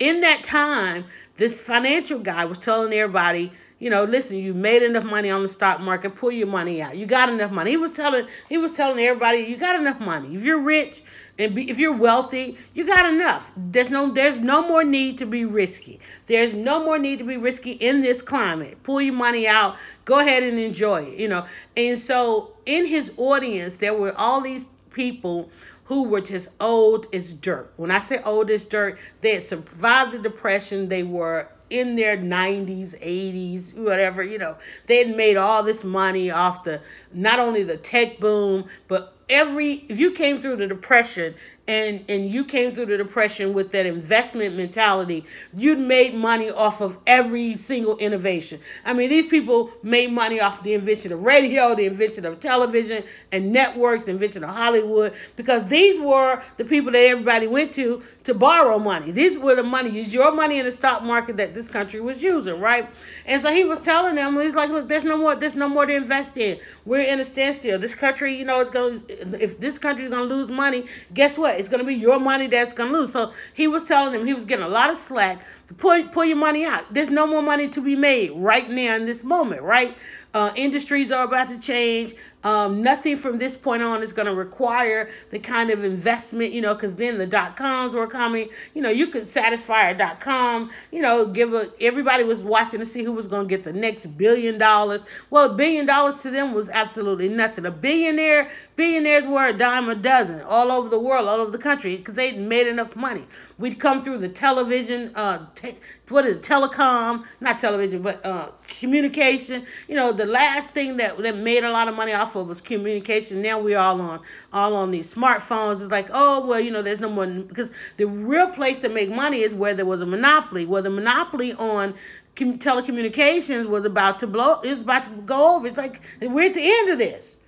in 0.00 0.20
that 0.22 0.42
time, 0.42 1.04
this 1.36 1.60
financial 1.60 2.18
guy 2.18 2.44
was 2.44 2.58
telling 2.58 2.92
everybody, 2.92 3.52
you 3.78 3.90
know, 3.90 4.04
listen, 4.04 4.38
you 4.38 4.54
made 4.54 4.82
enough 4.82 5.04
money 5.04 5.30
on 5.30 5.42
the 5.42 5.48
stock 5.48 5.80
market, 5.80 6.16
pull 6.16 6.32
your 6.32 6.46
money 6.46 6.80
out. 6.80 6.96
You 6.96 7.04
got 7.04 7.28
enough 7.28 7.50
money. 7.50 7.70
He 7.70 7.76
was 7.76 7.92
telling 7.92 8.26
he 8.48 8.56
was 8.56 8.72
telling 8.72 9.04
everybody, 9.04 9.38
you 9.38 9.56
got 9.56 9.78
enough 9.78 10.00
money. 10.00 10.34
If 10.34 10.44
you're 10.44 10.60
rich 10.60 11.02
and 11.38 11.54
be, 11.54 11.68
if 11.68 11.78
you're 11.78 11.94
wealthy, 11.94 12.56
you 12.72 12.86
got 12.86 13.12
enough. 13.12 13.52
There's 13.54 13.90
no 13.90 14.10
there's 14.10 14.38
no 14.38 14.66
more 14.66 14.82
need 14.82 15.18
to 15.18 15.26
be 15.26 15.44
risky. 15.44 16.00
There's 16.24 16.54
no 16.54 16.82
more 16.84 16.98
need 16.98 17.18
to 17.18 17.24
be 17.24 17.36
risky 17.36 17.72
in 17.72 18.00
this 18.00 18.22
climate. 18.22 18.82
Pull 18.82 19.02
your 19.02 19.14
money 19.14 19.46
out. 19.46 19.76
Go 20.06 20.20
ahead 20.20 20.42
and 20.42 20.58
enjoy 20.58 21.02
it, 21.02 21.18
you 21.18 21.28
know. 21.28 21.44
And 21.76 21.98
so 21.98 22.52
in 22.64 22.86
his 22.86 23.12
audience, 23.18 23.76
there 23.76 23.92
were 23.92 24.14
all 24.16 24.40
these 24.40 24.64
people 24.90 25.50
who 25.84 26.04
were 26.04 26.20
just 26.20 26.48
old 26.60 27.06
as 27.12 27.34
dirt. 27.34 27.72
When 27.76 27.90
I 27.90 28.00
say 28.00 28.22
old 28.24 28.50
as 28.50 28.64
dirt, 28.64 28.98
they 29.20 29.34
had 29.34 29.48
survived 29.48 30.12
the 30.12 30.18
depression. 30.18 30.88
They 30.88 31.02
were 31.02 31.48
in 31.70 31.96
their 31.96 32.16
90s, 32.16 33.00
80s, 33.02 33.74
whatever, 33.74 34.22
you 34.22 34.38
know, 34.38 34.56
they 34.86 34.98
had 35.04 35.16
made 35.16 35.36
all 35.36 35.64
this 35.64 35.82
money 35.82 36.30
off 36.30 36.62
the 36.62 36.80
not 37.12 37.40
only 37.40 37.64
the 37.64 37.76
tech 37.76 38.20
boom, 38.20 38.66
but 38.86 39.14
every 39.28 39.84
if 39.88 39.98
you 39.98 40.12
came 40.12 40.40
through 40.40 40.56
the 40.56 40.68
depression 40.68 41.34
and 41.68 42.04
and 42.08 42.30
you 42.30 42.44
came 42.44 42.74
through 42.74 42.86
the 42.86 42.96
depression 42.96 43.52
with 43.52 43.72
that 43.72 43.86
investment 43.86 44.54
mentality 44.56 45.24
you'd 45.54 45.78
made 45.78 46.14
money 46.14 46.50
off 46.50 46.80
of 46.80 46.96
every 47.06 47.56
single 47.56 47.96
innovation. 47.98 48.60
I 48.84 48.92
mean 48.92 49.10
these 49.10 49.26
people 49.26 49.70
made 49.82 50.12
money 50.12 50.40
off 50.40 50.62
the 50.62 50.74
invention 50.74 51.12
of 51.12 51.22
radio 51.22 51.74
the 51.74 51.86
invention 51.86 52.24
of 52.24 52.40
television 52.40 53.02
and 53.32 53.52
networks 53.52 54.04
the 54.04 54.12
invention 54.12 54.44
of 54.44 54.50
hollywood 54.50 55.12
because 55.36 55.66
these 55.66 55.98
were 56.00 56.42
the 56.56 56.64
people 56.64 56.92
that 56.92 57.04
everybody 57.04 57.46
went 57.46 57.74
to 57.74 58.02
to 58.24 58.34
borrow 58.34 58.78
money. 58.78 59.12
These 59.12 59.38
were 59.38 59.54
the 59.54 59.62
money 59.62 60.00
is 60.00 60.12
your 60.12 60.32
money 60.32 60.58
in 60.58 60.64
the 60.64 60.72
stock 60.72 61.02
market 61.02 61.36
that 61.36 61.54
this 61.54 61.68
country 61.68 62.00
was 62.00 62.22
using 62.22 62.60
right? 62.60 62.88
And 63.24 63.42
so 63.42 63.52
he 63.52 63.64
was 63.64 63.80
telling 63.80 64.16
them 64.16 64.38
he's 64.40 64.54
like 64.54 64.70
look 64.70 64.88
there's 64.88 65.04
no 65.04 65.16
more 65.16 65.34
there's 65.34 65.54
no 65.54 65.68
more 65.68 65.86
to 65.86 65.94
invest 65.94 66.36
in. 66.36 66.58
We're 66.84 67.00
in 67.00 67.20
a 67.20 67.24
standstill. 67.24 67.78
This 67.78 67.94
country 67.94 68.36
you 68.36 68.44
know 68.44 68.60
it's 68.60 68.70
to 68.70 69.42
if 69.42 69.58
this 69.58 69.78
country 69.78 70.04
is 70.04 70.10
going 70.10 70.28
to 70.28 70.34
lose 70.34 70.48
money, 70.48 70.86
guess 71.14 71.38
what? 71.38 71.55
It's 71.58 71.68
going 71.68 71.80
to 71.80 71.86
be 71.86 71.94
your 71.94 72.18
money 72.20 72.46
that's 72.46 72.72
going 72.72 72.92
to 72.92 72.98
lose. 72.98 73.12
So 73.12 73.32
he 73.54 73.66
was 73.66 73.84
telling 73.84 74.12
them 74.12 74.26
he 74.26 74.34
was 74.34 74.44
getting 74.44 74.64
a 74.64 74.68
lot 74.68 74.90
of 74.90 74.98
slack. 74.98 75.44
Pull, 75.78 76.08
pull 76.08 76.24
your 76.24 76.36
money 76.36 76.64
out. 76.64 76.92
There's 76.92 77.10
no 77.10 77.26
more 77.26 77.42
money 77.42 77.68
to 77.68 77.80
be 77.80 77.96
made 77.96 78.32
right 78.36 78.70
now 78.70 78.94
in 78.94 79.06
this 79.06 79.24
moment, 79.24 79.62
right? 79.62 79.96
Uh, 80.36 80.52
industries 80.54 81.10
are 81.10 81.24
about 81.24 81.48
to 81.48 81.58
change. 81.58 82.14
Um, 82.44 82.82
nothing 82.82 83.16
from 83.16 83.38
this 83.38 83.56
point 83.56 83.82
on 83.82 84.02
is 84.02 84.12
going 84.12 84.26
to 84.26 84.34
require 84.34 85.08
the 85.30 85.38
kind 85.38 85.70
of 85.70 85.82
investment, 85.82 86.52
you 86.52 86.60
know, 86.60 86.74
because 86.74 86.94
then 86.94 87.16
the 87.16 87.26
dot 87.26 87.56
coms 87.56 87.94
were 87.94 88.06
coming. 88.06 88.50
You 88.74 88.82
know, 88.82 88.90
you 88.90 89.06
could 89.06 89.28
satisfy 89.28 89.88
a 89.88 89.96
dot 89.96 90.20
com, 90.20 90.70
you 90.92 91.00
know, 91.00 91.26
give 91.26 91.54
a, 91.54 91.62
everybody 91.80 92.22
was 92.22 92.42
watching 92.42 92.80
to 92.80 92.86
see 92.86 93.02
who 93.02 93.12
was 93.12 93.26
going 93.26 93.48
to 93.48 93.56
get 93.56 93.64
the 93.64 93.72
next 93.72 94.18
billion 94.18 94.58
dollars. 94.58 95.00
Well, 95.30 95.52
a 95.52 95.54
billion 95.54 95.86
dollars 95.86 96.18
to 96.18 96.30
them 96.30 96.52
was 96.52 96.68
absolutely 96.68 97.30
nothing. 97.30 97.64
A 97.64 97.70
billionaire, 97.70 98.50
billionaires 98.76 99.24
were 99.24 99.46
a 99.48 99.54
dime 99.54 99.88
a 99.88 99.94
dozen 99.94 100.42
all 100.42 100.70
over 100.70 100.90
the 100.90 101.00
world, 101.00 101.26
all 101.26 101.40
over 101.40 101.50
the 101.50 101.64
country, 101.70 101.96
because 101.96 102.14
they 102.14 102.32
made 102.36 102.66
enough 102.66 102.94
money. 102.94 103.24
We'd 103.58 103.80
come 103.80 104.04
through 104.04 104.18
the 104.18 104.28
television, 104.28 105.12
uh, 105.14 105.46
te- 105.54 105.76
what 106.08 106.26
is 106.26 106.36
it, 106.36 106.42
telecom, 106.42 107.24
not 107.40 107.58
television, 107.58 108.02
but 108.02 108.24
uh, 108.24 108.50
communication. 108.68 109.64
You 109.88 109.94
know, 109.96 110.12
the 110.12 110.26
last 110.26 110.72
thing 110.72 110.98
that, 110.98 111.16
that 111.18 111.36
made 111.36 111.64
a 111.64 111.70
lot 111.70 111.88
of 111.88 111.94
money 111.94 112.12
off 112.12 112.36
of 112.36 112.48
was 112.48 112.60
communication. 112.60 113.40
Now 113.40 113.58
we're 113.58 113.78
all 113.78 113.98
on 114.02 114.20
all 114.52 114.76
on 114.76 114.90
these 114.90 115.12
smartphones. 115.12 115.80
It's 115.80 115.90
like, 115.90 116.08
oh 116.12 116.46
well, 116.46 116.60
you 116.60 116.70
know, 116.70 116.82
there's 116.82 117.00
no 117.00 117.08
more 117.08 117.26
because 117.26 117.70
the 117.96 118.06
real 118.06 118.50
place 118.50 118.76
to 118.78 118.90
make 118.90 119.08
money 119.08 119.40
is 119.40 119.54
where 119.54 119.72
there 119.72 119.86
was 119.86 120.02
a 120.02 120.06
monopoly. 120.06 120.66
Where 120.66 120.82
the 120.82 120.90
monopoly 120.90 121.54
on 121.54 121.94
telecommunications 122.36 123.66
was 123.66 123.86
about 123.86 124.20
to 124.20 124.26
blow, 124.26 124.60
is 124.62 124.82
about 124.82 125.04
to 125.04 125.10
go 125.22 125.56
over. 125.56 125.66
It's 125.66 125.78
like 125.78 126.02
we're 126.20 126.50
at 126.50 126.54
the 126.54 126.70
end 126.70 126.90
of 126.90 126.98
this. 126.98 127.38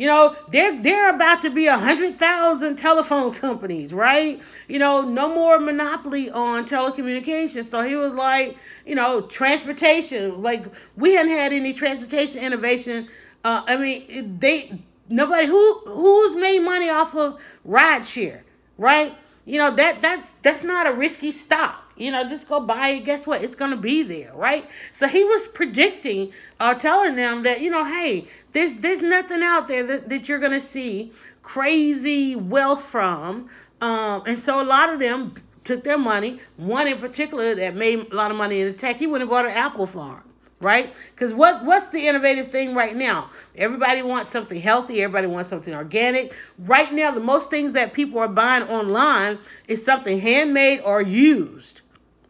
You 0.00 0.06
know, 0.06 0.34
they're 0.50 0.80
they're 0.80 1.14
about 1.14 1.42
to 1.42 1.50
be 1.50 1.66
a 1.66 1.76
hundred 1.76 2.18
thousand 2.18 2.76
telephone 2.76 3.34
companies, 3.34 3.92
right? 3.92 4.40
You 4.66 4.78
know, 4.78 5.02
no 5.02 5.28
more 5.28 5.60
monopoly 5.60 6.30
on 6.30 6.64
telecommunications. 6.64 7.70
So 7.70 7.82
he 7.82 7.96
was 7.96 8.14
like, 8.14 8.56
you 8.86 8.94
know, 8.94 9.20
transportation. 9.20 10.42
Like 10.42 10.64
we 10.96 11.12
hadn't 11.12 11.32
had 11.32 11.52
any 11.52 11.74
transportation 11.74 12.42
innovation. 12.42 13.08
Uh, 13.44 13.62
I 13.66 13.76
mean, 13.76 14.38
they 14.38 14.80
nobody 15.10 15.44
who 15.46 15.80
who's 15.80 16.34
made 16.34 16.60
money 16.60 16.88
off 16.88 17.14
of 17.14 17.38
rideshare, 17.68 18.40
right? 18.78 19.14
You 19.44 19.58
know 19.58 19.76
that 19.76 20.00
that's 20.00 20.32
that's 20.40 20.62
not 20.62 20.86
a 20.86 20.94
risky 20.94 21.30
stock. 21.30 21.92
You 22.00 22.10
know, 22.10 22.26
just 22.26 22.48
go 22.48 22.60
buy 22.60 22.88
it. 22.88 23.04
Guess 23.04 23.26
what? 23.26 23.42
It's 23.42 23.54
gonna 23.54 23.76
be 23.76 24.02
there, 24.02 24.32
right? 24.34 24.66
So 24.94 25.06
he 25.06 25.22
was 25.22 25.46
predicting, 25.48 26.32
uh, 26.58 26.72
telling 26.72 27.16
them 27.16 27.42
that 27.42 27.60
you 27.60 27.68
know, 27.68 27.84
hey, 27.84 28.28
there's 28.52 28.74
there's 28.76 29.02
nothing 29.02 29.42
out 29.42 29.68
there 29.68 29.84
that, 29.84 30.08
that 30.08 30.28
you're 30.28 30.38
gonna 30.38 30.60
see 30.60 31.12
crazy 31.42 32.36
wealth 32.36 32.84
from. 32.84 33.48
Um, 33.80 34.22
and 34.26 34.38
so 34.38 34.60
a 34.60 34.64
lot 34.64 34.92
of 34.92 35.00
them 35.00 35.34
took 35.64 35.84
their 35.84 35.98
money. 35.98 36.40
One 36.56 36.86
in 36.86 36.98
particular 36.98 37.54
that 37.54 37.74
made 37.74 38.12
a 38.12 38.14
lot 38.14 38.30
of 38.30 38.36
money 38.36 38.60
in 38.60 38.74
tech, 38.74 38.96
he 38.96 39.06
went 39.06 39.22
and 39.22 39.30
bought 39.30 39.46
an 39.46 39.52
apple 39.52 39.86
farm, 39.86 40.22
right? 40.60 40.94
Because 41.14 41.32
what 41.32 41.64
what's 41.64 41.88
the 41.88 42.06
innovative 42.06 42.50
thing 42.50 42.74
right 42.74 42.94
now? 42.94 43.30
Everybody 43.56 44.02
wants 44.02 44.32
something 44.32 44.60
healthy. 44.60 45.02
Everybody 45.02 45.26
wants 45.26 45.48
something 45.50 45.74
organic. 45.74 46.34
Right 46.58 46.92
now, 46.92 47.10
the 47.10 47.20
most 47.20 47.50
things 47.50 47.72
that 47.72 47.92
people 47.92 48.18
are 48.18 48.28
buying 48.28 48.64
online 48.64 49.38
is 49.68 49.84
something 49.84 50.20
handmade 50.20 50.80
or 50.84 51.02
used. 51.02 51.82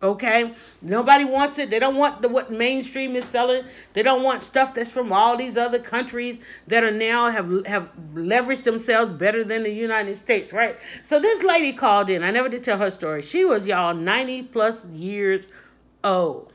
Okay, 0.02 0.54
nobody 0.80 1.24
wants 1.26 1.58
it. 1.58 1.70
They 1.70 1.78
don't 1.78 1.96
want 1.96 2.22
the 2.22 2.28
what 2.30 2.50
mainstream 2.50 3.16
is 3.16 3.26
selling. 3.26 3.64
They 3.92 4.02
don't 4.02 4.22
want 4.22 4.42
stuff 4.42 4.74
that's 4.74 4.90
from 4.90 5.12
all 5.12 5.36
these 5.36 5.58
other 5.58 5.78
countries 5.78 6.38
that 6.68 6.82
are 6.82 6.90
now 6.90 7.28
have 7.28 7.66
have 7.66 7.90
leveraged 8.14 8.64
themselves 8.64 9.12
better 9.12 9.44
than 9.44 9.62
the 9.62 9.70
United 9.70 10.16
States, 10.16 10.54
right? 10.54 10.78
So 11.06 11.20
this 11.20 11.42
lady 11.42 11.74
called 11.74 12.08
in. 12.08 12.22
I 12.22 12.30
never 12.30 12.48
did 12.48 12.64
tell 12.64 12.78
her 12.78 12.90
story. 12.90 13.20
She 13.20 13.44
was 13.44 13.66
y'all 13.66 13.92
ninety 13.92 14.42
plus 14.42 14.86
years 14.86 15.46
old. 16.02 16.50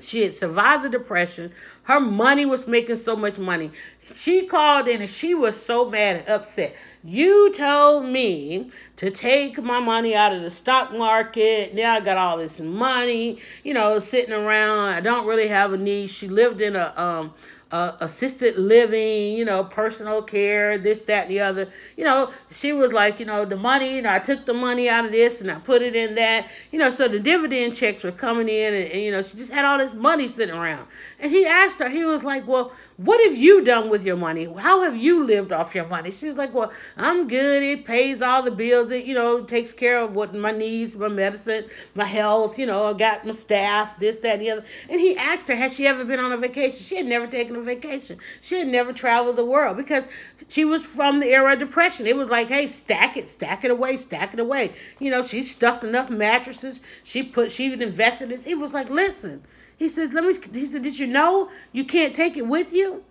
She 0.00 0.22
had 0.22 0.34
survived 0.34 0.84
the 0.84 0.88
depression. 0.88 1.52
Her 1.82 2.00
money 2.00 2.46
was 2.46 2.66
making 2.66 2.96
so 2.96 3.14
much 3.14 3.36
money. 3.36 3.72
She 4.12 4.46
called 4.46 4.88
in 4.88 5.02
and 5.02 5.10
she 5.10 5.34
was 5.34 5.54
so 5.54 5.88
mad 5.90 6.16
and 6.16 6.28
upset. 6.28 6.74
You 7.06 7.52
told 7.52 8.06
me 8.06 8.70
to 8.96 9.10
take 9.10 9.62
my 9.62 9.78
money 9.78 10.14
out 10.14 10.32
of 10.32 10.40
the 10.40 10.48
stock 10.48 10.90
market. 10.90 11.74
Now 11.74 11.96
I 11.96 12.00
got 12.00 12.16
all 12.16 12.38
this 12.38 12.60
money, 12.60 13.40
you 13.62 13.74
know, 13.74 13.98
sitting 13.98 14.32
around. 14.32 14.88
I 14.88 15.02
don't 15.02 15.26
really 15.26 15.48
have 15.48 15.74
a 15.74 15.76
need. 15.76 16.08
She 16.08 16.28
lived 16.28 16.62
in 16.62 16.76
a 16.76 16.94
um 16.96 17.34
uh, 17.74 17.96
assisted 17.98 18.56
living, 18.56 19.36
you 19.36 19.44
know, 19.44 19.64
personal 19.64 20.22
care, 20.22 20.78
this, 20.78 21.00
that, 21.00 21.22
and 21.22 21.30
the 21.32 21.40
other. 21.40 21.68
You 21.96 22.04
know, 22.04 22.32
she 22.52 22.72
was 22.72 22.92
like, 22.92 23.18
you 23.18 23.26
know, 23.26 23.44
the 23.44 23.56
money, 23.56 23.96
you 23.96 24.02
know, 24.02 24.12
I 24.12 24.20
took 24.20 24.46
the 24.46 24.54
money 24.54 24.88
out 24.88 25.04
of 25.04 25.10
this 25.10 25.40
and 25.40 25.50
I 25.50 25.56
put 25.56 25.82
it 25.82 25.96
in 25.96 26.14
that. 26.14 26.48
You 26.70 26.78
know, 26.78 26.90
so 26.90 27.08
the 27.08 27.18
dividend 27.18 27.74
checks 27.74 28.04
were 28.04 28.12
coming 28.12 28.48
in 28.48 28.74
and, 28.74 28.92
and 28.92 29.02
you 29.02 29.10
know, 29.10 29.22
she 29.22 29.36
just 29.36 29.50
had 29.50 29.64
all 29.64 29.78
this 29.78 29.92
money 29.92 30.28
sitting 30.28 30.54
around. 30.54 30.86
And 31.24 31.32
he 31.32 31.46
asked 31.46 31.78
her, 31.78 31.88
he 31.88 32.04
was 32.04 32.22
like, 32.22 32.46
well, 32.46 32.70
what 32.98 33.24
have 33.24 33.36
you 33.36 33.64
done 33.64 33.88
with 33.88 34.04
your 34.04 34.16
money? 34.16 34.44
How 34.44 34.82
have 34.82 34.94
you 34.94 35.24
lived 35.24 35.52
off 35.52 35.74
your 35.74 35.86
money? 35.86 36.12
She 36.12 36.26
was 36.28 36.36
like, 36.36 36.54
Well, 36.54 36.70
I'm 36.96 37.26
good. 37.26 37.62
It 37.62 37.84
pays 37.84 38.22
all 38.22 38.42
the 38.42 38.52
bills. 38.52 38.92
It, 38.92 39.04
you 39.04 39.14
know, 39.14 39.42
takes 39.42 39.72
care 39.72 39.98
of 39.98 40.14
what 40.14 40.32
my 40.34 40.52
needs, 40.52 40.94
my 40.94 41.08
medicine, 41.08 41.64
my 41.94 42.04
health. 42.04 42.56
You 42.56 42.66
know, 42.66 42.84
I 42.84 42.92
got 42.92 43.26
my 43.26 43.32
staff, 43.32 43.98
this, 43.98 44.18
that, 44.18 44.34
and 44.34 44.42
the 44.42 44.50
other. 44.50 44.64
And 44.88 45.00
he 45.00 45.16
asked 45.16 45.48
her, 45.48 45.56
Has 45.56 45.74
she 45.74 45.88
ever 45.88 46.04
been 46.04 46.20
on 46.20 46.30
a 46.30 46.36
vacation? 46.36 46.84
She 46.84 46.96
had 46.96 47.06
never 47.06 47.26
taken 47.26 47.56
a 47.56 47.62
vacation. 47.62 48.18
She 48.42 48.58
had 48.58 48.68
never 48.68 48.92
traveled 48.92 49.36
the 49.36 49.46
world 49.46 49.76
because 49.76 50.06
she 50.48 50.64
was 50.64 50.84
from 50.84 51.20
the 51.20 51.32
era 51.32 51.54
of 51.54 51.58
depression. 51.58 52.06
It 52.06 52.16
was 52.16 52.28
like, 52.28 52.48
Hey, 52.48 52.68
stack 52.68 53.16
it, 53.16 53.28
stack 53.30 53.64
it 53.64 53.70
away, 53.72 53.96
stack 53.96 54.34
it 54.34 54.40
away. 54.40 54.74
You 55.00 55.10
know, 55.10 55.22
she 55.22 55.42
stuffed 55.42 55.84
enough 55.84 56.10
mattresses. 56.10 56.80
She 57.02 57.22
put, 57.22 57.50
she 57.50 57.64
even 57.64 57.82
invested 57.82 58.30
it. 58.30 58.46
It 58.46 58.58
was 58.58 58.72
like, 58.72 58.88
Listen, 58.90 59.42
he 59.76 59.88
says, 59.88 60.12
let 60.12 60.24
me, 60.24 60.38
he 60.52 60.66
said, 60.66 60.82
did 60.82 60.98
you 60.98 61.06
know 61.06 61.50
you 61.72 61.84
can't 61.84 62.14
take 62.14 62.36
it 62.36 62.46
with 62.46 62.72
you? 62.72 63.04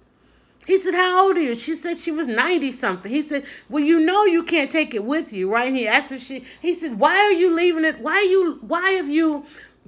He 0.65 0.79
said, 0.79 0.93
how 0.93 1.27
old 1.27 1.35
are 1.37 1.41
you? 1.41 1.55
She 1.55 1.75
said 1.75 1.97
she 1.97 2.11
was 2.11 2.27
90 2.27 2.71
something. 2.71 3.11
He 3.11 3.21
said, 3.21 3.45
well, 3.67 3.83
you 3.83 3.99
know 3.99 4.23
you 4.23 4.43
can't 4.43 4.71
take 4.71 4.93
it 4.93 5.03
with 5.03 5.33
you, 5.33 5.51
right? 5.51 5.67
And 5.67 5.75
he 5.75 5.87
asked 5.87 6.11
her, 6.11 6.19
she, 6.19 6.45
he 6.61 6.73
said, 6.73 6.97
why 6.99 7.17
are 7.17 7.33
you 7.33 7.53
leaving 7.53 7.83
it? 7.83 7.99
Why 7.99 8.21
you, 8.21 8.59
why 8.61 8.91
have 8.91 9.09
you 9.09 9.45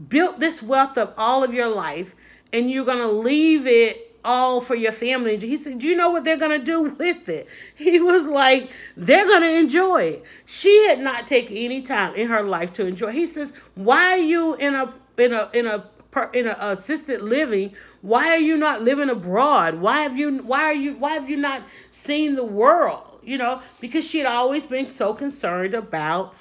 built 0.10 0.40
this 0.40 0.62
wealth 0.62 0.98
up 0.98 1.14
all 1.18 1.44
of 1.44 1.54
your 1.54 1.70
life 1.70 2.14
and 2.52 2.70
you're 2.70 2.86
going 2.86 3.00
to 3.00 3.12
leave 3.12 3.66
it 3.68 4.06
all 4.26 4.60
for 4.60 4.76
your 4.76 4.92
family. 4.92 5.38
He 5.38 5.56
said, 5.56 5.80
Do 5.80 5.88
you 5.88 5.96
know 5.96 6.10
what 6.10 6.26
they're 6.26 6.36
going 6.36 6.60
to 6.60 6.66
do 6.66 6.82
with 6.98 7.30
it? 7.30 7.48
He 7.76 8.00
was 8.00 8.28
like, 8.28 8.72
They're 8.98 9.28
going 9.28 9.44
to 9.44 9.56
enjoy 9.56 10.02
it. 10.04 10.24
She 10.46 10.88
had 10.88 11.00
not 11.00 11.28
taken 11.28 11.56
any 11.56 11.82
time 11.84 12.16
in 12.16 12.28
her 12.28 12.44
life 12.44 12.74
to 12.74 12.86
enjoy. 12.86 13.12
He 13.12 13.28
says, 13.28 13.54
Why 13.76 14.14
are 14.14 14.18
you 14.18 14.56
in 14.56 14.74
a 14.74 14.94
in 15.18 15.32
a 15.34 15.50
in 15.54 15.68
a 15.68 15.86
in 16.34 16.48
a 16.48 16.58
assisted 16.60 17.22
living 17.22 17.74
why 18.02 18.30
are 18.30 18.38
you 18.38 18.58
not 18.58 18.82
living 18.82 19.10
abroad 19.10 19.76
why 19.76 20.02
have 20.02 20.18
you 20.18 20.38
why 20.40 20.64
are 20.64 20.74
you 20.74 20.94
why 20.96 21.14
have 21.14 21.30
you 21.30 21.38
not 21.38 21.62
seen 21.92 22.36
the 22.36 22.44
world 22.44 23.20
you 23.24 23.38
know 23.38 23.62
because 23.80 24.08
she 24.08 24.18
had 24.18 24.28
always 24.28 24.66
been 24.66 24.88
so 24.88 25.14
concerned 25.14 25.74
about 25.74 26.34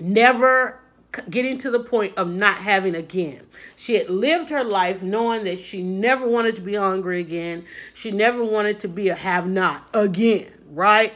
never 0.00 0.78
getting 1.30 1.58
to 1.58 1.70
the 1.70 1.80
point 1.80 2.16
of 2.16 2.28
not 2.28 2.58
having 2.58 2.94
again. 2.94 3.46
She 3.76 3.94
had 3.94 4.10
lived 4.10 4.50
her 4.50 4.64
life 4.64 5.02
knowing 5.02 5.44
that 5.44 5.58
she 5.58 5.82
never 5.82 6.26
wanted 6.26 6.56
to 6.56 6.60
be 6.60 6.74
hungry 6.74 7.20
again. 7.20 7.64
She 7.92 8.10
never 8.10 8.42
wanted 8.42 8.80
to 8.80 8.88
be 8.88 9.08
a 9.08 9.14
have 9.14 9.46
not 9.46 9.88
again, 9.94 10.50
right? 10.70 11.14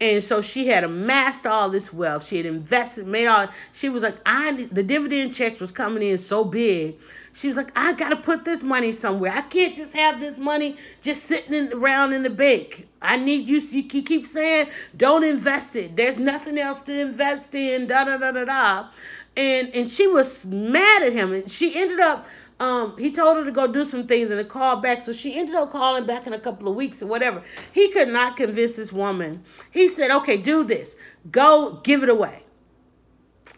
And 0.00 0.24
so 0.24 0.40
she 0.40 0.68
had 0.68 0.82
amassed 0.82 1.46
all 1.46 1.68
this 1.68 1.92
wealth. 1.92 2.26
She 2.26 2.38
had 2.38 2.46
invested, 2.46 3.06
made 3.06 3.26
all. 3.26 3.48
She 3.72 3.88
was 3.88 4.02
like, 4.02 4.16
I. 4.24 4.68
The 4.72 4.82
dividend 4.82 5.34
checks 5.34 5.60
was 5.60 5.70
coming 5.70 6.02
in 6.02 6.18
so 6.18 6.44
big. 6.44 6.96
She 7.32 7.46
was 7.46 7.56
like, 7.56 7.70
I 7.76 7.92
gotta 7.92 8.16
put 8.16 8.44
this 8.44 8.62
money 8.62 8.92
somewhere. 8.92 9.32
I 9.32 9.42
can't 9.42 9.76
just 9.76 9.92
have 9.92 10.18
this 10.18 10.36
money 10.36 10.76
just 11.00 11.24
sitting 11.24 11.54
in, 11.54 11.72
around 11.72 12.12
in 12.12 12.22
the 12.22 12.30
bank. 12.30 12.88
I 13.00 13.18
need 13.18 13.48
you. 13.48 13.60
You 13.60 13.84
keep 13.84 14.26
saying, 14.26 14.68
don't 14.96 15.22
invest 15.22 15.76
it. 15.76 15.96
There's 15.96 16.16
nothing 16.16 16.58
else 16.58 16.80
to 16.82 16.98
invest 16.98 17.54
in. 17.54 17.86
Da 17.86 18.04
da 18.04 18.16
da 18.16 18.32
da 18.32 18.44
da 18.44 18.88
and 19.36 19.68
and 19.74 19.88
she 19.88 20.06
was 20.06 20.44
mad 20.44 21.02
at 21.02 21.12
him 21.12 21.32
and 21.32 21.50
she 21.50 21.78
ended 21.78 22.00
up 22.00 22.26
um, 22.60 22.96
he 22.98 23.10
told 23.10 23.38
her 23.38 23.44
to 23.44 23.50
go 23.50 23.66
do 23.66 23.86
some 23.86 24.06
things 24.06 24.30
and 24.30 24.38
to 24.38 24.44
call 24.44 24.76
back. 24.76 25.04
So 25.04 25.14
she 25.14 25.38
ended 25.38 25.54
up 25.54 25.72
calling 25.72 26.04
back 26.04 26.26
in 26.26 26.34
a 26.34 26.38
couple 26.38 26.68
of 26.68 26.76
weeks 26.76 27.02
or 27.02 27.06
whatever. 27.06 27.42
He 27.72 27.90
could 27.90 28.08
not 28.08 28.36
convince 28.36 28.76
this 28.76 28.92
woman. 28.92 29.42
He 29.70 29.88
said, 29.88 30.10
okay, 30.10 30.36
do 30.36 30.62
this. 30.62 30.94
Go 31.30 31.80
give 31.82 32.02
it 32.02 32.10
away. 32.10 32.44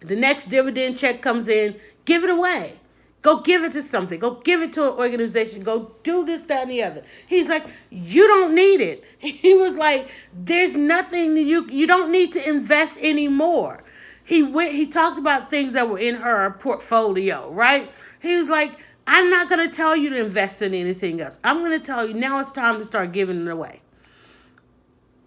The 0.00 0.16
next 0.16 0.48
dividend 0.48 0.98
check 0.98 1.20
comes 1.20 1.48
in, 1.48 1.78
give 2.04 2.22
it 2.22 2.30
away. 2.30 2.78
Go 3.22 3.40
give 3.40 3.62
it 3.62 3.72
to 3.72 3.82
something. 3.82 4.18
Go 4.18 4.36
give 4.36 4.62
it 4.62 4.72
to 4.74 4.92
an 4.92 4.98
organization. 4.98 5.62
Go 5.62 5.94
do 6.02 6.24
this, 6.24 6.42
that, 6.42 6.62
and 6.62 6.70
the 6.70 6.82
other. 6.82 7.04
He's 7.28 7.48
like, 7.48 7.66
you 7.90 8.26
don't 8.26 8.54
need 8.54 8.80
it. 8.80 9.04
He 9.18 9.54
was 9.54 9.74
like, 9.74 10.08
there's 10.32 10.74
nothing 10.74 11.36
you 11.36 11.68
you 11.70 11.86
don't 11.86 12.10
need 12.10 12.32
to 12.32 12.48
invest 12.48 12.98
anymore 12.98 13.82
he 14.24 14.42
went 14.42 14.72
he 14.72 14.86
talked 14.86 15.18
about 15.18 15.50
things 15.50 15.72
that 15.72 15.88
were 15.88 15.98
in 15.98 16.16
her 16.16 16.50
portfolio, 16.60 17.50
right? 17.52 17.90
He 18.20 18.36
was 18.36 18.48
like, 18.48 18.78
I'm 19.06 19.30
not 19.30 19.48
going 19.48 19.68
to 19.68 19.74
tell 19.74 19.96
you 19.96 20.10
to 20.10 20.16
invest 20.16 20.62
in 20.62 20.74
anything 20.74 21.20
else. 21.20 21.38
I'm 21.42 21.58
going 21.58 21.72
to 21.72 21.84
tell 21.84 22.06
you 22.06 22.14
now 22.14 22.38
it's 22.38 22.50
time 22.50 22.78
to 22.78 22.84
start 22.84 23.12
giving 23.12 23.46
it 23.46 23.50
away. 23.50 23.80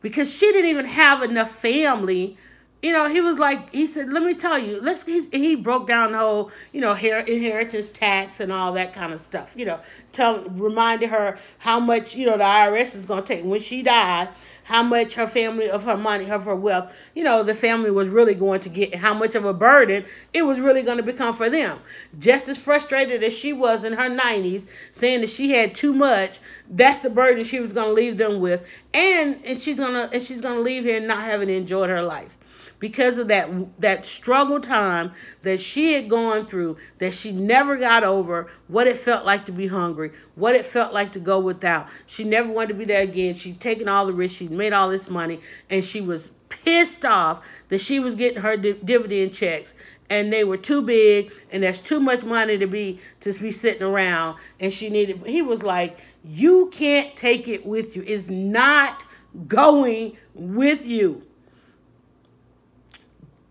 Because 0.01 0.34
she 0.34 0.51
didn't 0.51 0.69
even 0.69 0.86
have 0.86 1.23
enough 1.23 1.51
family. 1.51 2.38
You 2.82 2.93
know, 2.93 3.09
he 3.09 3.19
was 3.19 3.39
like, 3.39 3.73
he 3.73 3.88
said, 3.88 4.09
let 4.11 4.21
me 4.23 4.36
tell 4.36 4.59
you, 4.59 4.80
let's, 4.82 5.03
he, 5.03 5.28
he 5.32 5.55
broke 5.55 5.88
down 5.88 6.11
the 6.11 6.19
whole, 6.19 6.51
you 6.71 6.82
know, 6.82 6.91
inheritance 6.93 7.89
tax 7.89 8.39
and 8.39 8.51
all 8.51 8.73
that 8.73 8.93
kind 8.93 9.11
of 9.11 9.19
stuff. 9.19 9.53
You 9.57 9.65
know, 9.65 9.80
tell, 10.11 10.43
reminded 10.43 11.09
her 11.09 11.39
how 11.57 11.80
much, 11.80 12.15
you 12.15 12.28
know, 12.28 12.38
the 12.38 12.43
IRS 12.43 12.95
is 12.95 13.05
going 13.05 13.23
to 13.23 13.28
take. 13.28 13.43
When 13.43 13.59
she 13.59 13.82
died, 13.82 14.30
how 14.66 14.82
much 14.82 15.13
her 15.13 15.28
family 15.28 15.70
of 15.70 15.84
her 15.84 15.95
money, 15.95 16.30
of 16.30 16.45
her 16.45 16.55
wealth, 16.55 16.91
you 17.13 17.24
know, 17.24 17.43
the 17.43 17.53
family 17.53 17.91
was 17.91 18.07
really 18.07 18.34
going 18.34 18.59
to 18.59 18.70
get, 18.70 18.95
how 18.95 19.13
much 19.13 19.36
of 19.36 19.45
a 19.45 19.53
burden 19.53 20.03
it 20.34 20.41
was 20.41 20.59
really 20.59 20.82
going 20.82 20.97
to 20.97 21.03
become 21.03 21.36
for 21.36 21.49
them. 21.51 21.80
Just 22.18 22.49
as 22.49 22.57
frustrated 22.57 23.24
as 23.24 23.32
she 23.32 23.53
was 23.53 23.84
in 23.84 23.93
her 23.93 24.09
90s, 24.09 24.66
saying 24.91 25.22
that 25.22 25.30
she 25.30 25.51
had 25.51 25.76
too 25.76 25.93
much, 25.93 26.39
that's 26.68 26.97
the 26.99 27.11
burden 27.11 27.43
she 27.43 27.59
was 27.59 27.74
going 27.74 27.89
to 27.89 27.93
leave 27.93 28.18
them 28.18 28.39
with, 28.39 28.66
and 28.93 29.39
and 29.45 29.59
she's 29.59 29.78
gonna 29.78 30.09
and 30.11 30.24
she's 30.24 30.41
gonna 30.41 30.59
leave 30.59 30.84
here 30.84 30.99
not 30.99 31.24
having 31.24 31.49
enjoyed 31.49 31.89
her 31.89 32.01
life 32.01 32.38
because 32.80 33.17
of 33.17 33.28
that 33.28 33.49
that 33.80 34.05
struggle 34.05 34.59
time 34.59 35.11
that 35.43 35.59
she 35.59 35.93
had 35.93 36.09
gone 36.09 36.45
through 36.45 36.78
that 36.99 37.13
she 37.13 37.32
never 37.32 37.78
got 37.78 38.03
over 38.03 38.49
what 38.67 38.88
it 38.88 38.97
felt 38.97 39.26
like 39.26 39.45
to 39.45 39.51
be 39.51 39.67
hungry 39.67 40.11
what 40.36 40.55
it 40.55 40.65
felt 40.65 40.93
like 40.93 41.11
to 41.13 41.19
go 41.19 41.39
without. 41.39 41.88
She 42.05 42.23
never 42.23 42.51
wanted 42.51 42.69
to 42.69 42.73
be 42.76 42.86
there 42.86 43.01
again. 43.01 43.34
She'd 43.34 43.59
taken 43.59 43.88
all 43.88 44.05
the 44.05 44.13
risks. 44.13 44.38
She'd 44.38 44.51
made 44.51 44.73
all 44.73 44.89
this 44.89 45.09
money. 45.09 45.39
And 45.69 45.84
she 45.84 46.01
was 46.01 46.32
pissed 46.49 47.05
off 47.05 47.43
that 47.69 47.82
she 47.82 47.99
was 47.99 48.15
getting 48.15 48.41
her 48.41 48.55
dividend 48.57 49.34
checks. 49.34 49.73
And 50.09 50.32
they 50.32 50.43
were 50.43 50.57
too 50.57 50.82
big. 50.82 51.32
And 51.51 51.63
that's 51.63 51.80
too 51.80 51.99
much 51.99 52.23
money 52.23 52.57
to 52.57 52.67
be 52.67 52.99
to 53.21 53.34
be 53.34 53.51
sitting 53.51 53.84
around. 53.84 54.38
And 54.59 54.71
she 54.71 54.89
needed 54.89 55.26
he 55.26 55.41
was 55.41 55.63
like 55.63 55.97
you 56.23 56.69
can't 56.71 57.15
take 57.15 57.47
it 57.47 57.65
with 57.65 57.95
you. 57.95 58.03
It's 58.05 58.30
not 58.30 59.03
going 59.47 60.17
with 60.34 60.86
you 60.86 61.24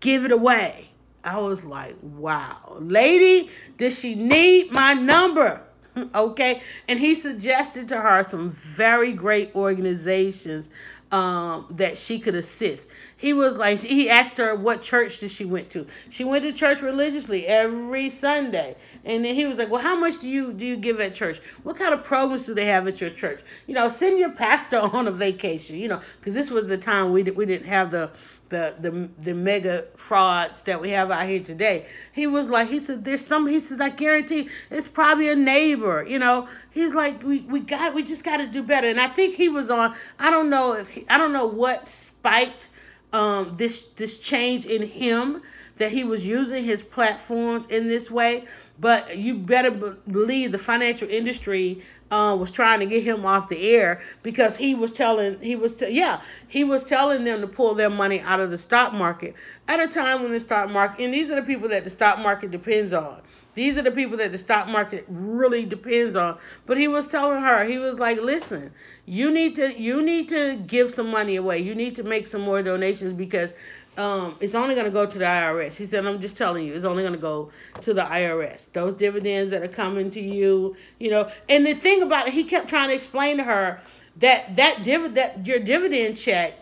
give 0.05 0.23
it 0.23 0.31
away. 0.31 0.87
I 1.23 1.39
was 1.39 1.63
like, 1.63 1.95
wow. 2.03 2.77
Lady, 2.79 3.49
does 3.77 3.97
she 3.97 4.13
need 4.13 4.71
my 4.71 4.93
number? 4.93 5.63
okay. 6.15 6.61
And 6.87 6.99
he 6.99 7.15
suggested 7.15 7.89
to 7.89 7.99
her 7.99 8.23
some 8.23 8.51
very 8.51 9.11
great 9.11 9.53
organizations 9.55 10.69
um, 11.11 11.65
that 11.71 11.97
she 11.97 12.19
could 12.19 12.35
assist. 12.35 12.87
He 13.17 13.33
was 13.33 13.55
like, 13.55 13.79
he 13.79 14.09
asked 14.09 14.37
her 14.37 14.55
what 14.55 14.81
church 14.81 15.19
did 15.19 15.31
she 15.31 15.45
went 15.45 15.69
to. 15.71 15.87
She 16.09 16.23
went 16.23 16.43
to 16.43 16.51
church 16.51 16.81
religiously 16.81 17.47
every 17.47 18.09
Sunday, 18.09 18.75
and 19.05 19.23
then 19.23 19.33
he 19.33 19.45
was 19.45 19.57
like, 19.57 19.69
well, 19.69 19.81
how 19.81 19.95
much 19.95 20.19
do 20.19 20.29
you 20.29 20.51
do 20.51 20.65
you 20.65 20.75
give 20.75 20.99
at 20.99 21.15
church? 21.15 21.39
What 21.63 21.77
kind 21.77 21.93
of 21.93 22.03
programs 22.03 22.45
do 22.45 22.53
they 22.53 22.65
have 22.65 22.87
at 22.87 22.99
your 22.99 23.11
church? 23.11 23.41
You 23.67 23.75
know, 23.75 23.87
send 23.87 24.19
your 24.19 24.31
pastor 24.31 24.77
on 24.93 25.07
a 25.07 25.11
vacation. 25.11 25.77
You 25.77 25.87
know, 25.87 26.01
because 26.19 26.33
this 26.33 26.51
was 26.51 26.67
the 26.67 26.77
time 26.77 27.13
we 27.13 27.23
we 27.23 27.45
didn't 27.45 27.67
have 27.67 27.91
the 27.91 28.11
the 28.49 28.75
the 28.79 29.09
the 29.23 29.33
mega 29.33 29.85
frauds 29.95 30.61
that 30.63 30.79
we 30.81 30.89
have 30.91 31.11
out 31.11 31.27
here 31.27 31.43
today. 31.43 31.87
He 32.13 32.27
was 32.27 32.47
like, 32.47 32.69
he 32.69 32.79
said, 32.79 33.03
there's 33.05 33.25
some. 33.25 33.47
He 33.47 33.59
says, 33.59 33.81
I 33.81 33.89
guarantee 33.89 34.49
it's 34.69 34.87
probably 34.87 35.29
a 35.29 35.35
neighbor. 35.35 36.05
You 36.07 36.19
know, 36.19 36.47
he's 36.71 36.93
like, 36.93 37.23
we 37.23 37.41
we 37.41 37.59
got 37.59 37.93
we 37.93 38.03
just 38.03 38.23
got 38.23 38.37
to 38.37 38.47
do 38.47 38.61
better. 38.61 38.87
And 38.87 38.99
I 38.99 39.07
think 39.07 39.35
he 39.35 39.49
was 39.49 39.69
on. 39.69 39.95
I 40.19 40.29
don't 40.29 40.49
know 40.49 40.73
if 40.73 40.87
he, 40.89 41.05
I 41.09 41.17
don't 41.17 41.33
know 41.33 41.47
what 41.47 41.87
spiked 41.87 42.69
um 43.13 43.55
this 43.57 43.83
this 43.95 44.19
change 44.19 44.65
in 44.65 44.83
him 44.83 45.41
that 45.77 45.91
he 45.91 46.03
was 46.03 46.25
using 46.25 46.63
his 46.63 46.81
platforms 46.81 47.67
in 47.67 47.87
this 47.87 48.09
way. 48.11 48.45
But 48.79 49.17
you 49.17 49.35
better 49.35 49.71
believe 49.71 50.51
the 50.51 50.59
financial 50.59 51.09
industry 51.09 51.81
uh, 52.15 52.35
was 52.35 52.51
trying 52.51 52.79
to 52.79 52.85
get 52.85 53.03
him 53.03 53.25
off 53.25 53.49
the 53.49 53.75
air 53.75 54.01
because 54.23 54.55
he 54.55 54.73
was 54.73 54.91
telling 54.91 55.39
he 55.41 55.55
was 55.55 55.73
t- 55.73 55.89
yeah 55.89 56.21
he 56.47 56.63
was 56.63 56.83
telling 56.83 57.23
them 57.23 57.41
to 57.41 57.47
pull 57.47 57.73
their 57.73 57.89
money 57.89 58.21
out 58.21 58.39
of 58.39 58.51
the 58.51 58.57
stock 58.57 58.93
market 58.93 59.33
at 59.67 59.79
a 59.79 59.87
time 59.87 60.21
when 60.21 60.31
the 60.31 60.39
stock 60.39 60.71
market 60.71 61.03
and 61.03 61.13
these 61.13 61.29
are 61.29 61.35
the 61.35 61.43
people 61.43 61.67
that 61.69 61.83
the 61.83 61.89
stock 61.89 62.19
market 62.19 62.51
depends 62.51 62.93
on. 62.93 63.21
These 63.53 63.77
are 63.77 63.83
the 63.83 63.91
people 63.91 64.17
that 64.17 64.33
the 64.33 64.37
stock 64.37 64.67
market 64.67 65.05
really 65.07 65.65
depends 65.65 66.17
on. 66.17 66.37
But 66.65 66.77
he 66.77 66.89
was 66.89 67.07
telling 67.07 67.41
her 67.41 67.63
he 67.63 67.77
was 67.77 67.99
like 67.99 68.19
listen 68.21 68.71
you 69.05 69.31
need 69.31 69.55
to 69.55 69.79
you 69.79 70.01
need 70.01 70.29
to 70.29 70.55
give 70.55 70.91
some 70.91 71.09
money 71.09 71.35
away. 71.35 71.59
You 71.59 71.75
need 71.75 71.95
to 71.97 72.03
make 72.03 72.25
some 72.25 72.41
more 72.41 72.63
donations 72.63 73.13
because 73.13 73.53
um, 73.97 74.35
it's 74.39 74.55
only 74.55 74.75
going 74.75 74.85
to 74.85 74.91
go 74.91 75.05
to 75.05 75.17
the 75.17 75.25
IRS. 75.25 75.75
He 75.75 75.85
said, 75.85 76.05
I'm 76.05 76.19
just 76.19 76.35
telling 76.35 76.65
you, 76.65 76.73
it's 76.73 76.85
only 76.85 77.03
going 77.03 77.13
to 77.13 77.19
go 77.19 77.51
to 77.81 77.93
the 77.93 78.01
IRS. 78.01 78.71
Those 78.73 78.93
dividends 78.93 79.51
that 79.51 79.63
are 79.63 79.67
coming 79.67 80.11
to 80.11 80.21
you, 80.21 80.75
you 80.99 81.09
know. 81.09 81.31
And 81.47 81.65
the 81.65 81.73
thing 81.73 82.01
about 82.01 82.27
it, 82.27 82.33
he 82.33 82.43
kept 82.43 82.67
trying 82.67 82.89
to 82.89 82.95
explain 82.95 83.37
to 83.37 83.43
her 83.43 83.81
that 84.17 84.55
that 84.55 84.83
div- 84.83 85.15
that 85.15 85.45
your 85.47 85.59
dividend 85.59 86.17
check 86.17 86.53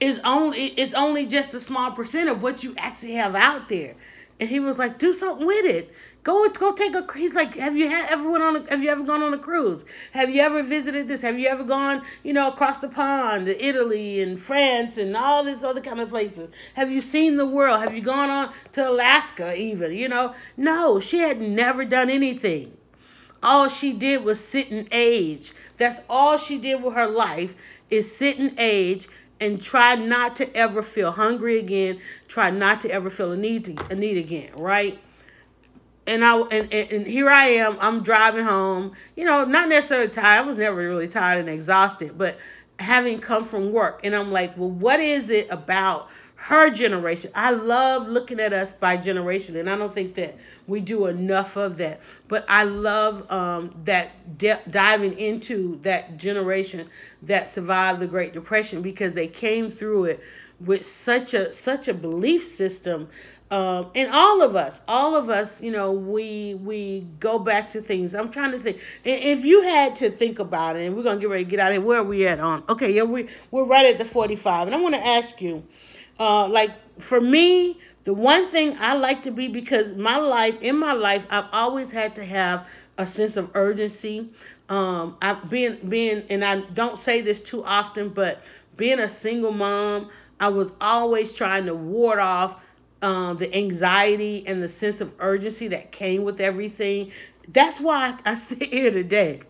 is 0.00 0.18
only 0.24 0.66
it's 0.66 0.94
only 0.94 1.26
just 1.26 1.54
a 1.54 1.60
small 1.60 1.92
percent 1.92 2.28
of 2.28 2.42
what 2.42 2.62
you 2.62 2.74
actually 2.76 3.14
have 3.14 3.34
out 3.34 3.68
there. 3.68 3.94
And 4.40 4.48
he 4.48 4.60
was 4.60 4.78
like, 4.78 4.98
do 4.98 5.12
something 5.12 5.46
with 5.46 5.64
it. 5.64 5.94
Go 6.24 6.48
go 6.50 6.72
take 6.72 6.94
a. 6.94 7.04
He's 7.16 7.34
like, 7.34 7.56
have 7.56 7.76
you 7.76 7.88
had, 7.88 8.08
ever 8.10 8.30
went 8.30 8.44
on? 8.44 8.56
A, 8.56 8.70
have 8.70 8.82
you 8.82 8.90
ever 8.90 9.02
gone 9.02 9.22
on 9.22 9.34
a 9.34 9.38
cruise? 9.38 9.84
Have 10.12 10.30
you 10.30 10.40
ever 10.40 10.62
visited 10.62 11.08
this? 11.08 11.20
Have 11.20 11.36
you 11.36 11.48
ever 11.48 11.64
gone, 11.64 12.02
you 12.22 12.32
know, 12.32 12.48
across 12.48 12.78
the 12.78 12.88
pond 12.88 13.46
to 13.46 13.64
Italy 13.64 14.20
and 14.20 14.40
France 14.40 14.98
and 14.98 15.16
all 15.16 15.42
these 15.42 15.64
other 15.64 15.80
kind 15.80 16.00
of 16.00 16.10
places? 16.10 16.50
Have 16.74 16.92
you 16.92 17.00
seen 17.00 17.38
the 17.38 17.46
world? 17.46 17.80
Have 17.80 17.94
you 17.94 18.02
gone 18.02 18.30
on 18.30 18.52
to 18.72 18.88
Alaska 18.88 19.56
even? 19.56 19.92
You 19.92 20.08
know, 20.08 20.34
no, 20.56 21.00
she 21.00 21.18
had 21.18 21.40
never 21.40 21.84
done 21.84 22.08
anything. 22.08 22.76
All 23.42 23.68
she 23.68 23.92
did 23.92 24.22
was 24.22 24.38
sit 24.38 24.70
and 24.70 24.86
age. 24.92 25.52
That's 25.76 26.00
all 26.08 26.38
she 26.38 26.58
did 26.58 26.84
with 26.84 26.94
her 26.94 27.08
life 27.08 27.56
is 27.90 28.14
sit 28.14 28.38
and 28.38 28.54
age 28.58 29.08
and 29.40 29.60
try 29.60 29.96
not 29.96 30.36
to 30.36 30.56
ever 30.56 30.82
feel 30.82 31.10
hungry 31.10 31.58
again. 31.58 31.98
Try 32.28 32.50
not 32.50 32.80
to 32.82 32.90
ever 32.92 33.10
feel 33.10 33.32
a 33.32 33.36
need 33.36 33.64
to 33.64 33.76
a 33.90 33.96
need 33.96 34.16
again, 34.16 34.52
right? 34.56 35.00
And 36.06 36.24
I 36.24 36.38
and, 36.38 36.72
and 36.72 37.06
here 37.06 37.28
I 37.30 37.46
am. 37.46 37.76
I'm 37.80 38.02
driving 38.02 38.44
home. 38.44 38.92
You 39.16 39.24
know, 39.24 39.44
not 39.44 39.68
necessarily 39.68 40.08
tired. 40.08 40.44
I 40.44 40.46
was 40.46 40.58
never 40.58 40.76
really 40.76 41.08
tired 41.08 41.40
and 41.40 41.48
exhausted, 41.48 42.18
but 42.18 42.38
having 42.78 43.18
come 43.18 43.44
from 43.44 43.72
work, 43.72 44.00
and 44.04 44.14
I'm 44.14 44.30
like, 44.32 44.56
well, 44.56 44.70
what 44.70 45.00
is 45.00 45.30
it 45.30 45.46
about 45.50 46.08
her 46.34 46.70
generation? 46.70 47.30
I 47.34 47.50
love 47.52 48.08
looking 48.08 48.40
at 48.40 48.52
us 48.52 48.72
by 48.72 48.96
generation, 48.96 49.56
and 49.56 49.70
I 49.70 49.76
don't 49.76 49.94
think 49.94 50.14
that 50.16 50.36
we 50.66 50.80
do 50.80 51.06
enough 51.06 51.56
of 51.56 51.76
that. 51.78 52.00
But 52.26 52.44
I 52.48 52.64
love 52.64 53.30
um, 53.30 53.74
that 53.84 54.38
de- 54.38 54.60
diving 54.70 55.18
into 55.18 55.78
that 55.82 56.16
generation 56.16 56.88
that 57.22 57.48
survived 57.48 58.00
the 58.00 58.06
Great 58.06 58.32
Depression 58.32 58.82
because 58.82 59.12
they 59.12 59.28
came 59.28 59.70
through 59.70 60.06
it 60.06 60.20
with 60.60 60.86
such 60.86 61.34
a 61.34 61.52
such 61.52 61.88
a 61.88 61.94
belief 61.94 62.46
system 62.46 63.08
um, 63.52 63.90
and 63.94 64.10
all 64.10 64.42
of 64.42 64.56
us, 64.56 64.80
all 64.88 65.14
of 65.14 65.28
us, 65.28 65.60
you 65.60 65.70
know, 65.70 65.92
we 65.92 66.54
we 66.54 67.06
go 67.20 67.38
back 67.38 67.70
to 67.72 67.82
things. 67.82 68.14
I'm 68.14 68.30
trying 68.30 68.52
to 68.52 68.58
think. 68.58 68.80
If 69.04 69.44
you 69.44 69.62
had 69.62 69.94
to 69.96 70.10
think 70.10 70.38
about 70.38 70.76
it, 70.76 70.86
and 70.86 70.96
we're 70.96 71.02
gonna 71.04 71.20
get 71.20 71.28
ready 71.28 71.44
to 71.44 71.50
get 71.50 71.60
out 71.60 71.68
of 71.68 71.74
here. 71.74 71.82
Where 71.82 72.00
are 72.00 72.04
we 72.04 72.26
at 72.26 72.40
on? 72.40 72.64
Okay, 72.70 72.92
yeah, 72.92 73.02
we 73.02 73.28
we're 73.50 73.64
right 73.64 73.86
at 73.86 73.98
the 73.98 74.06
45, 74.06 74.68
and 74.68 74.74
I 74.74 74.80
want 74.80 74.94
to 74.94 75.06
ask 75.06 75.40
you, 75.42 75.62
uh, 76.18 76.48
like 76.48 76.72
for 77.00 77.20
me, 77.20 77.78
The 78.04 78.14
one 78.14 78.50
thing 78.50 78.76
I 78.80 78.94
like 78.94 79.22
to 79.24 79.30
be 79.30 79.48
because 79.48 79.92
my 79.92 80.16
life, 80.16 80.60
in 80.60 80.76
my 80.78 80.92
life, 80.92 81.24
I've 81.30 81.48
always 81.52 81.92
had 81.92 82.16
to 82.16 82.24
have 82.24 82.66
a 82.98 83.06
sense 83.06 83.36
of 83.36 83.50
urgency. 83.54 84.30
Um, 84.68 85.16
I 85.22 85.34
being 85.34 85.76
being, 85.88 86.24
and 86.30 86.44
I 86.44 86.60
don't 86.60 86.98
say 86.98 87.20
this 87.20 87.40
too 87.40 87.62
often, 87.64 88.08
but 88.08 88.42
being 88.76 88.98
a 88.98 89.08
single 89.08 89.52
mom, 89.52 90.10
I 90.40 90.48
was 90.48 90.72
always 90.80 91.34
trying 91.34 91.66
to 91.66 91.74
ward 91.74 92.18
off 92.18 92.56
um, 93.02 93.36
the 93.36 93.54
anxiety 93.54 94.44
and 94.46 94.62
the 94.62 94.68
sense 94.68 95.00
of 95.00 95.12
urgency 95.18 95.68
that 95.68 95.92
came 95.92 96.24
with 96.24 96.40
everything. 96.40 97.12
That's 97.48 97.80
why 97.80 98.18
I 98.24 98.34
sit 98.36 98.62
here 98.62 98.90
today, 98.90 99.42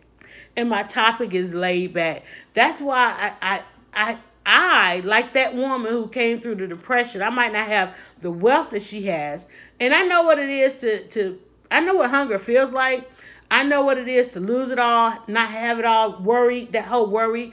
and 0.57 0.69
my 0.69 0.83
topic 0.83 1.35
is 1.35 1.55
laid 1.55 1.93
back. 1.93 2.25
That's 2.55 2.81
why 2.81 3.35
I 3.41 3.55
I 3.55 3.63
I 3.95 4.19
I, 4.45 5.03
like 5.05 5.35
that 5.35 5.55
woman 5.55 5.93
who 5.93 6.09
came 6.09 6.41
through 6.41 6.57
the 6.57 6.67
depression, 6.67 7.23
I 7.23 7.31
might 7.31 7.53
not 7.53 7.69
have 7.69 7.97
the 8.21 8.31
wealth 8.31 8.71
that 8.71 8.83
she 8.83 9.07
has. 9.07 9.47
And 9.79 9.95
I 9.95 10.03
know 10.03 10.23
what 10.23 10.39
it 10.39 10.51
is 10.51 10.77
to, 10.79 11.07
to 11.09 11.39
I 11.71 11.81
know 11.81 11.95
what 11.95 12.11
hunger 12.11 12.39
feels 12.39 12.73
like. 12.73 13.09
I 13.51 13.65
know 13.65 13.83
what 13.83 13.99
it 13.99 14.09
is 14.09 14.29
to 14.31 14.41
lose 14.41 14.71
it 14.71 14.79
all, 14.79 15.17
not 15.29 15.51
have 15.51 15.79
it 15.79 15.85
all, 15.85 16.19
worry, 16.21 16.65
that 16.73 16.87
whole 16.87 17.07
worry. 17.07 17.53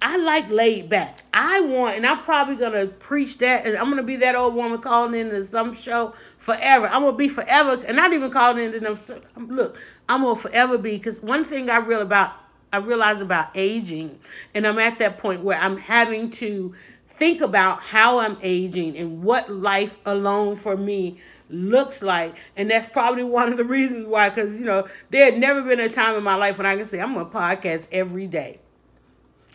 I 0.00 0.16
like 0.16 0.50
laid 0.50 0.88
back. 0.88 1.22
I 1.32 1.60
want, 1.60 1.96
and 1.96 2.06
I'm 2.06 2.22
probably 2.24 2.56
gonna 2.56 2.86
preach 2.86 3.38
that, 3.38 3.64
and 3.64 3.76
I'm 3.76 3.88
gonna 3.90 4.02
be 4.02 4.16
that 4.16 4.34
old 4.34 4.54
woman 4.54 4.80
calling 4.80 5.14
into 5.14 5.44
some 5.44 5.74
show 5.74 6.14
forever. 6.38 6.88
I'm 6.88 7.02
gonna 7.02 7.16
be 7.16 7.28
forever, 7.28 7.80
and 7.86 7.96
not 7.96 8.12
even 8.12 8.30
calling 8.30 8.64
into 8.64 8.80
them. 8.80 8.98
Look, 9.36 9.78
I'm 10.08 10.22
gonna 10.22 10.36
forever 10.36 10.78
be 10.78 10.96
because 10.96 11.20
one 11.20 11.44
thing 11.44 11.70
I 11.70 11.76
real 11.76 12.02
about 12.02 12.32
I 12.72 12.78
realize 12.78 13.20
about 13.20 13.50
aging, 13.54 14.18
and 14.54 14.66
I'm 14.66 14.78
at 14.78 14.98
that 14.98 15.18
point 15.18 15.42
where 15.42 15.58
I'm 15.58 15.76
having 15.76 16.30
to 16.32 16.74
think 17.10 17.40
about 17.40 17.82
how 17.82 18.18
I'm 18.18 18.38
aging 18.42 18.96
and 18.96 19.22
what 19.22 19.50
life 19.50 19.98
alone 20.06 20.56
for 20.56 20.76
me 20.76 21.20
looks 21.50 22.02
like. 22.02 22.34
And 22.56 22.70
that's 22.70 22.90
probably 22.90 23.24
one 23.24 23.52
of 23.52 23.58
the 23.58 23.64
reasons 23.64 24.06
why, 24.06 24.30
because, 24.30 24.54
you 24.54 24.64
know, 24.64 24.88
there 25.10 25.26
had 25.26 25.38
never 25.38 25.62
been 25.62 25.78
a 25.80 25.90
time 25.90 26.16
in 26.16 26.24
my 26.24 26.34
life 26.34 26.56
when 26.56 26.66
I 26.66 26.74
can 26.74 26.86
say 26.86 26.98
I'm 27.00 27.16
a 27.16 27.26
podcast 27.26 27.86
every 27.92 28.26
day. 28.26 28.61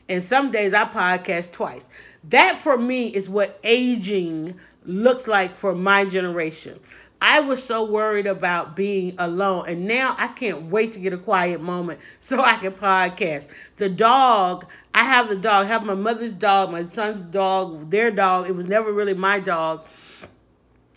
And 0.10 0.24
some 0.24 0.52
days 0.52 0.74
I 0.74 0.86
podcast 0.86 1.52
twice. 1.52 1.86
That 2.30 2.58
for 2.58 2.78
me 2.78 3.08
is 3.08 3.30
what 3.30 3.60
aging 3.64 4.56
looks 4.86 5.28
like 5.28 5.56
for 5.56 5.76
my 5.76 6.06
generation. 6.06 6.80
I 7.20 7.40
was 7.40 7.64
so 7.64 7.84
worried 7.84 8.28
about 8.28 8.76
being 8.76 9.16
alone, 9.18 9.66
and 9.68 9.88
now 9.88 10.16
I 10.20 10.28
can't 10.28 10.64
wait 10.64 10.94
to 10.94 11.00
get 11.00 11.14
a 11.14 11.18
quiet 11.18 11.62
moment 11.62 12.00
so 12.22 12.42
I 12.42 12.58
can 12.58 12.74
podcast. 12.74 13.48
The 13.78 13.90
dog, 13.90 14.68
I 14.94 15.04
have 15.04 15.30
the 15.30 15.36
dog, 15.36 15.66
I 15.66 15.70
have 15.70 15.84
my 15.84 15.96
mother's 15.96 16.34
dog, 16.34 16.72
my 16.72 16.86
son's 16.88 17.32
dog, 17.32 17.90
their 17.90 18.12
dog. 18.12 18.48
It 18.48 18.56
was 18.56 18.68
never 18.68 18.94
really 18.94 19.14
my 19.14 19.40
dog. 19.40 19.86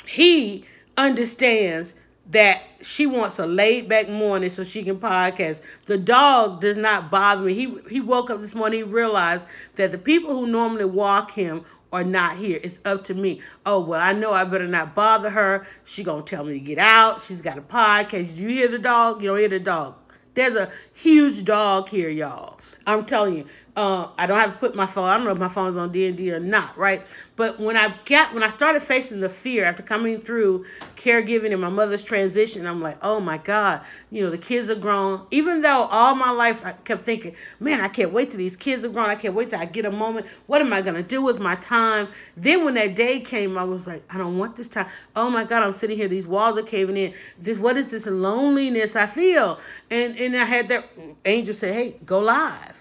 He 0.04 0.66
understands 0.96 1.94
that 2.30 2.62
she 2.80 3.06
wants 3.06 3.38
a 3.38 3.46
laid 3.46 3.88
back 3.88 4.08
morning 4.08 4.50
so 4.50 4.64
she 4.64 4.82
can 4.82 4.98
podcast. 4.98 5.60
The 5.86 5.98
dog 5.98 6.60
does 6.60 6.76
not 6.76 7.10
bother 7.10 7.42
me. 7.42 7.54
He 7.54 7.76
he 7.88 8.00
woke 8.00 8.30
up 8.30 8.40
this 8.40 8.54
morning, 8.54 8.80
he 8.80 8.84
realized 8.84 9.44
that 9.76 9.92
the 9.92 9.98
people 9.98 10.30
who 10.30 10.46
normally 10.46 10.84
walk 10.84 11.32
him 11.32 11.64
are 11.92 12.04
not 12.04 12.36
here. 12.36 12.60
It's 12.62 12.80
up 12.84 13.04
to 13.04 13.14
me. 13.14 13.40
Oh, 13.66 13.80
well, 13.80 14.00
I 14.00 14.12
know 14.12 14.32
I 14.32 14.44
better 14.44 14.68
not 14.68 14.94
bother 14.94 15.30
her. 15.30 15.66
She 15.84 16.04
gonna 16.04 16.22
tell 16.22 16.44
me 16.44 16.52
to 16.54 16.60
get 16.60 16.78
out. 16.78 17.22
She's 17.22 17.42
got 17.42 17.58
a 17.58 17.62
podcast. 17.62 18.36
You 18.36 18.48
hear 18.48 18.68
the 18.68 18.78
dog? 18.78 19.22
You 19.22 19.30
don't 19.30 19.38
hear 19.38 19.48
the 19.48 19.58
dog. 19.58 19.96
There's 20.34 20.54
a 20.54 20.70
huge 20.94 21.44
dog 21.44 21.88
here, 21.88 22.08
y'all. 22.08 22.60
I'm 22.86 23.04
telling 23.04 23.36
you. 23.36 23.46
Uh, 23.76 24.08
I 24.18 24.26
don't 24.26 24.38
have 24.38 24.52
to 24.52 24.58
put 24.58 24.74
my 24.74 24.86
phone. 24.86 25.08
I 25.08 25.16
don't 25.16 25.24
know 25.24 25.32
if 25.32 25.38
my 25.38 25.48
phone's 25.48 25.76
on 25.76 25.92
D 25.92 26.06
and 26.06 26.16
D 26.16 26.32
or 26.32 26.40
not, 26.40 26.76
right? 26.76 27.06
But 27.40 27.58
when 27.58 27.74
I 27.74 27.94
got 28.04 28.34
when 28.34 28.42
I 28.42 28.50
started 28.50 28.82
facing 28.82 29.20
the 29.20 29.30
fear 29.30 29.64
after 29.64 29.82
coming 29.82 30.20
through 30.20 30.66
caregiving 30.94 31.52
and 31.52 31.60
my 31.62 31.70
mother's 31.70 32.04
transition, 32.04 32.66
I'm 32.66 32.82
like, 32.82 32.98
oh 33.00 33.18
my 33.18 33.38
God, 33.38 33.80
you 34.10 34.22
know, 34.22 34.28
the 34.28 34.36
kids 34.36 34.68
are 34.68 34.74
grown. 34.74 35.26
Even 35.30 35.62
though 35.62 35.84
all 35.84 36.14
my 36.14 36.32
life 36.32 36.60
I 36.66 36.72
kept 36.72 37.06
thinking, 37.06 37.34
man, 37.58 37.80
I 37.80 37.88
can't 37.88 38.12
wait 38.12 38.30
till 38.30 38.36
these 38.36 38.58
kids 38.58 38.84
are 38.84 38.90
grown. 38.90 39.08
I 39.08 39.14
can't 39.14 39.32
wait 39.32 39.48
till 39.48 39.58
I 39.58 39.64
get 39.64 39.86
a 39.86 39.90
moment. 39.90 40.26
What 40.48 40.60
am 40.60 40.70
I 40.74 40.82
gonna 40.82 41.02
do 41.02 41.22
with 41.22 41.40
my 41.40 41.54
time? 41.54 42.08
Then 42.36 42.62
when 42.62 42.74
that 42.74 42.94
day 42.94 43.20
came, 43.20 43.56
I 43.56 43.64
was 43.64 43.86
like, 43.86 44.04
I 44.12 44.18
don't 44.18 44.36
want 44.36 44.56
this 44.56 44.68
time. 44.68 44.88
Oh 45.16 45.30
my 45.30 45.44
God, 45.44 45.62
I'm 45.62 45.72
sitting 45.72 45.96
here. 45.96 46.08
These 46.08 46.26
walls 46.26 46.58
are 46.58 46.62
caving 46.62 46.98
in. 46.98 47.14
This 47.38 47.56
what 47.56 47.78
is 47.78 47.90
this 47.90 48.04
loneliness 48.04 48.96
I 48.96 49.06
feel? 49.06 49.58
And 49.90 50.14
and 50.18 50.36
I 50.36 50.44
had 50.44 50.68
that 50.68 50.90
angel 51.24 51.54
say, 51.54 51.72
hey, 51.72 51.96
go 52.04 52.18
live 52.18 52.79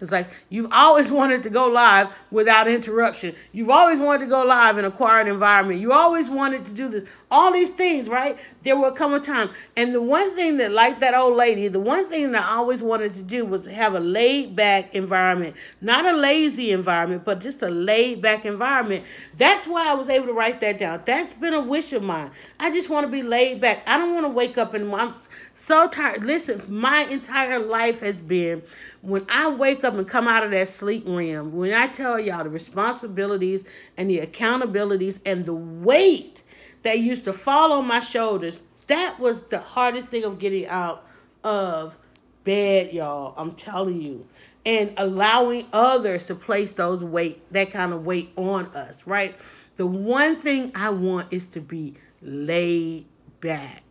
it's 0.00 0.12
like 0.12 0.28
you've 0.48 0.72
always 0.72 1.10
wanted 1.18 1.42
to 1.42 1.50
go 1.50 1.66
live 1.66 2.08
without 2.30 2.68
interruption. 2.68 3.34
You've 3.52 3.70
always 3.70 3.98
wanted 3.98 4.24
to 4.24 4.30
go 4.30 4.44
live 4.44 4.78
in 4.78 4.84
a 4.84 4.90
quiet 4.90 5.28
environment. 5.28 5.80
You 5.80 5.92
always 5.92 6.28
wanted 6.28 6.64
to 6.66 6.72
do 6.72 6.88
this. 6.88 7.04
All 7.30 7.52
these 7.52 7.70
things, 7.70 8.08
right? 8.08 8.38
There 8.62 8.76
will 8.76 8.92
come 8.92 9.14
a 9.14 9.20
time. 9.20 9.50
And 9.76 9.94
the 9.94 10.02
one 10.02 10.34
thing 10.36 10.56
that, 10.58 10.72
like 10.72 11.00
that 11.00 11.14
old 11.14 11.36
lady, 11.36 11.68
the 11.68 11.80
one 11.80 12.08
thing 12.08 12.32
that 12.32 12.44
I 12.44 12.54
always 12.56 12.82
wanted 12.82 13.14
to 13.14 13.22
do 13.22 13.44
was 13.44 13.66
have 13.66 13.94
a 13.94 14.00
laid 14.00 14.56
back 14.56 14.94
environment. 14.94 15.56
Not 15.80 16.06
a 16.06 16.12
lazy 16.12 16.72
environment, 16.72 17.24
but 17.24 17.40
just 17.40 17.62
a 17.62 17.68
laid 17.68 18.22
back 18.22 18.44
environment. 18.44 19.04
That's 19.36 19.66
why 19.66 19.90
I 19.90 19.94
was 19.94 20.08
able 20.08 20.26
to 20.26 20.32
write 20.32 20.60
that 20.60 20.78
down. 20.78 21.02
That's 21.04 21.32
been 21.34 21.54
a 21.54 21.60
wish 21.60 21.92
of 21.92 22.02
mine. 22.02 22.30
I 22.60 22.70
just 22.70 22.88
want 22.88 23.04
to 23.04 23.10
be 23.10 23.22
laid 23.22 23.60
back. 23.60 23.82
I 23.86 23.98
don't 23.98 24.14
want 24.14 24.26
to 24.26 24.30
wake 24.30 24.58
up 24.58 24.74
and 24.74 24.94
I'm 24.94 25.14
so 25.58 25.88
tired. 25.88 26.24
Listen, 26.24 26.62
my 26.68 27.02
entire 27.04 27.58
life 27.58 28.00
has 28.00 28.20
been 28.20 28.62
when 29.02 29.26
I 29.28 29.48
wake 29.48 29.84
up 29.84 29.94
and 29.94 30.08
come 30.08 30.26
out 30.26 30.44
of 30.44 30.50
that 30.52 30.68
sleep 30.68 31.04
realm, 31.06 31.52
when 31.52 31.72
I 31.72 31.88
tell 31.88 32.18
y'all 32.18 32.44
the 32.44 32.50
responsibilities 32.50 33.64
and 33.96 34.08
the 34.10 34.20
accountabilities 34.20 35.18
and 35.26 35.44
the 35.44 35.54
weight 35.54 36.42
that 36.82 37.00
used 37.00 37.24
to 37.24 37.32
fall 37.32 37.72
on 37.72 37.86
my 37.86 38.00
shoulders, 38.00 38.60
that 38.86 39.18
was 39.18 39.42
the 39.48 39.58
hardest 39.58 40.08
thing 40.08 40.24
of 40.24 40.38
getting 40.38 40.66
out 40.66 41.04
of 41.44 41.96
bed, 42.44 42.92
y'all. 42.92 43.34
I'm 43.36 43.52
telling 43.52 44.00
you. 44.00 44.26
And 44.66 44.92
allowing 44.96 45.66
others 45.72 46.26
to 46.26 46.34
place 46.34 46.72
those 46.72 47.02
weight, 47.02 47.42
that 47.52 47.72
kind 47.72 47.92
of 47.92 48.04
weight 48.04 48.30
on 48.36 48.66
us, 48.74 49.06
right? 49.06 49.34
The 49.76 49.86
one 49.86 50.40
thing 50.40 50.72
I 50.74 50.90
want 50.90 51.32
is 51.32 51.46
to 51.48 51.60
be 51.60 51.94
laid 52.20 53.06
back. 53.40 53.82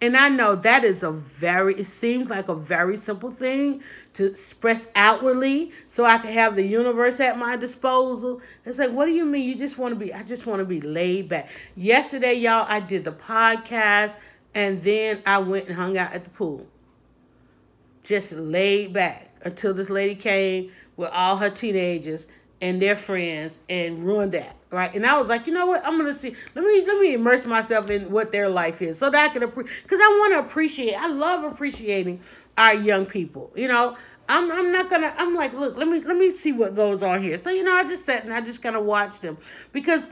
And 0.00 0.14
I 0.14 0.28
know 0.28 0.54
that 0.56 0.84
is 0.84 1.02
a 1.02 1.10
very, 1.10 1.74
it 1.74 1.86
seems 1.86 2.28
like 2.28 2.48
a 2.48 2.54
very 2.54 2.98
simple 2.98 3.30
thing 3.30 3.82
to 4.14 4.26
express 4.26 4.88
outwardly 4.94 5.72
so 5.88 6.04
I 6.04 6.18
can 6.18 6.32
have 6.32 6.54
the 6.54 6.64
universe 6.64 7.18
at 7.18 7.38
my 7.38 7.56
disposal. 7.56 8.42
It's 8.66 8.78
like, 8.78 8.90
what 8.90 9.06
do 9.06 9.12
you 9.12 9.24
mean? 9.24 9.48
You 9.48 9.54
just 9.54 9.78
want 9.78 9.92
to 9.92 9.96
be, 9.98 10.12
I 10.12 10.22
just 10.22 10.44
want 10.44 10.58
to 10.58 10.66
be 10.66 10.82
laid 10.82 11.30
back. 11.30 11.48
Yesterday, 11.76 12.34
y'all, 12.34 12.66
I 12.68 12.80
did 12.80 13.04
the 13.04 13.12
podcast 13.12 14.16
and 14.54 14.82
then 14.82 15.22
I 15.24 15.38
went 15.38 15.68
and 15.68 15.76
hung 15.76 15.96
out 15.96 16.12
at 16.12 16.24
the 16.24 16.30
pool. 16.30 16.66
Just 18.02 18.32
laid 18.32 18.92
back 18.92 19.30
until 19.44 19.72
this 19.72 19.88
lady 19.88 20.14
came 20.14 20.72
with 20.96 21.08
all 21.10 21.38
her 21.38 21.50
teenagers 21.50 22.26
and 22.60 22.82
their 22.82 22.96
friends 22.96 23.58
and 23.70 24.04
ruined 24.04 24.32
that 24.32 24.55
right? 24.70 24.94
And 24.94 25.06
i 25.06 25.16
was 25.18 25.26
like 25.26 25.46
you 25.46 25.52
know 25.52 25.66
what? 25.66 25.84
I'm 25.84 25.96
gonna 25.96 26.18
see 26.18 26.34
let 26.54 26.64
me 26.64 26.84
let 26.86 26.98
me 27.00 27.14
immerse 27.14 27.44
myself 27.44 27.90
in 27.90 28.10
what 28.10 28.32
their 28.32 28.48
life 28.48 28.82
is 28.82 28.98
so 28.98 29.10
that 29.10 29.30
i 29.30 29.32
can 29.32 29.42
appreciate 29.42 29.82
because 29.82 30.00
i 30.00 30.08
want 30.18 30.32
to 30.34 30.38
appreciate 30.40 30.94
i 30.94 31.08
love 31.08 31.44
appreciating 31.44 32.20
our 32.58 32.74
young 32.74 33.06
people 33.06 33.52
you 33.54 33.68
know? 33.68 33.96
I'm, 34.28 34.50
I'm 34.50 34.72
not 34.72 34.90
gonna 34.90 35.14
i'm 35.18 35.34
like 35.34 35.52
look 35.52 35.76
let 35.76 35.88
me 35.88 36.00
let 36.00 36.16
me 36.16 36.30
see 36.30 36.52
what 36.52 36.74
goes 36.74 37.02
on 37.02 37.22
here. 37.22 37.38
So 37.38 37.50
you 37.50 37.62
know 37.62 37.72
i 37.72 37.84
just 37.84 38.04
sat 38.04 38.24
and 38.24 38.32
i 38.32 38.40
just 38.40 38.62
kind 38.62 38.76
of 38.76 38.84
watched 38.84 39.22
them 39.22 39.38
because 39.72 40.10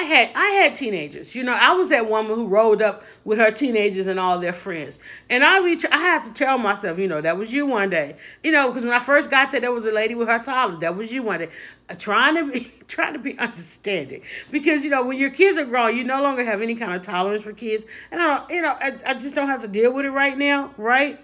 I 0.00 0.04
had 0.04 0.30
I 0.34 0.46
had 0.52 0.74
teenagers. 0.74 1.34
You 1.34 1.44
know, 1.44 1.54
I 1.60 1.74
was 1.74 1.88
that 1.88 2.08
woman 2.08 2.34
who 2.34 2.46
rolled 2.46 2.80
up 2.80 3.04
with 3.24 3.36
her 3.36 3.50
teenagers 3.50 4.06
and 4.06 4.18
all 4.18 4.38
their 4.38 4.54
friends. 4.54 4.98
And 5.28 5.44
I 5.44 5.58
reach 5.58 5.84
I 5.84 5.98
had 5.98 6.24
to 6.24 6.30
tell 6.32 6.56
myself, 6.56 6.98
you 6.98 7.06
know, 7.06 7.20
that 7.20 7.36
was 7.36 7.52
you 7.52 7.66
one 7.66 7.90
day. 7.90 8.16
You 8.42 8.50
know, 8.50 8.68
because 8.68 8.82
when 8.84 8.94
I 8.94 8.98
first 8.98 9.30
got 9.30 9.52
there, 9.52 9.60
there 9.60 9.72
was 9.72 9.84
a 9.84 9.92
lady 9.92 10.14
with 10.14 10.28
her 10.28 10.38
toddler. 10.38 10.80
That 10.80 10.96
was 10.96 11.12
you 11.12 11.22
one 11.22 11.40
day. 11.40 11.50
Uh, 11.90 11.96
trying 11.96 12.34
to 12.36 12.50
be 12.50 12.72
trying 12.88 13.12
to 13.12 13.18
be 13.18 13.38
understanding. 13.38 14.22
Because, 14.50 14.82
you 14.84 14.88
know, 14.88 15.02
when 15.04 15.18
your 15.18 15.30
kids 15.30 15.58
are 15.58 15.66
grown, 15.66 15.94
you 15.94 16.02
no 16.02 16.22
longer 16.22 16.44
have 16.44 16.62
any 16.62 16.76
kind 16.76 16.94
of 16.94 17.02
tolerance 17.02 17.42
for 17.42 17.52
kids. 17.52 17.84
And 18.10 18.22
I 18.22 18.38
don't, 18.38 18.50
you 18.50 18.62
know, 18.62 18.70
I, 18.80 18.94
I 19.04 19.14
just 19.14 19.34
don't 19.34 19.48
have 19.48 19.60
to 19.60 19.68
deal 19.68 19.92
with 19.92 20.06
it 20.06 20.12
right 20.12 20.38
now, 20.38 20.72
right? 20.78 21.20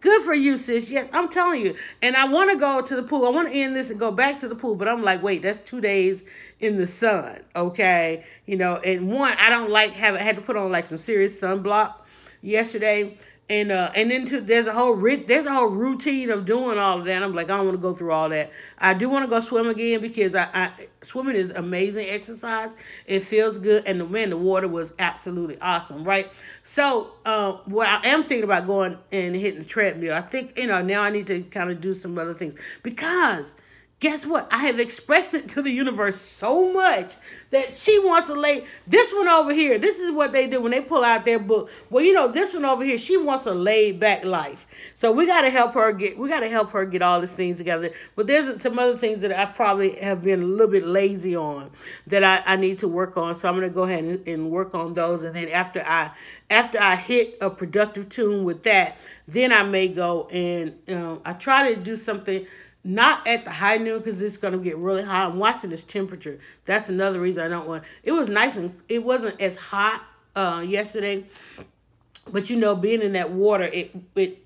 Good 0.00 0.22
for 0.22 0.32
you, 0.32 0.56
sis. 0.56 0.88
Yes, 0.88 1.10
I'm 1.12 1.28
telling 1.28 1.60
you. 1.60 1.76
And 2.00 2.16
I 2.16 2.26
want 2.26 2.50
to 2.50 2.56
go 2.56 2.80
to 2.80 2.96
the 2.96 3.02
pool. 3.02 3.26
I 3.26 3.30
want 3.30 3.48
to 3.48 3.54
end 3.54 3.76
this 3.76 3.90
and 3.90 4.00
go 4.00 4.10
back 4.10 4.40
to 4.40 4.48
the 4.48 4.54
pool, 4.54 4.74
but 4.74 4.88
I'm 4.88 5.02
like, 5.02 5.22
wait, 5.22 5.42
that's 5.42 5.58
two 5.58 5.80
days 5.80 6.24
in 6.60 6.76
the 6.76 6.86
sun, 6.86 7.40
okay? 7.56 8.24
You 8.46 8.56
know, 8.56 8.76
and 8.76 9.10
one, 9.10 9.32
I 9.38 9.50
don't 9.50 9.70
like 9.70 9.92
having 9.92 10.20
had 10.20 10.36
to 10.36 10.42
put 10.42 10.56
on 10.56 10.70
like 10.70 10.86
some 10.86 10.98
serious 10.98 11.40
sunblock 11.40 11.94
yesterday 12.42 13.16
and 13.50 13.72
uh 13.72 13.90
and 13.96 14.10
then 14.10 14.24
to, 14.26 14.40
there's 14.40 14.68
a 14.68 14.72
whole 14.72 14.96
there's 14.96 15.44
a 15.44 15.52
whole 15.52 15.66
routine 15.66 16.30
of 16.30 16.46
doing 16.46 16.78
all 16.78 17.00
of 17.00 17.04
that. 17.04 17.22
I'm 17.22 17.34
like 17.34 17.50
I 17.50 17.56
don't 17.56 17.66
want 17.66 17.76
to 17.76 17.82
go 17.82 17.92
through 17.92 18.12
all 18.12 18.28
that. 18.28 18.52
I 18.78 18.94
do 18.94 19.08
want 19.10 19.24
to 19.24 19.28
go 19.28 19.40
swim 19.40 19.68
again 19.68 20.00
because 20.00 20.36
I, 20.36 20.48
I 20.54 20.72
swimming 21.02 21.34
is 21.34 21.50
amazing 21.50 22.08
exercise. 22.08 22.76
It 23.06 23.24
feels 23.24 23.58
good, 23.58 23.84
and 23.86 24.00
the 24.00 24.06
man 24.06 24.30
the 24.30 24.36
water 24.36 24.68
was 24.68 24.92
absolutely 25.00 25.60
awesome, 25.60 26.04
right? 26.04 26.30
So 26.62 27.10
uh, 27.24 27.54
what 27.64 27.88
I 27.88 28.08
am 28.08 28.22
thinking 28.22 28.44
about 28.44 28.68
going 28.68 28.96
and 29.10 29.34
hitting 29.34 29.58
the 29.58 29.66
treadmill. 29.66 30.14
I 30.14 30.22
think 30.22 30.56
you 30.56 30.68
know 30.68 30.80
now 30.80 31.02
I 31.02 31.10
need 31.10 31.26
to 31.26 31.42
kind 31.42 31.72
of 31.72 31.80
do 31.80 31.92
some 31.92 32.16
other 32.18 32.34
things 32.34 32.54
because 32.84 33.56
guess 34.00 34.24
what? 34.24 34.48
I 34.50 34.58
have 34.66 34.80
expressed 34.80 35.34
it 35.34 35.50
to 35.50 35.62
the 35.62 35.70
universe 35.70 36.20
so 36.20 36.72
much 36.72 37.16
that 37.50 37.74
she 37.74 37.98
wants 37.98 38.28
to 38.28 38.34
lay 38.34 38.64
this 38.86 39.12
one 39.12 39.28
over 39.28 39.52
here. 39.52 39.78
This 39.78 39.98
is 39.98 40.10
what 40.10 40.32
they 40.32 40.46
do 40.46 40.60
when 40.60 40.70
they 40.70 40.80
pull 40.80 41.04
out 41.04 41.24
their 41.24 41.38
book. 41.38 41.68
Well, 41.90 42.02
you 42.02 42.14
know, 42.14 42.28
this 42.28 42.54
one 42.54 42.64
over 42.64 42.82
here, 42.82 42.96
she 42.96 43.18
wants 43.18 43.44
a 43.44 43.52
laid 43.52 44.00
back 44.00 44.24
life. 44.24 44.66
So 44.94 45.12
we 45.12 45.26
got 45.26 45.42
to 45.42 45.50
help 45.50 45.74
her 45.74 45.92
get 45.92 46.18
we 46.18 46.28
got 46.28 46.40
to 46.40 46.48
help 46.48 46.70
her 46.70 46.86
get 46.86 47.02
all 47.02 47.20
these 47.20 47.32
things 47.32 47.58
together. 47.58 47.92
But 48.16 48.26
there's 48.26 48.62
some 48.62 48.78
other 48.78 48.96
things 48.96 49.20
that 49.20 49.38
I 49.38 49.46
probably 49.46 49.96
have 49.96 50.22
been 50.22 50.42
a 50.42 50.46
little 50.46 50.68
bit 50.68 50.86
lazy 50.86 51.36
on 51.36 51.70
that 52.06 52.24
I, 52.24 52.42
I 52.46 52.56
need 52.56 52.78
to 52.78 52.88
work 52.88 53.18
on. 53.18 53.34
So 53.34 53.48
I'm 53.48 53.54
gonna 53.54 53.68
go 53.68 53.82
ahead 53.82 54.04
and, 54.04 54.26
and 54.26 54.50
work 54.50 54.74
on 54.74 54.94
those. 54.94 55.24
And 55.24 55.36
then 55.36 55.48
after 55.48 55.82
I 55.84 56.12
after 56.48 56.80
I 56.80 56.96
hit 56.96 57.36
a 57.40 57.50
productive 57.50 58.08
tune 58.08 58.44
with 58.44 58.62
that, 58.62 58.96
then 59.28 59.52
I 59.52 59.62
may 59.62 59.88
go 59.88 60.26
and 60.28 60.74
um, 60.88 61.20
I 61.24 61.34
try 61.34 61.74
to 61.74 61.80
do 61.80 61.96
something 61.96 62.46
not 62.84 63.26
at 63.26 63.44
the 63.44 63.50
high 63.50 63.76
noon 63.76 63.98
because 63.98 64.20
it's 64.22 64.36
to 64.38 64.58
get 64.58 64.78
really 64.78 65.02
hot. 65.02 65.30
I'm 65.30 65.38
watching 65.38 65.70
this 65.70 65.82
temperature. 65.82 66.38
That's 66.64 66.88
another 66.88 67.20
reason 67.20 67.44
I 67.44 67.48
don't 67.48 67.68
want. 67.68 67.84
It 68.02 68.12
was 68.12 68.28
nice 68.28 68.56
and 68.56 68.74
it 68.88 69.04
wasn't 69.04 69.40
as 69.40 69.56
hot 69.56 70.02
uh, 70.34 70.64
yesterday, 70.66 71.24
but 72.30 72.48
you 72.48 72.56
know, 72.56 72.74
being 72.74 73.02
in 73.02 73.12
that 73.12 73.30
water, 73.30 73.64
it 73.64 73.94
it 74.14 74.42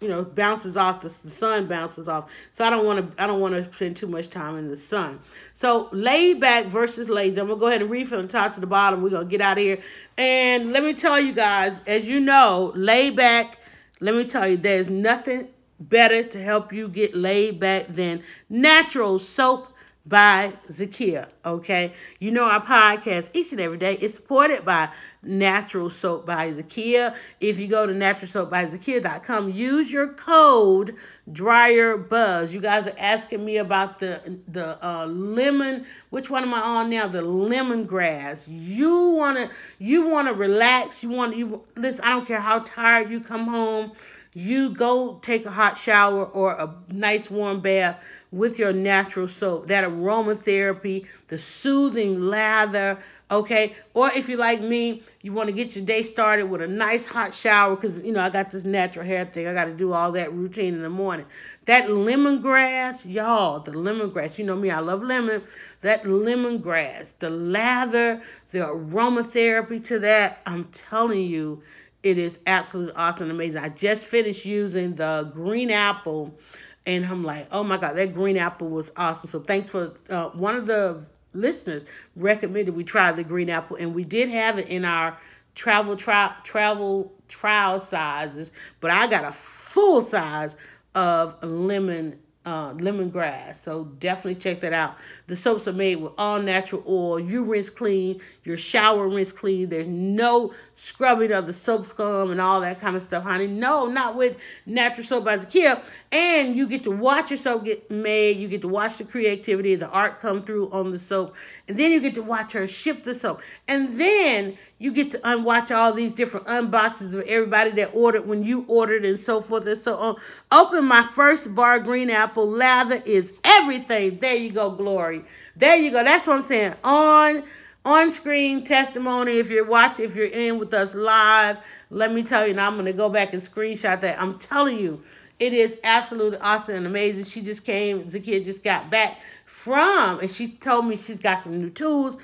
you 0.00 0.08
know 0.08 0.24
bounces 0.24 0.76
off. 0.76 1.02
The, 1.02 1.08
the 1.24 1.30
sun 1.30 1.66
bounces 1.66 2.08
off. 2.08 2.30
So 2.52 2.64
I 2.64 2.70
don't 2.70 2.86
want 2.86 3.16
to. 3.16 3.22
I 3.22 3.26
don't 3.26 3.40
want 3.40 3.54
to 3.54 3.72
spend 3.74 3.96
too 3.96 4.06
much 4.06 4.30
time 4.30 4.56
in 4.56 4.68
the 4.68 4.76
sun. 4.76 5.20
So 5.52 5.88
laid 5.92 6.40
back 6.40 6.66
versus 6.66 7.08
lazy. 7.08 7.40
I'm 7.40 7.48
gonna 7.48 7.60
go 7.60 7.66
ahead 7.66 7.82
and 7.82 7.90
read 7.90 8.08
from 8.08 8.22
the 8.22 8.28
top 8.28 8.54
to 8.54 8.60
the 8.60 8.66
bottom. 8.66 9.02
We're 9.02 9.10
gonna 9.10 9.26
get 9.26 9.40
out 9.40 9.58
of 9.58 9.64
here. 9.64 9.80
And 10.16 10.72
let 10.72 10.82
me 10.82 10.94
tell 10.94 11.20
you 11.20 11.32
guys, 11.32 11.80
as 11.86 12.06
you 12.06 12.20
know, 12.20 12.72
laid 12.74 13.16
back. 13.16 13.58
Let 14.00 14.14
me 14.14 14.24
tell 14.24 14.46
you, 14.46 14.56
there's 14.56 14.90
nothing 14.90 15.48
better 15.80 16.22
to 16.22 16.42
help 16.42 16.72
you 16.72 16.88
get 16.88 17.14
laid 17.14 17.60
back 17.60 17.86
than 17.88 18.22
natural 18.48 19.18
soap 19.18 19.74
by 20.06 20.52
Zakia. 20.68 21.28
Okay, 21.46 21.94
you 22.18 22.30
know 22.30 22.44
our 22.44 22.62
podcast 22.62 23.30
each 23.32 23.52
and 23.52 23.60
every 23.60 23.78
day 23.78 23.94
is 23.94 24.14
supported 24.14 24.64
by 24.64 24.90
Natural 25.22 25.88
Soap 25.88 26.26
by 26.26 26.52
Zakia. 26.52 27.14
If 27.40 27.58
you 27.58 27.66
go 27.68 27.86
to 27.86 27.92
naturalsoapbyzakia.com, 27.92 29.50
use 29.50 29.90
your 29.90 30.08
code 30.08 30.96
Dryer 31.32 31.96
Buzz. 31.96 32.52
You 32.52 32.60
guys 32.60 32.86
are 32.86 32.96
asking 32.98 33.44
me 33.44 33.56
about 33.56 33.98
the 33.98 34.38
the 34.48 34.84
uh, 34.86 35.06
lemon. 35.06 35.86
Which 36.10 36.28
one 36.28 36.42
am 36.42 36.52
I 36.52 36.60
on 36.60 36.90
now? 36.90 37.08
The 37.08 37.22
lemongrass. 37.22 38.44
You 38.46 39.08
wanna 39.10 39.50
you 39.78 40.06
wanna 40.06 40.34
relax. 40.34 41.02
You 41.02 41.10
want 41.10 41.34
you 41.34 41.64
listen. 41.76 42.04
I 42.04 42.10
don't 42.10 42.26
care 42.26 42.40
how 42.40 42.58
tired 42.60 43.10
you 43.10 43.20
come 43.20 43.46
home 43.46 43.92
you 44.34 44.70
go 44.70 45.20
take 45.22 45.46
a 45.46 45.50
hot 45.50 45.78
shower 45.78 46.24
or 46.26 46.52
a 46.52 46.74
nice 46.88 47.30
warm 47.30 47.60
bath 47.60 48.00
with 48.32 48.58
your 48.58 48.72
natural 48.72 49.28
soap. 49.28 49.68
That 49.68 49.84
aromatherapy, 49.84 51.06
the 51.28 51.38
soothing 51.38 52.20
lather, 52.20 52.98
okay? 53.30 53.76
Or 53.94 54.10
if 54.10 54.28
you 54.28 54.36
like 54.36 54.60
me, 54.60 55.04
you 55.22 55.32
want 55.32 55.46
to 55.46 55.52
get 55.52 55.76
your 55.76 55.84
day 55.84 56.02
started 56.02 56.46
with 56.46 56.62
a 56.62 56.66
nice 56.66 57.06
hot 57.06 57.32
shower 57.32 57.76
because, 57.76 58.02
you 58.02 58.10
know, 58.10 58.20
I 58.20 58.28
got 58.28 58.50
this 58.50 58.64
natural 58.64 59.06
hair 59.06 59.24
thing. 59.24 59.46
I 59.46 59.54
got 59.54 59.66
to 59.66 59.72
do 59.72 59.92
all 59.92 60.10
that 60.12 60.32
routine 60.32 60.74
in 60.74 60.82
the 60.82 60.90
morning. 60.90 61.26
That 61.66 61.86
lemongrass, 61.86 63.10
y'all, 63.10 63.60
the 63.60 63.70
lemongrass, 63.70 64.36
you 64.36 64.44
know 64.44 64.56
me, 64.56 64.70
I 64.70 64.80
love 64.80 65.00
lemon. 65.00 65.44
That 65.82 66.02
lemongrass, 66.02 67.10
the 67.20 67.30
lather, 67.30 68.20
the 68.50 68.58
aromatherapy 68.58 69.84
to 69.84 70.00
that, 70.00 70.40
I'm 70.44 70.64
telling 70.72 71.22
you, 71.22 71.62
it 72.04 72.18
is 72.18 72.38
absolutely 72.46 72.94
awesome 72.94 73.30
amazing. 73.30 73.58
I 73.58 73.70
just 73.70 74.06
finished 74.06 74.44
using 74.44 74.94
the 74.94 75.30
green 75.32 75.70
apple 75.70 76.38
and 76.86 77.04
I'm 77.06 77.24
like, 77.24 77.48
oh 77.50 77.64
my 77.64 77.78
God, 77.78 77.96
that 77.96 78.12
green 78.12 78.36
apple 78.36 78.68
was 78.68 78.92
awesome. 78.96 79.28
So 79.30 79.40
thanks 79.40 79.70
for 79.70 79.94
uh, 80.10 80.28
one 80.28 80.54
of 80.54 80.66
the 80.66 81.02
listeners 81.32 81.82
recommended 82.14 82.76
we 82.76 82.84
try 82.84 83.10
the 83.10 83.24
green 83.24 83.50
apple 83.50 83.76
and 83.76 83.94
we 83.94 84.04
did 84.04 84.28
have 84.28 84.58
it 84.58 84.68
in 84.68 84.84
our 84.84 85.18
travel 85.54 85.96
tri- 85.96 86.34
travel 86.44 87.12
trial 87.28 87.80
sizes, 87.80 88.52
but 88.80 88.90
I 88.90 89.06
got 89.06 89.24
a 89.24 89.32
full 89.32 90.02
size 90.02 90.56
of 90.94 91.42
lemon 91.42 92.18
uh, 92.44 92.74
lemongrass. 92.74 93.56
So 93.56 93.84
definitely 93.98 94.34
check 94.36 94.60
that 94.60 94.74
out. 94.74 94.96
The 95.26 95.36
soaps 95.36 95.66
are 95.66 95.72
made 95.72 95.96
with 95.96 96.12
all 96.18 96.38
natural 96.38 96.84
oil. 96.86 97.18
You 97.18 97.44
rinse 97.44 97.70
clean, 97.70 98.20
your 98.44 98.58
shower 98.58 99.08
rinse 99.08 99.32
clean. 99.32 99.70
There's 99.70 99.88
no 99.88 100.52
scrubbing 100.76 101.32
of 101.32 101.46
the 101.46 101.52
soap 101.52 101.86
scum 101.86 102.30
and 102.30 102.40
all 102.40 102.60
that 102.60 102.78
kind 102.80 102.94
of 102.94 103.02
stuff, 103.02 103.22
honey. 103.22 103.46
No, 103.46 103.86
not 103.86 104.16
with 104.16 104.36
Natural 104.66 105.06
Soap 105.06 105.24
by 105.24 105.38
Zakia. 105.38 105.82
And 106.12 106.54
you 106.54 106.66
get 106.66 106.84
to 106.84 106.90
watch 106.90 107.30
your 107.30 107.38
soap 107.38 107.64
get 107.64 107.90
made. 107.90 108.36
You 108.36 108.48
get 108.48 108.60
to 108.62 108.68
watch 108.68 108.98
the 108.98 109.04
creativity, 109.04 109.74
the 109.76 109.88
art 109.88 110.20
come 110.20 110.42
through 110.42 110.70
on 110.70 110.90
the 110.90 110.98
soap. 110.98 111.34
And 111.68 111.78
then 111.78 111.90
you 111.90 112.00
get 112.00 112.14
to 112.16 112.22
watch 112.22 112.52
her 112.52 112.66
ship 112.66 113.02
the 113.02 113.14
soap. 113.14 113.40
And 113.66 113.98
then 113.98 114.58
you 114.78 114.92
get 114.92 115.10
to 115.12 115.20
unwatch 115.26 115.70
all 115.70 115.92
these 115.92 116.12
different 116.12 116.46
unboxes 116.46 117.14
of 117.14 117.22
everybody 117.22 117.70
that 117.70 117.92
ordered 117.94 118.26
when 118.26 118.42
you 118.42 118.64
ordered 118.68 119.04
and 119.04 119.18
so 119.18 119.40
forth 119.40 119.66
and 119.66 119.80
so 119.80 119.96
on. 119.96 120.16
Open 120.52 120.84
my 120.84 121.02
first 121.02 121.54
bar 121.54 121.78
green 121.78 122.10
apple 122.10 122.46
lather 122.48 123.02
is 123.06 123.32
everything. 123.44 124.18
There 124.18 124.34
you 124.34 124.50
go, 124.50 124.70
Glory. 124.70 125.13
There 125.56 125.76
you 125.76 125.90
go. 125.90 126.02
That's 126.02 126.26
what 126.26 126.36
I'm 126.36 126.42
saying. 126.42 126.74
On 126.82 127.44
on 127.84 128.10
screen 128.10 128.64
testimony. 128.64 129.38
If 129.38 129.50
you're 129.50 129.64
watching, 129.64 130.06
if 130.06 130.16
you're 130.16 130.26
in 130.26 130.58
with 130.58 130.72
us 130.72 130.94
live, 130.94 131.58
let 131.90 132.12
me 132.12 132.22
tell 132.22 132.46
you, 132.46 132.54
now 132.54 132.68
I'm 132.68 132.82
to 132.84 132.92
go 132.92 133.08
back 133.08 133.34
and 133.34 133.42
screenshot 133.42 134.00
that. 134.00 134.20
I'm 134.20 134.38
telling 134.38 134.78
you, 134.78 135.02
it 135.38 135.52
is 135.52 135.78
absolutely 135.84 136.38
awesome 136.38 136.76
and 136.76 136.86
amazing. 136.86 137.24
She 137.24 137.42
just 137.42 137.64
came, 137.64 138.08
The 138.08 138.20
kid 138.20 138.44
just 138.44 138.62
got 138.62 138.90
back 138.90 139.18
from, 139.46 140.20
and 140.20 140.30
she 140.30 140.52
told 140.52 140.86
me 140.86 140.96
she's 140.96 141.20
got 141.20 141.42
some 141.42 141.60
new 141.60 141.70
tools, 141.70 142.16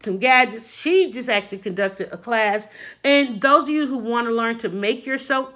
some 0.00 0.18
gadgets. 0.18 0.70
She 0.70 1.10
just 1.10 1.28
actually 1.28 1.58
conducted 1.58 2.12
a 2.12 2.18
class. 2.18 2.66
And 3.04 3.40
those 3.40 3.64
of 3.64 3.68
you 3.70 3.86
who 3.86 3.98
want 3.98 4.26
to 4.26 4.32
learn 4.32 4.58
to 4.58 4.68
make 4.68 5.06
your 5.06 5.18
soap, 5.18 5.54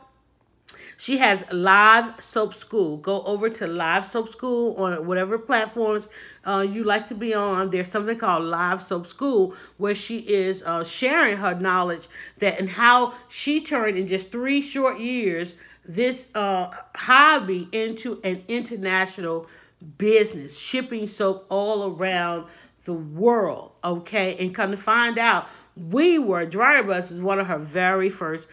she 0.96 1.18
has 1.18 1.44
Live 1.50 2.22
Soap 2.22 2.54
School. 2.54 2.96
Go 2.96 3.22
over 3.22 3.48
to 3.48 3.66
Live 3.66 4.06
Soap 4.06 4.30
School 4.30 4.74
on 4.76 5.06
whatever 5.06 5.38
platforms 5.38 6.08
uh, 6.44 6.66
you 6.68 6.84
like 6.84 7.06
to 7.08 7.14
be 7.14 7.34
on. 7.34 7.70
There's 7.70 7.90
something 7.90 8.18
called 8.18 8.44
Live 8.44 8.82
Soap 8.82 9.06
School 9.06 9.54
where 9.78 9.94
she 9.94 10.18
is 10.18 10.62
uh, 10.62 10.84
sharing 10.84 11.36
her 11.38 11.54
knowledge 11.54 12.08
that 12.38 12.58
and 12.58 12.70
how 12.70 13.14
she 13.28 13.60
turned 13.60 13.96
in 13.96 14.06
just 14.06 14.30
three 14.30 14.60
short 14.60 15.00
years 15.00 15.54
this 15.84 16.28
uh, 16.34 16.70
hobby 16.94 17.68
into 17.72 18.20
an 18.22 18.44
international 18.48 19.46
business, 19.98 20.58
shipping 20.58 21.06
soap 21.06 21.46
all 21.48 21.94
around 21.94 22.46
the 22.84 22.92
world. 22.92 23.72
Okay, 23.82 24.36
and 24.38 24.54
come 24.54 24.70
to 24.70 24.76
find 24.76 25.18
out, 25.18 25.48
we 25.76 26.18
were 26.18 26.44
Dryer 26.44 26.82
Buzz 26.82 27.10
is 27.10 27.20
one 27.20 27.38
of 27.38 27.46
her 27.46 27.58
very 27.58 28.10
first 28.10 28.48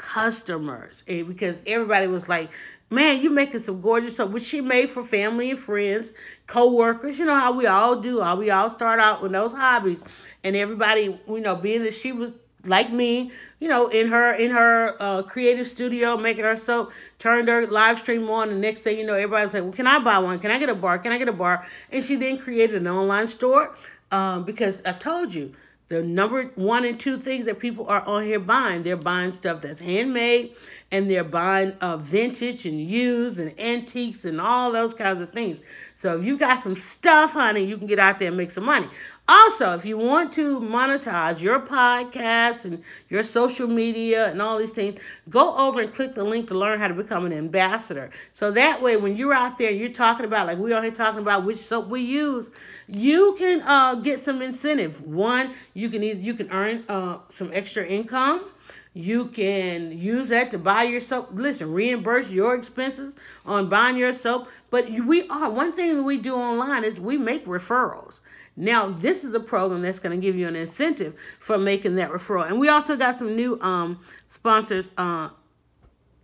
customers. 0.00 1.04
And 1.06 1.28
because 1.28 1.60
everybody 1.66 2.06
was 2.06 2.26
like 2.28 2.50
man 2.92 3.20
you're 3.22 3.30
making 3.30 3.60
some 3.60 3.80
gorgeous 3.80 4.14
stuff 4.14 4.30
which 4.30 4.44
she 4.44 4.60
made 4.60 4.90
for 4.90 5.04
family 5.04 5.50
and 5.50 5.58
friends 5.58 6.10
co-workers 6.48 7.20
you 7.20 7.24
know 7.24 7.36
how 7.36 7.52
we 7.52 7.64
all 7.64 8.00
do 8.00 8.20
how 8.20 8.34
we 8.34 8.50
all 8.50 8.68
start 8.68 8.98
out 8.98 9.22
with 9.22 9.30
those 9.30 9.52
hobbies. 9.52 10.02
And 10.42 10.56
everybody 10.56 11.20
you 11.28 11.40
know 11.40 11.54
being 11.54 11.82
that 11.84 11.94
she 11.94 12.12
was 12.12 12.32
like 12.64 12.90
me 12.90 13.30
you 13.58 13.68
know 13.68 13.88
in 13.88 14.08
her 14.08 14.32
in 14.32 14.50
her 14.50 14.96
uh, 15.00 15.22
creative 15.22 15.68
studio 15.68 16.16
making 16.16 16.44
her 16.44 16.56
soap 16.56 16.90
turned 17.18 17.48
her 17.48 17.66
live 17.66 17.98
stream 17.98 18.28
on 18.30 18.48
The 18.48 18.54
next 18.54 18.80
thing 18.80 18.98
you 18.98 19.06
know 19.06 19.14
everybody's 19.14 19.52
like 19.52 19.62
well 19.62 19.72
can 19.72 19.86
i 19.86 19.98
buy 19.98 20.18
one? 20.18 20.38
Can 20.40 20.50
i 20.50 20.58
get 20.58 20.70
a 20.70 20.74
bar? 20.74 20.98
Can 20.98 21.12
i 21.12 21.18
get 21.18 21.28
a 21.28 21.32
bar? 21.32 21.66
And 21.92 22.02
she 22.02 22.16
then 22.16 22.38
created 22.38 22.76
an 22.76 22.88
online 22.88 23.28
store 23.28 23.76
um, 24.10 24.44
because 24.44 24.80
i 24.86 24.92
told 24.92 25.34
you 25.34 25.52
the 25.90 26.04
number 26.04 26.44
one 26.54 26.84
and 26.84 27.00
two 27.00 27.18
things 27.18 27.44
that 27.46 27.58
people 27.58 27.84
are 27.88 28.02
on 28.06 28.22
here 28.22 28.38
buying, 28.38 28.84
they're 28.84 28.96
buying 28.96 29.32
stuff 29.32 29.60
that's 29.60 29.80
handmade 29.80 30.54
and 30.92 31.10
they're 31.10 31.24
buying 31.24 31.72
uh, 31.80 31.96
vintage 31.96 32.64
and 32.64 32.80
used 32.80 33.40
and 33.40 33.58
antiques 33.58 34.24
and 34.24 34.40
all 34.40 34.70
those 34.70 34.94
kinds 34.94 35.20
of 35.20 35.32
things. 35.32 35.58
So 35.98 36.16
if 36.16 36.24
you 36.24 36.38
got 36.38 36.62
some 36.62 36.76
stuff, 36.76 37.32
honey, 37.32 37.64
you 37.64 37.76
can 37.76 37.88
get 37.88 37.98
out 37.98 38.20
there 38.20 38.28
and 38.28 38.36
make 38.36 38.52
some 38.52 38.64
money. 38.64 38.88
Also, 39.28 39.74
if 39.74 39.84
you 39.84 39.98
want 39.98 40.32
to 40.32 40.60
monetize 40.60 41.40
your 41.40 41.60
podcast 41.60 42.64
and 42.64 42.82
your 43.08 43.22
social 43.22 43.68
media 43.68 44.30
and 44.30 44.40
all 44.40 44.58
these 44.58 44.70
things, 44.70 44.98
go 45.28 45.56
over 45.56 45.80
and 45.80 45.92
click 45.92 46.14
the 46.14 46.24
link 46.24 46.48
to 46.48 46.54
learn 46.54 46.80
how 46.80 46.88
to 46.88 46.94
become 46.94 47.26
an 47.26 47.32
ambassador. 47.32 48.10
So 48.32 48.50
that 48.52 48.80
way, 48.80 48.96
when 48.96 49.16
you're 49.16 49.34
out 49.34 49.58
there, 49.58 49.70
you're 49.70 49.88
talking 49.88 50.24
about, 50.24 50.46
like 50.46 50.58
we're 50.58 50.76
on 50.76 50.82
here 50.84 50.92
talking 50.92 51.20
about 51.20 51.44
which 51.44 51.58
soap 51.58 51.88
we 51.88 52.00
use, 52.00 52.48
you 52.92 53.36
can 53.38 53.62
uh, 53.62 53.94
get 53.96 54.20
some 54.20 54.42
incentive. 54.42 55.00
One, 55.02 55.54
you 55.74 55.88
can 55.88 56.02
either 56.02 56.20
you 56.20 56.34
can 56.34 56.50
earn 56.50 56.84
uh, 56.88 57.18
some 57.28 57.50
extra 57.52 57.84
income. 57.86 58.50
You 58.92 59.26
can 59.26 59.96
use 59.96 60.28
that 60.28 60.50
to 60.50 60.58
buy 60.58 60.82
your 60.82 61.00
soap. 61.00 61.28
Listen, 61.32 61.72
reimburse 61.72 62.28
your 62.28 62.56
expenses 62.56 63.14
on 63.46 63.68
buying 63.68 63.96
your 63.96 64.12
soap. 64.12 64.48
But 64.70 64.90
we 64.90 65.28
are 65.28 65.48
one 65.48 65.72
thing 65.72 65.96
that 65.96 66.02
we 66.02 66.16
do 66.18 66.34
online 66.34 66.82
is 66.82 66.98
we 66.98 67.16
make 67.16 67.46
referrals. 67.46 68.18
Now, 68.56 68.88
this 68.88 69.22
is 69.22 69.32
a 69.32 69.40
program 69.40 69.82
that's 69.82 70.00
going 70.00 70.20
to 70.20 70.24
give 70.24 70.34
you 70.34 70.48
an 70.48 70.56
incentive 70.56 71.14
for 71.38 71.56
making 71.56 71.94
that 71.94 72.10
referral. 72.10 72.48
And 72.48 72.58
we 72.58 72.68
also 72.68 72.96
got 72.96 73.16
some 73.16 73.36
new 73.36 73.60
um, 73.60 74.00
sponsors 74.28 74.90
uh, 74.98 75.30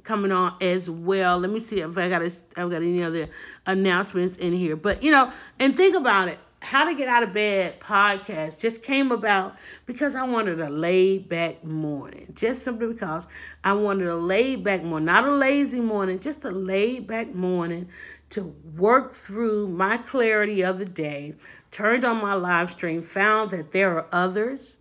coming 0.03 0.33
on 0.33 0.55
as 0.61 0.91
well. 0.91 1.39
Let 1.39 1.51
me 1.51 1.61
see 1.61 1.81
if 1.81 1.97
I 1.97 2.09
got 2.09 2.23
a, 2.23 2.33
I've 2.57 2.71
got 2.71 2.83
any 2.83 3.03
other 3.03 3.29
announcements 3.67 4.39
in 4.39 4.53
here. 4.53 4.75
But 4.75 5.05
you 5.05 5.13
know, 5.13 5.33
and 5.61 5.77
think 5.77 5.95
about 5.95 6.29
it. 6.29 6.39
How 6.67 6.85
to 6.85 6.97
Get 6.97 7.07
Out 7.07 7.23
of 7.23 7.33
Bed 7.33 7.79
podcast 7.79 8.59
just 8.59 8.83
came 8.83 9.13
about 9.13 9.55
because 9.87 10.17
I 10.17 10.25
wanted 10.25 10.61
a 10.61 10.69
laid 10.69 11.29
back 11.29 11.63
morning. 11.63 12.33
Just 12.35 12.65
simply 12.65 12.89
because 12.89 13.29
I 13.63 13.73
wanted 13.75 14.09
a 14.09 14.17
laid 14.17 14.65
back 14.65 14.83
morning, 14.83 15.07
not 15.07 15.29
a 15.29 15.31
lazy 15.31 15.79
morning, 15.79 16.19
just 16.19 16.45
a 16.45 16.51
laid 16.51 17.07
back 17.07 17.33
morning 17.33 17.89
to 18.31 18.53
work 18.77 19.15
through 19.15 19.69
my 19.69 19.97
clarity 19.97 20.63
of 20.65 20.81
the 20.81 20.85
day. 20.85 21.37
Turned 21.71 22.05
on 22.05 22.17
my 22.17 22.35
live 22.35 22.73
stream, 22.73 23.05
found 23.05 23.53
that 23.53 23.71
there 23.71 23.97
are 23.97 24.09
others, 24.11 24.75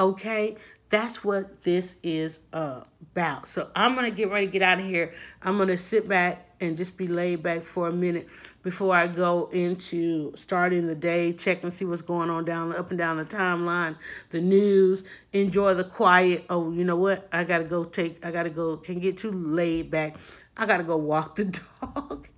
okay, 0.00 0.56
that's 0.88 1.22
what 1.22 1.62
this 1.62 1.94
is 2.02 2.40
about. 2.52 3.46
So 3.46 3.70
I'm 3.76 3.94
going 3.94 4.10
to 4.10 4.16
get 4.16 4.32
ready 4.32 4.46
to 4.46 4.52
get 4.52 4.62
out 4.62 4.80
of 4.80 4.84
here. 4.84 5.14
I'm 5.42 5.58
going 5.58 5.68
to 5.68 5.78
sit 5.78 6.08
back 6.08 6.50
and 6.60 6.76
just 6.76 6.96
be 6.96 7.06
laid 7.06 7.44
back 7.44 7.64
for 7.64 7.86
a 7.86 7.92
minute 7.92 8.28
before 8.62 8.94
I 8.94 9.06
go 9.06 9.48
into 9.52 10.34
starting 10.36 10.86
the 10.86 10.94
day, 10.94 11.32
check 11.32 11.62
and 11.62 11.72
see 11.72 11.84
what's 11.84 12.02
going 12.02 12.28
on 12.28 12.44
down 12.44 12.74
up 12.74 12.90
and 12.90 12.98
down 12.98 13.16
the 13.16 13.24
timeline, 13.24 13.96
the 14.30 14.40
news, 14.40 15.02
enjoy 15.32 15.74
the 15.74 15.84
quiet. 15.84 16.44
Oh, 16.50 16.70
you 16.70 16.84
know 16.84 16.96
what? 16.96 17.28
I 17.32 17.44
got 17.44 17.58
to 17.58 17.64
go 17.64 17.84
take 17.84 18.24
I 18.24 18.30
got 18.30 18.42
to 18.44 18.50
go 18.50 18.76
can 18.76 18.98
get 18.98 19.18
too 19.18 19.32
laid 19.32 19.90
back. 19.90 20.16
I 20.56 20.66
got 20.66 20.78
to 20.78 20.84
go 20.84 20.96
walk 20.96 21.36
the 21.36 21.44
dog. 21.82 22.28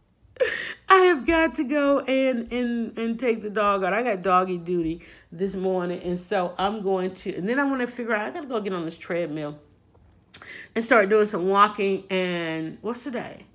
I 0.89 0.97
have 1.07 1.27
got 1.27 1.57
to 1.57 1.65
go 1.65 2.01
and 2.01 2.53
and 2.53 2.97
and 2.97 3.19
take 3.19 3.43
the 3.43 3.51
dog 3.51 3.83
out. 3.83 3.93
I 3.93 4.03
got 4.03 4.23
doggy 4.23 4.59
duty 4.59 5.01
this 5.33 5.55
morning, 5.55 6.01
and 6.03 6.21
so 6.29 6.55
I'm 6.59 6.83
going 6.83 7.15
to. 7.17 7.35
And 7.35 7.49
then 7.49 7.59
I 7.59 7.65
want 7.65 7.81
to 7.81 7.87
figure 7.87 8.15
out. 8.15 8.27
I 8.27 8.31
got 8.31 8.43
to 8.43 8.47
go 8.47 8.61
get 8.61 8.73
on 8.73 8.85
this 8.85 8.97
treadmill 8.97 9.59
and 10.75 10.85
start 10.85 11.09
doing 11.09 11.27
some 11.27 11.49
walking. 11.49 12.05
And 12.11 12.79
what's 12.81 13.03
today? 13.03 13.47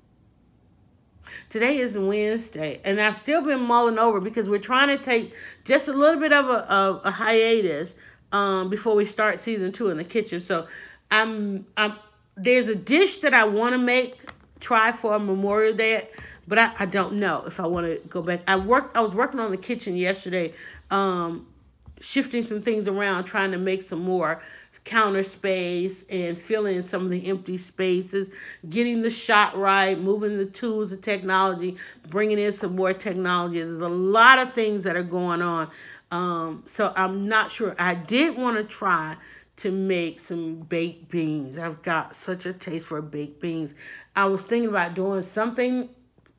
Today 1.49 1.77
is 1.77 1.97
Wednesday, 1.97 2.81
and 2.83 2.99
I've 2.99 3.17
still 3.17 3.41
been 3.41 3.61
mulling 3.61 3.97
over 3.97 4.19
because 4.19 4.49
we're 4.49 4.59
trying 4.59 4.95
to 4.97 5.01
take 5.01 5.33
just 5.63 5.87
a 5.87 5.93
little 5.93 6.19
bit 6.19 6.33
of 6.33 6.49
a, 6.49 7.01
a, 7.05 7.11
hiatus 7.11 7.95
um, 8.33 8.69
before 8.69 8.95
we 8.95 9.05
start 9.05 9.39
season 9.39 9.71
two 9.71 9.89
in 9.89 9.97
the 9.97 10.03
kitchen. 10.03 10.41
So 10.41 10.67
I'm, 11.09 11.65
I'm 11.77 11.93
there's 12.35 12.67
a 12.67 12.75
dish 12.75 13.19
that 13.19 13.33
I 13.33 13.45
want 13.45 13.73
to 13.73 13.77
make 13.77 14.19
try 14.59 14.91
for 14.91 15.17
Memorial 15.19 15.73
Day 15.73 16.09
but 16.47 16.57
I, 16.57 16.73
I 16.79 16.85
don't 16.85 17.13
know 17.13 17.43
if 17.45 17.59
I 17.59 17.67
want 17.67 17.87
to 17.87 17.99
go 18.07 18.21
back. 18.21 18.41
I 18.47 18.55
worked. 18.55 18.95
I 18.95 19.01
was 19.01 19.13
working 19.13 19.39
on 19.39 19.51
the 19.51 19.57
kitchen 19.57 19.97
yesterday, 19.97 20.53
um, 20.89 21.45
shifting 21.99 22.43
some 22.43 22.61
things 22.61 22.87
around, 22.87 23.25
trying 23.25 23.51
to 23.51 23.57
make 23.57 23.83
some 23.83 23.99
more 23.99 24.41
counter 24.87 25.21
space 25.21 26.03
and 26.09 26.39
filling 26.39 26.81
some 26.81 27.03
of 27.03 27.11
the 27.11 27.27
empty 27.27 27.57
spaces, 27.57 28.29
getting 28.69 29.01
the 29.01 29.09
shot 29.09 29.55
right, 29.55 29.99
moving 29.99 30.37
the 30.37 30.45
tools, 30.45 30.89
the 30.89 30.97
technology, 30.97 31.75
bringing 32.09 32.39
in 32.39 32.53
some 32.53 32.75
more 32.75 32.93
technology. 32.93 33.61
There's 33.61 33.81
a 33.81 33.87
lot 33.87 34.39
of 34.39 34.53
things 34.53 34.85
that 34.85 34.95
are 34.95 35.03
going 35.03 35.41
on. 35.41 35.69
Um, 36.09 36.63
so 36.65 36.93
I'm 36.95 37.27
not 37.27 37.51
sure. 37.51 37.75
I 37.77 37.93
did 37.93 38.37
want 38.37 38.55
to 38.57 38.63
try 38.63 39.17
to 39.57 39.71
make 39.71 40.21
some 40.21 40.55
baked 40.55 41.09
beans. 41.09 41.57
I've 41.57 41.81
got 41.81 42.15
such 42.15 42.45
a 42.45 42.53
taste 42.53 42.87
for 42.87 43.01
baked 43.01 43.41
beans. 43.41 43.75
I 44.15 44.25
was 44.25 44.43
thinking 44.43 44.69
about 44.69 44.93
doing 44.93 45.21
something 45.21 45.89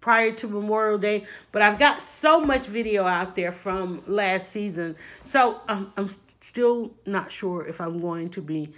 prior 0.01 0.33
to 0.33 0.49
Memorial 0.49 0.99
Day, 0.99 1.27
but 1.53 1.63
I've 1.63 1.79
got 1.79 2.03
so 2.03 2.41
much 2.41 2.67
video 2.67 3.05
out 3.05 3.35
there 3.35 3.53
from 3.53 4.03
last 4.07 4.51
season. 4.51 4.97
So 5.25 5.61
um, 5.69 5.93
I'm 5.97 6.09
still 6.41 6.93
not 7.07 7.33
sure 7.33 7.67
if 7.67 7.81
I'm 7.81 7.99
going 7.99 8.29
to 8.31 8.41
be 8.41 8.73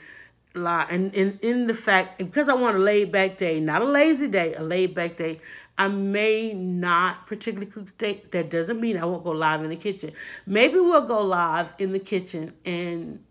live. 0.55 0.91
And 0.91 1.15
in, 1.15 1.39
in 1.43 1.67
the 1.67 1.75
fact, 1.75 2.19
because 2.19 2.49
I 2.49 2.55
want 2.55 2.77
a 2.77 2.81
laid 2.81 3.13
back 3.13 3.39
day, 3.39 3.61
not 3.61 3.83
a 3.83 3.85
lazy 3.85 4.29
day, 4.29 4.55
a 4.55 4.63
laid 4.63 4.95
back 4.95 5.17
day, 5.17 5.41
I 5.79 5.89
may 5.89 6.53
not 6.53 7.27
particularly 7.27 7.71
cook 7.71 7.87
today. 7.97 8.23
That 8.33 8.51
doesn't 8.51 8.81
mean 8.81 8.99
I 8.99 9.05
won't 9.05 9.25
go 9.25 9.31
live 9.31 9.63
in 9.63 9.71
the 9.71 9.77
kitchen. 9.77 10.13
Maybe 10.47 10.75
we'll 10.75 11.07
go 11.07 11.23
live 11.23 11.73
in 11.79 11.93
the 11.93 11.99
kitchen 11.99 12.53
and, 12.65 13.23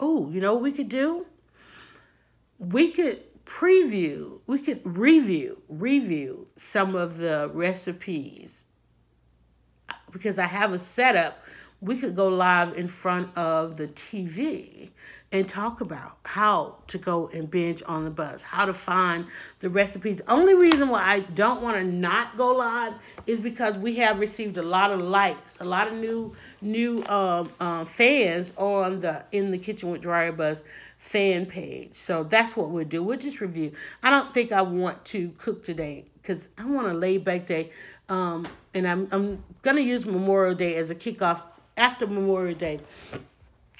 oh, 0.00 0.30
you 0.30 0.40
know 0.40 0.54
what 0.54 0.62
we 0.62 0.72
could 0.72 0.88
do? 0.88 1.26
We 2.58 2.90
could 2.90 3.20
preview, 3.48 4.38
we 4.46 4.58
could 4.58 4.80
review, 4.84 5.60
review 5.68 6.46
some 6.56 6.94
of 6.94 7.16
the 7.16 7.50
recipes 7.54 8.64
because 10.12 10.38
I 10.38 10.46
have 10.46 10.72
a 10.72 10.78
setup. 10.78 11.42
We 11.80 11.96
could 11.96 12.14
go 12.14 12.28
live 12.28 12.76
in 12.76 12.88
front 12.88 13.36
of 13.36 13.76
the 13.76 13.86
TV 13.88 14.90
and 15.30 15.48
talk 15.48 15.80
about 15.80 16.18
how 16.24 16.76
to 16.88 16.98
go 16.98 17.28
and 17.28 17.50
binge 17.50 17.82
on 17.86 18.04
the 18.04 18.10
buzz, 18.10 18.42
how 18.42 18.64
to 18.64 18.74
find 18.74 19.26
the 19.60 19.70
recipes. 19.70 20.20
Only 20.26 20.54
reason 20.54 20.88
why 20.88 21.02
I 21.02 21.20
don't 21.20 21.62
want 21.62 21.76
to 21.76 21.84
not 21.84 22.36
go 22.36 22.52
live 22.54 22.94
is 23.26 23.38
because 23.38 23.78
we 23.78 23.96
have 23.96 24.18
received 24.18 24.56
a 24.56 24.62
lot 24.62 24.90
of 24.90 25.00
likes, 25.00 25.60
a 25.60 25.64
lot 25.64 25.86
of 25.86 25.94
new 25.94 26.34
new 26.60 27.04
um, 27.08 27.50
um, 27.60 27.86
fans 27.86 28.52
on 28.56 29.00
the 29.00 29.24
in 29.32 29.50
the 29.50 29.58
kitchen 29.58 29.90
with 29.90 30.00
Dryer 30.00 30.32
Buzz 30.32 30.64
fan 31.08 31.46
page. 31.46 31.94
So 31.94 32.22
that's 32.22 32.54
what 32.54 32.68
we'll 32.68 32.84
do. 32.84 33.02
We'll 33.02 33.18
just 33.18 33.40
review. 33.40 33.72
I 34.02 34.10
don't 34.10 34.34
think 34.34 34.52
I 34.52 34.60
want 34.60 35.04
to 35.06 35.30
cook 35.38 35.64
today 35.64 36.04
because 36.20 36.50
I 36.58 36.66
want 36.66 36.86
a 36.86 36.92
laid 36.92 37.24
back 37.24 37.46
day. 37.46 37.72
Um, 38.10 38.46
and 38.74 38.86
I'm, 38.86 39.08
I'm 39.10 39.42
going 39.62 39.76
to 39.76 39.82
use 39.82 40.04
Memorial 40.04 40.54
Day 40.54 40.76
as 40.76 40.90
a 40.90 40.94
kickoff 40.94 41.42
after 41.78 42.06
Memorial 42.06 42.56
Day 42.56 42.80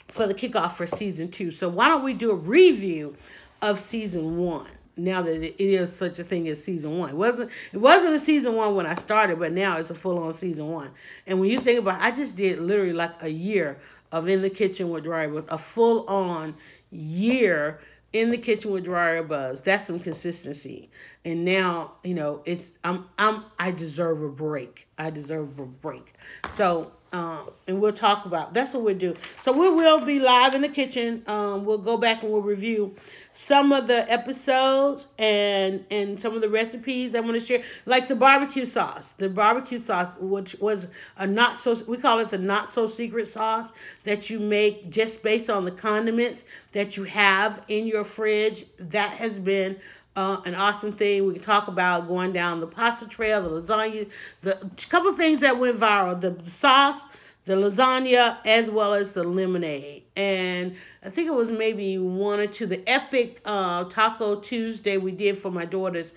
for 0.09 0.27
the 0.27 0.33
kickoff 0.33 0.73
for 0.73 0.87
season 0.87 1.31
two. 1.31 1.51
So 1.51 1.69
why 1.69 1.89
don't 1.89 2.03
we 2.03 2.15
do 2.15 2.31
a 2.31 2.35
review 2.35 3.15
of 3.61 3.79
season 3.79 4.39
one? 4.39 4.67
Now 4.97 5.23
that 5.23 5.43
it 5.43 5.61
is 5.61 5.95
such 5.95 6.19
a 6.19 6.25
thing 6.25 6.49
as 6.49 6.65
season 6.65 6.99
one, 6.99 7.11
it 7.11 7.15
wasn't 7.15 7.53
it 7.73 7.79
wasn't 7.79 8.15
a 8.15 8.19
season 8.19 8.57
one 8.57 8.75
when 8.75 8.85
I 8.85 8.97
started, 8.97 9.39
but 9.39 9.53
now 9.53 9.77
it's 9.77 9.91
a 9.91 9.95
full 9.95 10.19
on 10.19 10.33
season 10.33 10.73
one. 10.73 10.91
And 11.29 11.39
when 11.39 11.51
you 11.51 11.61
think 11.61 11.79
about, 11.79 12.01
it, 12.01 12.05
I 12.05 12.11
just 12.11 12.37
did 12.37 12.59
literally 12.59 12.95
like 12.95 13.23
a 13.23 13.31
year 13.31 13.79
of 14.11 14.29
in 14.29 14.43
the 14.43 14.51
kitchen 14.51 14.91
with 14.91 15.05
Dry 15.05 15.27
with 15.27 15.51
a 15.53 15.59
full 15.59 16.05
on 16.09 16.57
year 16.91 17.81
in 18.13 18.31
the 18.31 18.39
kitchen 18.39 18.71
with 18.71 18.85
dryer 18.85 19.23
buzz. 19.23 19.61
That's 19.61 19.87
some 19.87 20.01
consistency. 20.01 20.91
And 21.25 21.45
now 21.45 21.93
you 22.03 22.15
know 22.15 22.43
it's 22.47 22.71
i'm 22.85 23.07
i'm 23.19 23.45
i 23.59 23.71
deserve 23.71 24.23
a 24.23 24.29
break. 24.29 24.87
I 24.99 25.11
deserve 25.11 25.59
a 25.59 25.67
break. 25.67 26.15
So 26.49 26.93
um 27.13 27.51
and 27.67 27.81
we'll 27.81 27.93
talk 27.93 28.25
about 28.25 28.55
that's 28.55 28.73
what 28.75 28.83
we'll 28.83 28.97
do. 28.97 29.15
So 29.41 29.53
we 29.53 29.69
will 29.71 30.01
be 30.01 30.21
live 30.21 30.55
in 30.55 30.63
the 30.63 30.69
kitchen. 30.69 31.23
Um 31.27 31.65
we'll 31.65 31.79
go 31.79 31.97
back 31.97 32.23
and 32.23 32.33
we'll 32.33 32.43
review 32.43 32.97
some 33.41 33.71
of 33.71 33.87
the 33.87 34.11
episodes 34.11 35.07
and 35.17 35.85
and 35.93 36.21
some 36.21 36.35
of 36.35 36.41
the 36.41 36.49
recipes 36.49 37.15
I 37.15 37.21
want 37.21 37.35
to 37.35 37.41
share, 37.41 37.63
like 37.87 38.09
the 38.09 38.17
barbecue 38.17 38.67
sauce. 38.67 39.13
The 39.13 39.29
barbecue 39.29 39.79
sauce, 39.79 40.09
which 40.19 40.57
was 40.59 40.89
a 41.19 41.27
not 41.27 41.57
so 41.57 41.75
we 41.87 41.99
call 41.99 42.19
it 42.19 42.31
the 42.31 42.39
not 42.39 42.69
so 42.69 42.89
secret 42.89 43.29
sauce 43.29 43.73
that 44.03 44.29
you 44.29 44.41
make 44.41 44.91
just 44.91 45.23
based 45.23 45.49
on 45.51 45.65
the 45.65 45.71
condiments 45.71 46.43
that 46.73 46.97
you 46.97 47.05
have 47.05 47.63
in 47.69 47.87
your 47.87 48.03
fridge. 48.03 48.67
That 48.79 49.13
has 49.13 49.39
been 49.39 49.79
uh, 50.17 50.41
an 50.45 50.57
awesome 50.57 50.93
thing. 50.93 51.25
We 51.25 51.35
can 51.35 51.43
talk 51.43 51.69
about 51.69 52.09
going 52.09 52.33
down 52.33 52.59
the 52.59 52.67
pasta 52.67 53.07
trail, 53.07 53.41
the 53.41 53.63
lasagna, 53.63 54.11
the 54.43 54.69
couple 54.91 55.13
things 55.13 55.39
that 55.41 55.57
went 55.57 55.79
viral. 55.79 56.21
The 56.21 56.37
sauce 56.45 57.07
the 57.49 57.55
lasagna 57.55 58.37
as 58.45 58.71
well 58.71 58.93
as 58.93 59.13
the 59.13 59.25
lemonade. 59.25 60.05
And 60.17 60.77
I 61.03 61.09
think 61.09 61.29
it 61.29 61.35
was 61.35 61.51
maybe 61.51 61.97
one 61.97 62.41
or 62.41 62.47
two. 62.47 62.67
The 62.67 62.87
epic 62.87 63.41
uh, 63.47 63.85
Taco 63.85 64.39
Tuesday 64.41 64.99
we 64.99 65.13
did 65.13 65.39
for 65.39 65.51
my 65.51 65.65
daughter's 65.65 66.13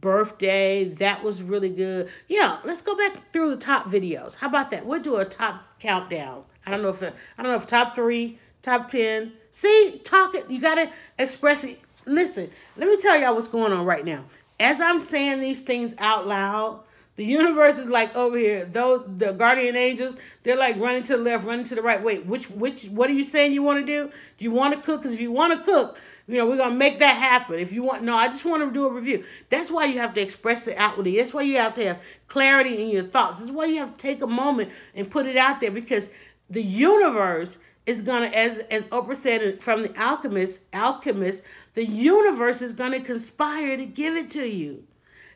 birthday. 0.00 0.84
That 0.84 1.22
was 1.22 1.40
really 1.40 1.68
good. 1.68 2.10
Yeah, 2.26 2.58
let's 2.64 2.82
go 2.82 2.96
back 2.96 3.32
through 3.32 3.50
the 3.50 3.56
top 3.58 3.86
videos. 3.86 4.34
How 4.34 4.48
about 4.48 4.72
that? 4.72 4.84
We'll 4.84 5.00
do 5.00 5.16
a 5.16 5.24
top 5.24 5.62
countdown. 5.78 6.42
I 6.66 6.72
don't 6.72 6.82
know 6.82 6.88
if 6.88 7.00
it, 7.00 7.14
I 7.38 7.44
don't 7.44 7.52
know 7.52 7.58
if 7.58 7.68
top 7.68 7.94
three, 7.94 8.40
top 8.62 8.88
ten. 8.88 9.32
See, 9.52 10.00
talk 10.02 10.34
it. 10.34 10.50
You 10.50 10.60
gotta 10.60 10.90
express 11.16 11.62
it. 11.62 11.78
Listen, 12.06 12.50
let 12.76 12.88
me 12.88 12.96
tell 13.00 13.16
y'all 13.20 13.36
what's 13.36 13.46
going 13.46 13.72
on 13.72 13.86
right 13.86 14.04
now. 14.04 14.24
As 14.58 14.80
I'm 14.80 15.00
saying 15.00 15.40
these 15.40 15.60
things 15.60 15.94
out 15.98 16.26
loud, 16.26 16.80
the 17.16 17.24
universe 17.24 17.78
is 17.78 17.88
like 17.88 18.14
over 18.16 18.38
here. 18.38 18.64
Though 18.64 18.98
the 18.98 19.32
guardian 19.32 19.76
angels, 19.76 20.16
they're 20.42 20.56
like 20.56 20.78
running 20.78 21.02
to 21.04 21.16
the 21.16 21.22
left, 21.22 21.44
running 21.44 21.66
to 21.66 21.74
the 21.74 21.82
right. 21.82 22.02
Wait, 22.02 22.24
which 22.26 22.48
which 22.50 22.86
what 22.86 23.10
are 23.10 23.14
you 23.14 23.24
saying 23.24 23.52
you 23.52 23.62
want 23.62 23.80
to 23.80 23.86
do? 23.86 24.10
Do 24.38 24.44
you 24.44 24.50
want 24.50 24.74
to 24.74 24.80
cook? 24.80 25.02
Because 25.02 25.12
if 25.12 25.20
you 25.20 25.30
want 25.30 25.58
to 25.58 25.64
cook, 25.64 25.98
you 26.26 26.38
know, 26.38 26.46
we're 26.46 26.56
gonna 26.56 26.74
make 26.74 27.00
that 27.00 27.16
happen. 27.16 27.58
If 27.58 27.72
you 27.72 27.82
want 27.82 28.02
no, 28.02 28.16
I 28.16 28.28
just 28.28 28.44
want 28.44 28.62
to 28.62 28.72
do 28.72 28.86
a 28.86 28.92
review. 28.92 29.24
That's 29.50 29.70
why 29.70 29.84
you 29.84 29.98
have 29.98 30.14
to 30.14 30.20
express 30.22 30.66
it 30.66 30.78
outwardly. 30.78 31.16
That's 31.18 31.34
why 31.34 31.42
you 31.42 31.58
have 31.58 31.74
to 31.74 31.84
have 31.84 31.98
clarity 32.28 32.80
in 32.80 32.88
your 32.88 33.02
thoughts. 33.02 33.40
That's 33.40 33.50
why 33.50 33.66
you 33.66 33.78
have 33.80 33.92
to 33.92 33.98
take 34.00 34.22
a 34.22 34.26
moment 34.26 34.70
and 34.94 35.10
put 35.10 35.26
it 35.26 35.36
out 35.36 35.60
there 35.60 35.70
because 35.70 36.10
the 36.48 36.62
universe 36.62 37.58
is 37.84 38.00
gonna, 38.00 38.26
as 38.26 38.60
as 38.70 38.86
Oprah 38.86 39.16
said 39.16 39.62
from 39.62 39.82
the 39.82 40.00
alchemist, 40.00 40.60
alchemist, 40.72 41.42
the 41.74 41.84
universe 41.84 42.62
is 42.62 42.72
gonna 42.72 43.00
conspire 43.00 43.76
to 43.76 43.84
give 43.84 44.16
it 44.16 44.30
to 44.30 44.48
you. 44.48 44.84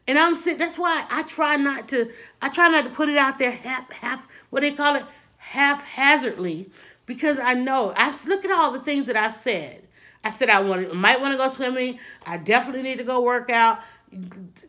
And 0.09 0.19
I'm 0.19 0.37
sitting, 0.37 0.59
that's 0.59 0.79
why 0.79 1.05
I 1.11 1.23
try 1.25 1.57
not 1.57 1.89
to, 1.89 2.11
I 2.41 2.49
try 2.49 2.69
not 2.69 2.85
to 2.85 2.91
put 2.91 3.09
it 3.09 3.17
out 3.17 3.39
there 3.39 3.51
half, 3.51 3.91
half, 3.93 4.27
what 4.51 4.63
they 4.63 4.73
call 4.73 4.95
it, 4.97 5.05
haphazardly, 5.39 6.71
because 7.07 7.39
I 7.39 7.55
know, 7.55 7.93
I've, 7.97 8.25
look 8.27 8.45
at 8.45 8.51
all 8.51 8.71
the 8.71 8.81
things 8.81 9.07
that 9.07 9.17
I've 9.17 9.35
said. 9.35 9.83
I 10.25 10.31
said 10.31 10.51
I 10.51 10.61
want, 10.61 10.89
to 10.89 10.95
might 10.95 11.21
want 11.21 11.33
to 11.33 11.39
go 11.39 11.49
swimming. 11.49 11.99
I 12.27 12.37
definitely 12.37 12.83
need 12.83 12.99
to 12.99 13.05
go 13.05 13.21
work 13.21 13.51
out. 13.51 13.81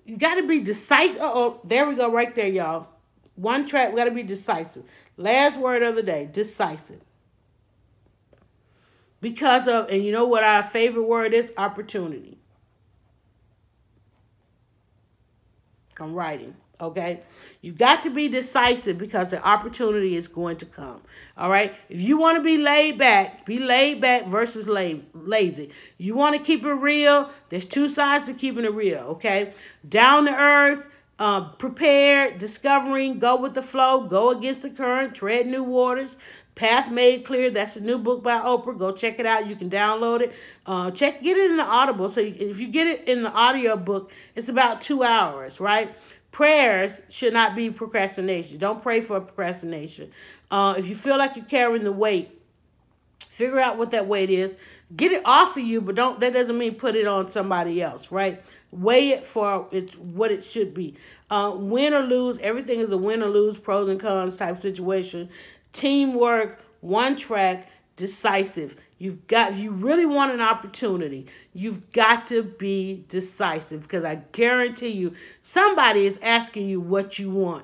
you 0.05 0.17
got 0.17 0.35
to 0.35 0.47
be 0.47 0.61
decisive. 0.61 1.19
Oh, 1.21 1.59
there 1.63 1.87
we 1.87 1.95
go, 1.95 2.11
right 2.11 2.33
there, 2.35 2.47
y'all. 2.47 2.87
One 3.35 3.65
track, 3.65 3.89
we 3.89 3.97
got 3.97 4.05
to 4.05 4.11
be 4.11 4.23
decisive. 4.23 4.83
Last 5.17 5.59
word 5.59 5.83
of 5.83 5.95
the 5.95 6.03
day, 6.03 6.29
decisive. 6.31 7.01
Because 9.19 9.67
of, 9.67 9.89
and 9.89 10.03
you 10.03 10.11
know 10.11 10.27
what 10.27 10.43
our 10.43 10.63
favorite 10.63 11.03
word 11.03 11.33
is? 11.33 11.51
Opportunity. 11.57 12.36
I'm 15.99 16.13
writing, 16.13 16.55
okay? 16.79 17.21
You 17.61 17.71
got 17.71 18.03
to 18.03 18.09
be 18.09 18.29
decisive 18.29 18.97
because 18.97 19.29
the 19.29 19.45
opportunity 19.45 20.15
is 20.15 20.27
going 20.27 20.57
to 20.57 20.65
come. 20.65 21.01
All 21.37 21.49
right. 21.49 21.73
If 21.89 21.99
you 21.99 22.17
want 22.17 22.37
to 22.37 22.43
be 22.43 22.57
laid 22.57 22.97
back, 22.97 23.45
be 23.45 23.59
laid 23.59 23.99
back 24.01 24.27
versus 24.27 24.67
lazy. 24.67 25.71
You 25.97 26.15
want 26.15 26.35
to 26.35 26.41
keep 26.41 26.63
it 26.63 26.73
real. 26.73 27.29
There's 27.49 27.65
two 27.65 27.89
sides 27.89 28.27
to 28.27 28.33
keeping 28.33 28.65
it 28.65 28.73
real. 28.73 28.99
Okay. 28.99 29.53
Down 29.89 30.25
to 30.25 30.35
earth. 30.35 30.87
Uh, 31.19 31.49
prepared, 31.53 32.37
discovering, 32.37 33.17
go 33.17 33.35
with 33.37 33.55
the 33.55 33.63
flow, 33.63 34.01
go 34.01 34.29
against 34.29 34.61
the 34.61 34.69
current, 34.69 35.15
tread 35.15 35.47
new 35.47 35.63
waters, 35.63 36.15
Path 36.57 36.91
Made 36.91 37.23
Clear. 37.23 37.49
That's 37.49 37.77
a 37.77 37.81
new 37.81 37.97
book 37.97 38.21
by 38.21 38.39
Oprah. 38.39 38.77
Go 38.77 38.91
check 38.91 39.19
it 39.19 39.25
out. 39.25 39.47
You 39.47 39.55
can 39.55 39.69
download 39.69 40.19
it. 40.19 40.33
Uh, 40.65 40.91
check, 40.91 41.23
get 41.23 41.37
it 41.37 41.49
in 41.51 41.57
the 41.57 41.63
Audible. 41.63 42.09
So 42.09 42.19
if 42.19 42.59
you 42.59 42.67
get 42.67 42.87
it 42.87 43.07
in 43.07 43.23
the 43.23 43.31
audio 43.31 43.77
book, 43.77 44.11
it's 44.35 44.49
about 44.49 44.81
two 44.81 45.03
hours, 45.03 45.61
right? 45.61 45.95
prayers 46.37 47.01
should 47.09 47.33
not 47.33 47.55
be 47.55 47.71
procrastination. 47.71 48.59
Don't 48.59 48.83
pray 48.83 49.01
for 49.01 49.19
procrastination. 49.19 50.11
Uh, 50.51 50.75
if 50.77 50.87
you 50.87 50.93
feel 50.93 51.17
like 51.17 51.35
you're 51.35 51.45
carrying 51.45 51.83
the 51.83 51.91
weight, 51.91 52.39
figure 53.29 53.59
out 53.59 53.79
what 53.79 53.89
that 53.89 54.07
weight 54.07 54.29
is. 54.29 54.55
Get 54.95 55.11
it 55.11 55.23
off 55.25 55.57
of 55.57 55.63
you, 55.63 55.81
but 55.81 55.95
don't. 55.95 56.19
That 56.19 56.33
doesn't 56.33 56.57
mean 56.57 56.75
put 56.75 56.95
it 56.95 57.07
on 57.07 57.29
somebody 57.29 57.81
else, 57.81 58.11
right? 58.11 58.41
Weigh 58.71 59.09
it 59.09 59.25
for 59.25 59.67
it's 59.71 59.97
what 59.97 60.31
it 60.31 60.43
should 60.43 60.75
be. 60.75 60.93
Uh, 61.31 61.53
win 61.55 61.93
or 61.93 62.03
lose, 62.03 62.37
everything 62.37 62.79
is 62.79 62.91
a 62.91 62.97
win 62.97 63.23
or 63.23 63.29
lose, 63.29 63.57
pros 63.57 63.89
and 63.89 63.99
cons 63.99 64.35
type 64.35 64.59
situation. 64.59 65.29
Teamwork, 65.77 66.59
one 66.81 67.15
track, 67.15 67.69
decisive. 67.97 68.77
You've 68.97 69.27
got, 69.27 69.53
you 69.53 69.69
really 69.69 70.07
want 70.07 70.31
an 70.31 70.41
opportunity, 70.41 71.27
you've 71.53 71.91
got 71.91 72.25
to 72.27 72.41
be 72.41 73.05
decisive 73.09 73.83
because 73.83 74.03
I 74.03 74.15
guarantee 74.31 74.89
you 74.89 75.13
somebody 75.43 76.07
is 76.07 76.17
asking 76.23 76.67
you 76.67 76.81
what 76.81 77.19
you 77.19 77.29
want. 77.29 77.63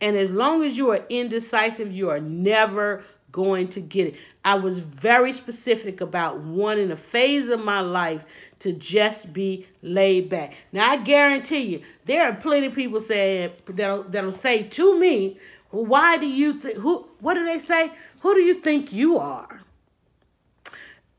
And 0.00 0.16
as 0.16 0.32
long 0.32 0.64
as 0.64 0.76
you 0.76 0.90
are 0.90 1.04
indecisive, 1.08 1.92
you 1.92 2.10
are 2.10 2.18
never 2.18 3.04
going 3.30 3.68
to 3.68 3.80
get 3.80 4.08
it. 4.08 4.16
I 4.44 4.56
was 4.56 4.80
very 4.80 5.32
specific 5.32 6.00
about 6.00 6.40
wanting 6.40 6.90
a 6.90 6.96
phase 6.96 7.48
of 7.50 7.62
my 7.62 7.80
life 7.80 8.24
to 8.60 8.72
just 8.72 9.32
be 9.32 9.66
laid 9.82 10.28
back. 10.28 10.54
Now 10.72 10.90
I 10.90 10.96
guarantee 10.96 11.62
you, 11.62 11.82
there 12.04 12.28
are 12.28 12.34
plenty 12.34 12.66
of 12.66 12.74
people 12.74 12.98
saying 12.98 13.52
that'll, 13.66 14.02
that'll 14.04 14.32
say 14.32 14.64
to 14.64 14.98
me, 14.98 15.38
"Why 15.74 16.16
do 16.16 16.26
you 16.26 16.60
think? 16.60 16.78
Who? 16.78 17.08
What 17.20 17.34
do 17.34 17.44
they 17.44 17.58
say? 17.58 17.92
Who 18.20 18.34
do 18.34 18.40
you 18.40 18.54
think 18.54 18.92
you 18.92 19.18
are?" 19.18 19.60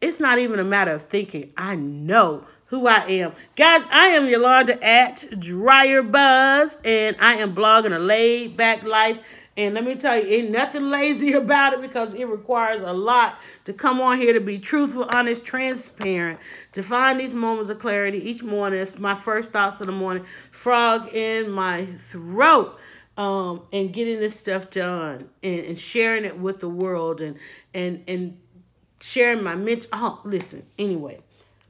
It's 0.01 0.19
not 0.19 0.39
even 0.39 0.59
a 0.59 0.63
matter 0.63 0.91
of 0.91 1.03
thinking. 1.03 1.51
I 1.57 1.75
know 1.75 2.45
who 2.67 2.87
I 2.87 3.05
am. 3.07 3.33
Guys, 3.55 3.83
I 3.89 4.07
am 4.07 4.27
Yolanda 4.27 4.83
at 4.83 5.39
Dryer 5.39 6.01
Buzz, 6.01 6.77
and 6.83 7.15
I 7.19 7.35
am 7.35 7.55
blogging 7.55 7.95
a 7.95 7.99
laid 7.99 8.57
back 8.57 8.83
life. 8.83 9.19
And 9.57 9.73
let 9.73 9.85
me 9.85 9.95
tell 9.95 10.17
you, 10.17 10.27
ain't 10.27 10.49
nothing 10.49 10.89
lazy 10.89 11.31
about 11.41 11.73
it 11.73 11.81
because 11.81 12.13
it 12.13 12.25
requires 12.27 12.81
a 12.81 12.91
lot 12.91 13.39
to 13.65 13.73
come 13.73 14.01
on 14.01 14.17
here 14.17 14.33
to 14.33 14.41
be 14.41 14.59
truthful, 14.59 15.05
honest, 15.05 15.45
transparent, 15.45 16.39
to 16.73 16.83
find 16.83 17.19
these 17.19 17.33
moments 17.33 17.69
of 17.69 17.79
clarity 17.79 18.17
each 18.17 18.43
morning. 18.43 18.79
It's 18.79 18.97
my 18.97 19.15
first 19.15 19.51
thoughts 19.51 19.79
of 19.79 19.87
the 19.87 19.93
morning. 19.93 20.25
Frog 20.51 21.07
in 21.13 21.49
my 21.49 21.85
throat. 22.09 22.77
Um, 23.17 23.61
and 23.71 23.93
getting 23.93 24.19
this 24.19 24.37
stuff 24.37 24.69
done 24.69 25.29
and, 25.41 25.59
and 25.61 25.79
sharing 25.79 26.25
it 26.25 26.37
with 26.37 26.59
the 26.59 26.67
world 26.67 27.21
and 27.21 27.37
and 27.73 28.03
and 28.09 28.37
sharing 28.99 29.41
my 29.41 29.55
mental. 29.55 29.89
Oh, 29.93 30.19
listen. 30.25 30.65
Anyway, 30.77 31.21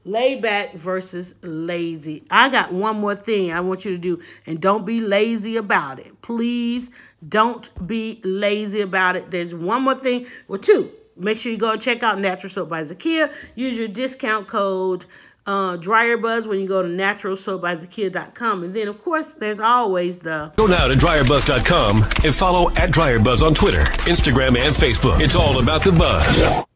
lay 0.04 0.40
back 0.40 0.74
versus 0.74 1.36
lazy. 1.42 2.24
I 2.30 2.48
got 2.48 2.72
one 2.72 2.98
more 2.98 3.14
thing 3.14 3.52
I 3.52 3.60
want 3.60 3.84
you 3.84 3.92
to 3.92 3.98
do, 3.98 4.20
and 4.46 4.60
don't 4.60 4.84
be 4.84 5.00
lazy 5.00 5.56
about 5.56 6.00
it. 6.00 6.20
Please 6.20 6.90
don't 7.28 7.86
be 7.86 8.20
lazy 8.24 8.80
about 8.80 9.14
it. 9.14 9.30
There's 9.30 9.54
one 9.54 9.82
more 9.82 9.94
thing. 9.94 10.26
Well, 10.48 10.58
two. 10.58 10.90
Make 11.18 11.38
sure 11.38 11.50
you 11.50 11.56
go 11.56 11.76
check 11.76 12.02
out 12.02 12.20
Natural 12.20 12.52
Soap 12.52 12.68
by 12.68 12.82
Zakia. 12.82 13.32
Use 13.54 13.78
your 13.78 13.88
discount 13.88 14.48
code 14.48 15.06
uh, 15.46 15.76
Dryer 15.76 16.16
Buzz 16.16 16.46
when 16.46 16.60
you 16.60 16.66
go 16.66 16.82
to 16.82 16.88
naturalsoapbyzakia.com. 16.88 18.64
And 18.64 18.74
then, 18.74 18.88
of 18.88 19.02
course, 19.02 19.34
there's 19.34 19.60
always 19.60 20.18
the. 20.18 20.52
Go 20.56 20.66
now 20.66 20.88
to 20.88 20.94
dryerbuzz.com 20.94 22.02
and 22.24 22.34
follow 22.34 22.70
at 22.72 22.90
Dryer 22.90 23.18
Buzz 23.18 23.42
on 23.42 23.54
Twitter, 23.54 23.84
Instagram, 24.04 24.58
and 24.58 24.74
Facebook. 24.74 25.20
It's 25.20 25.36
all 25.36 25.58
about 25.58 25.84
the 25.84 25.92
buzz. 25.92 26.66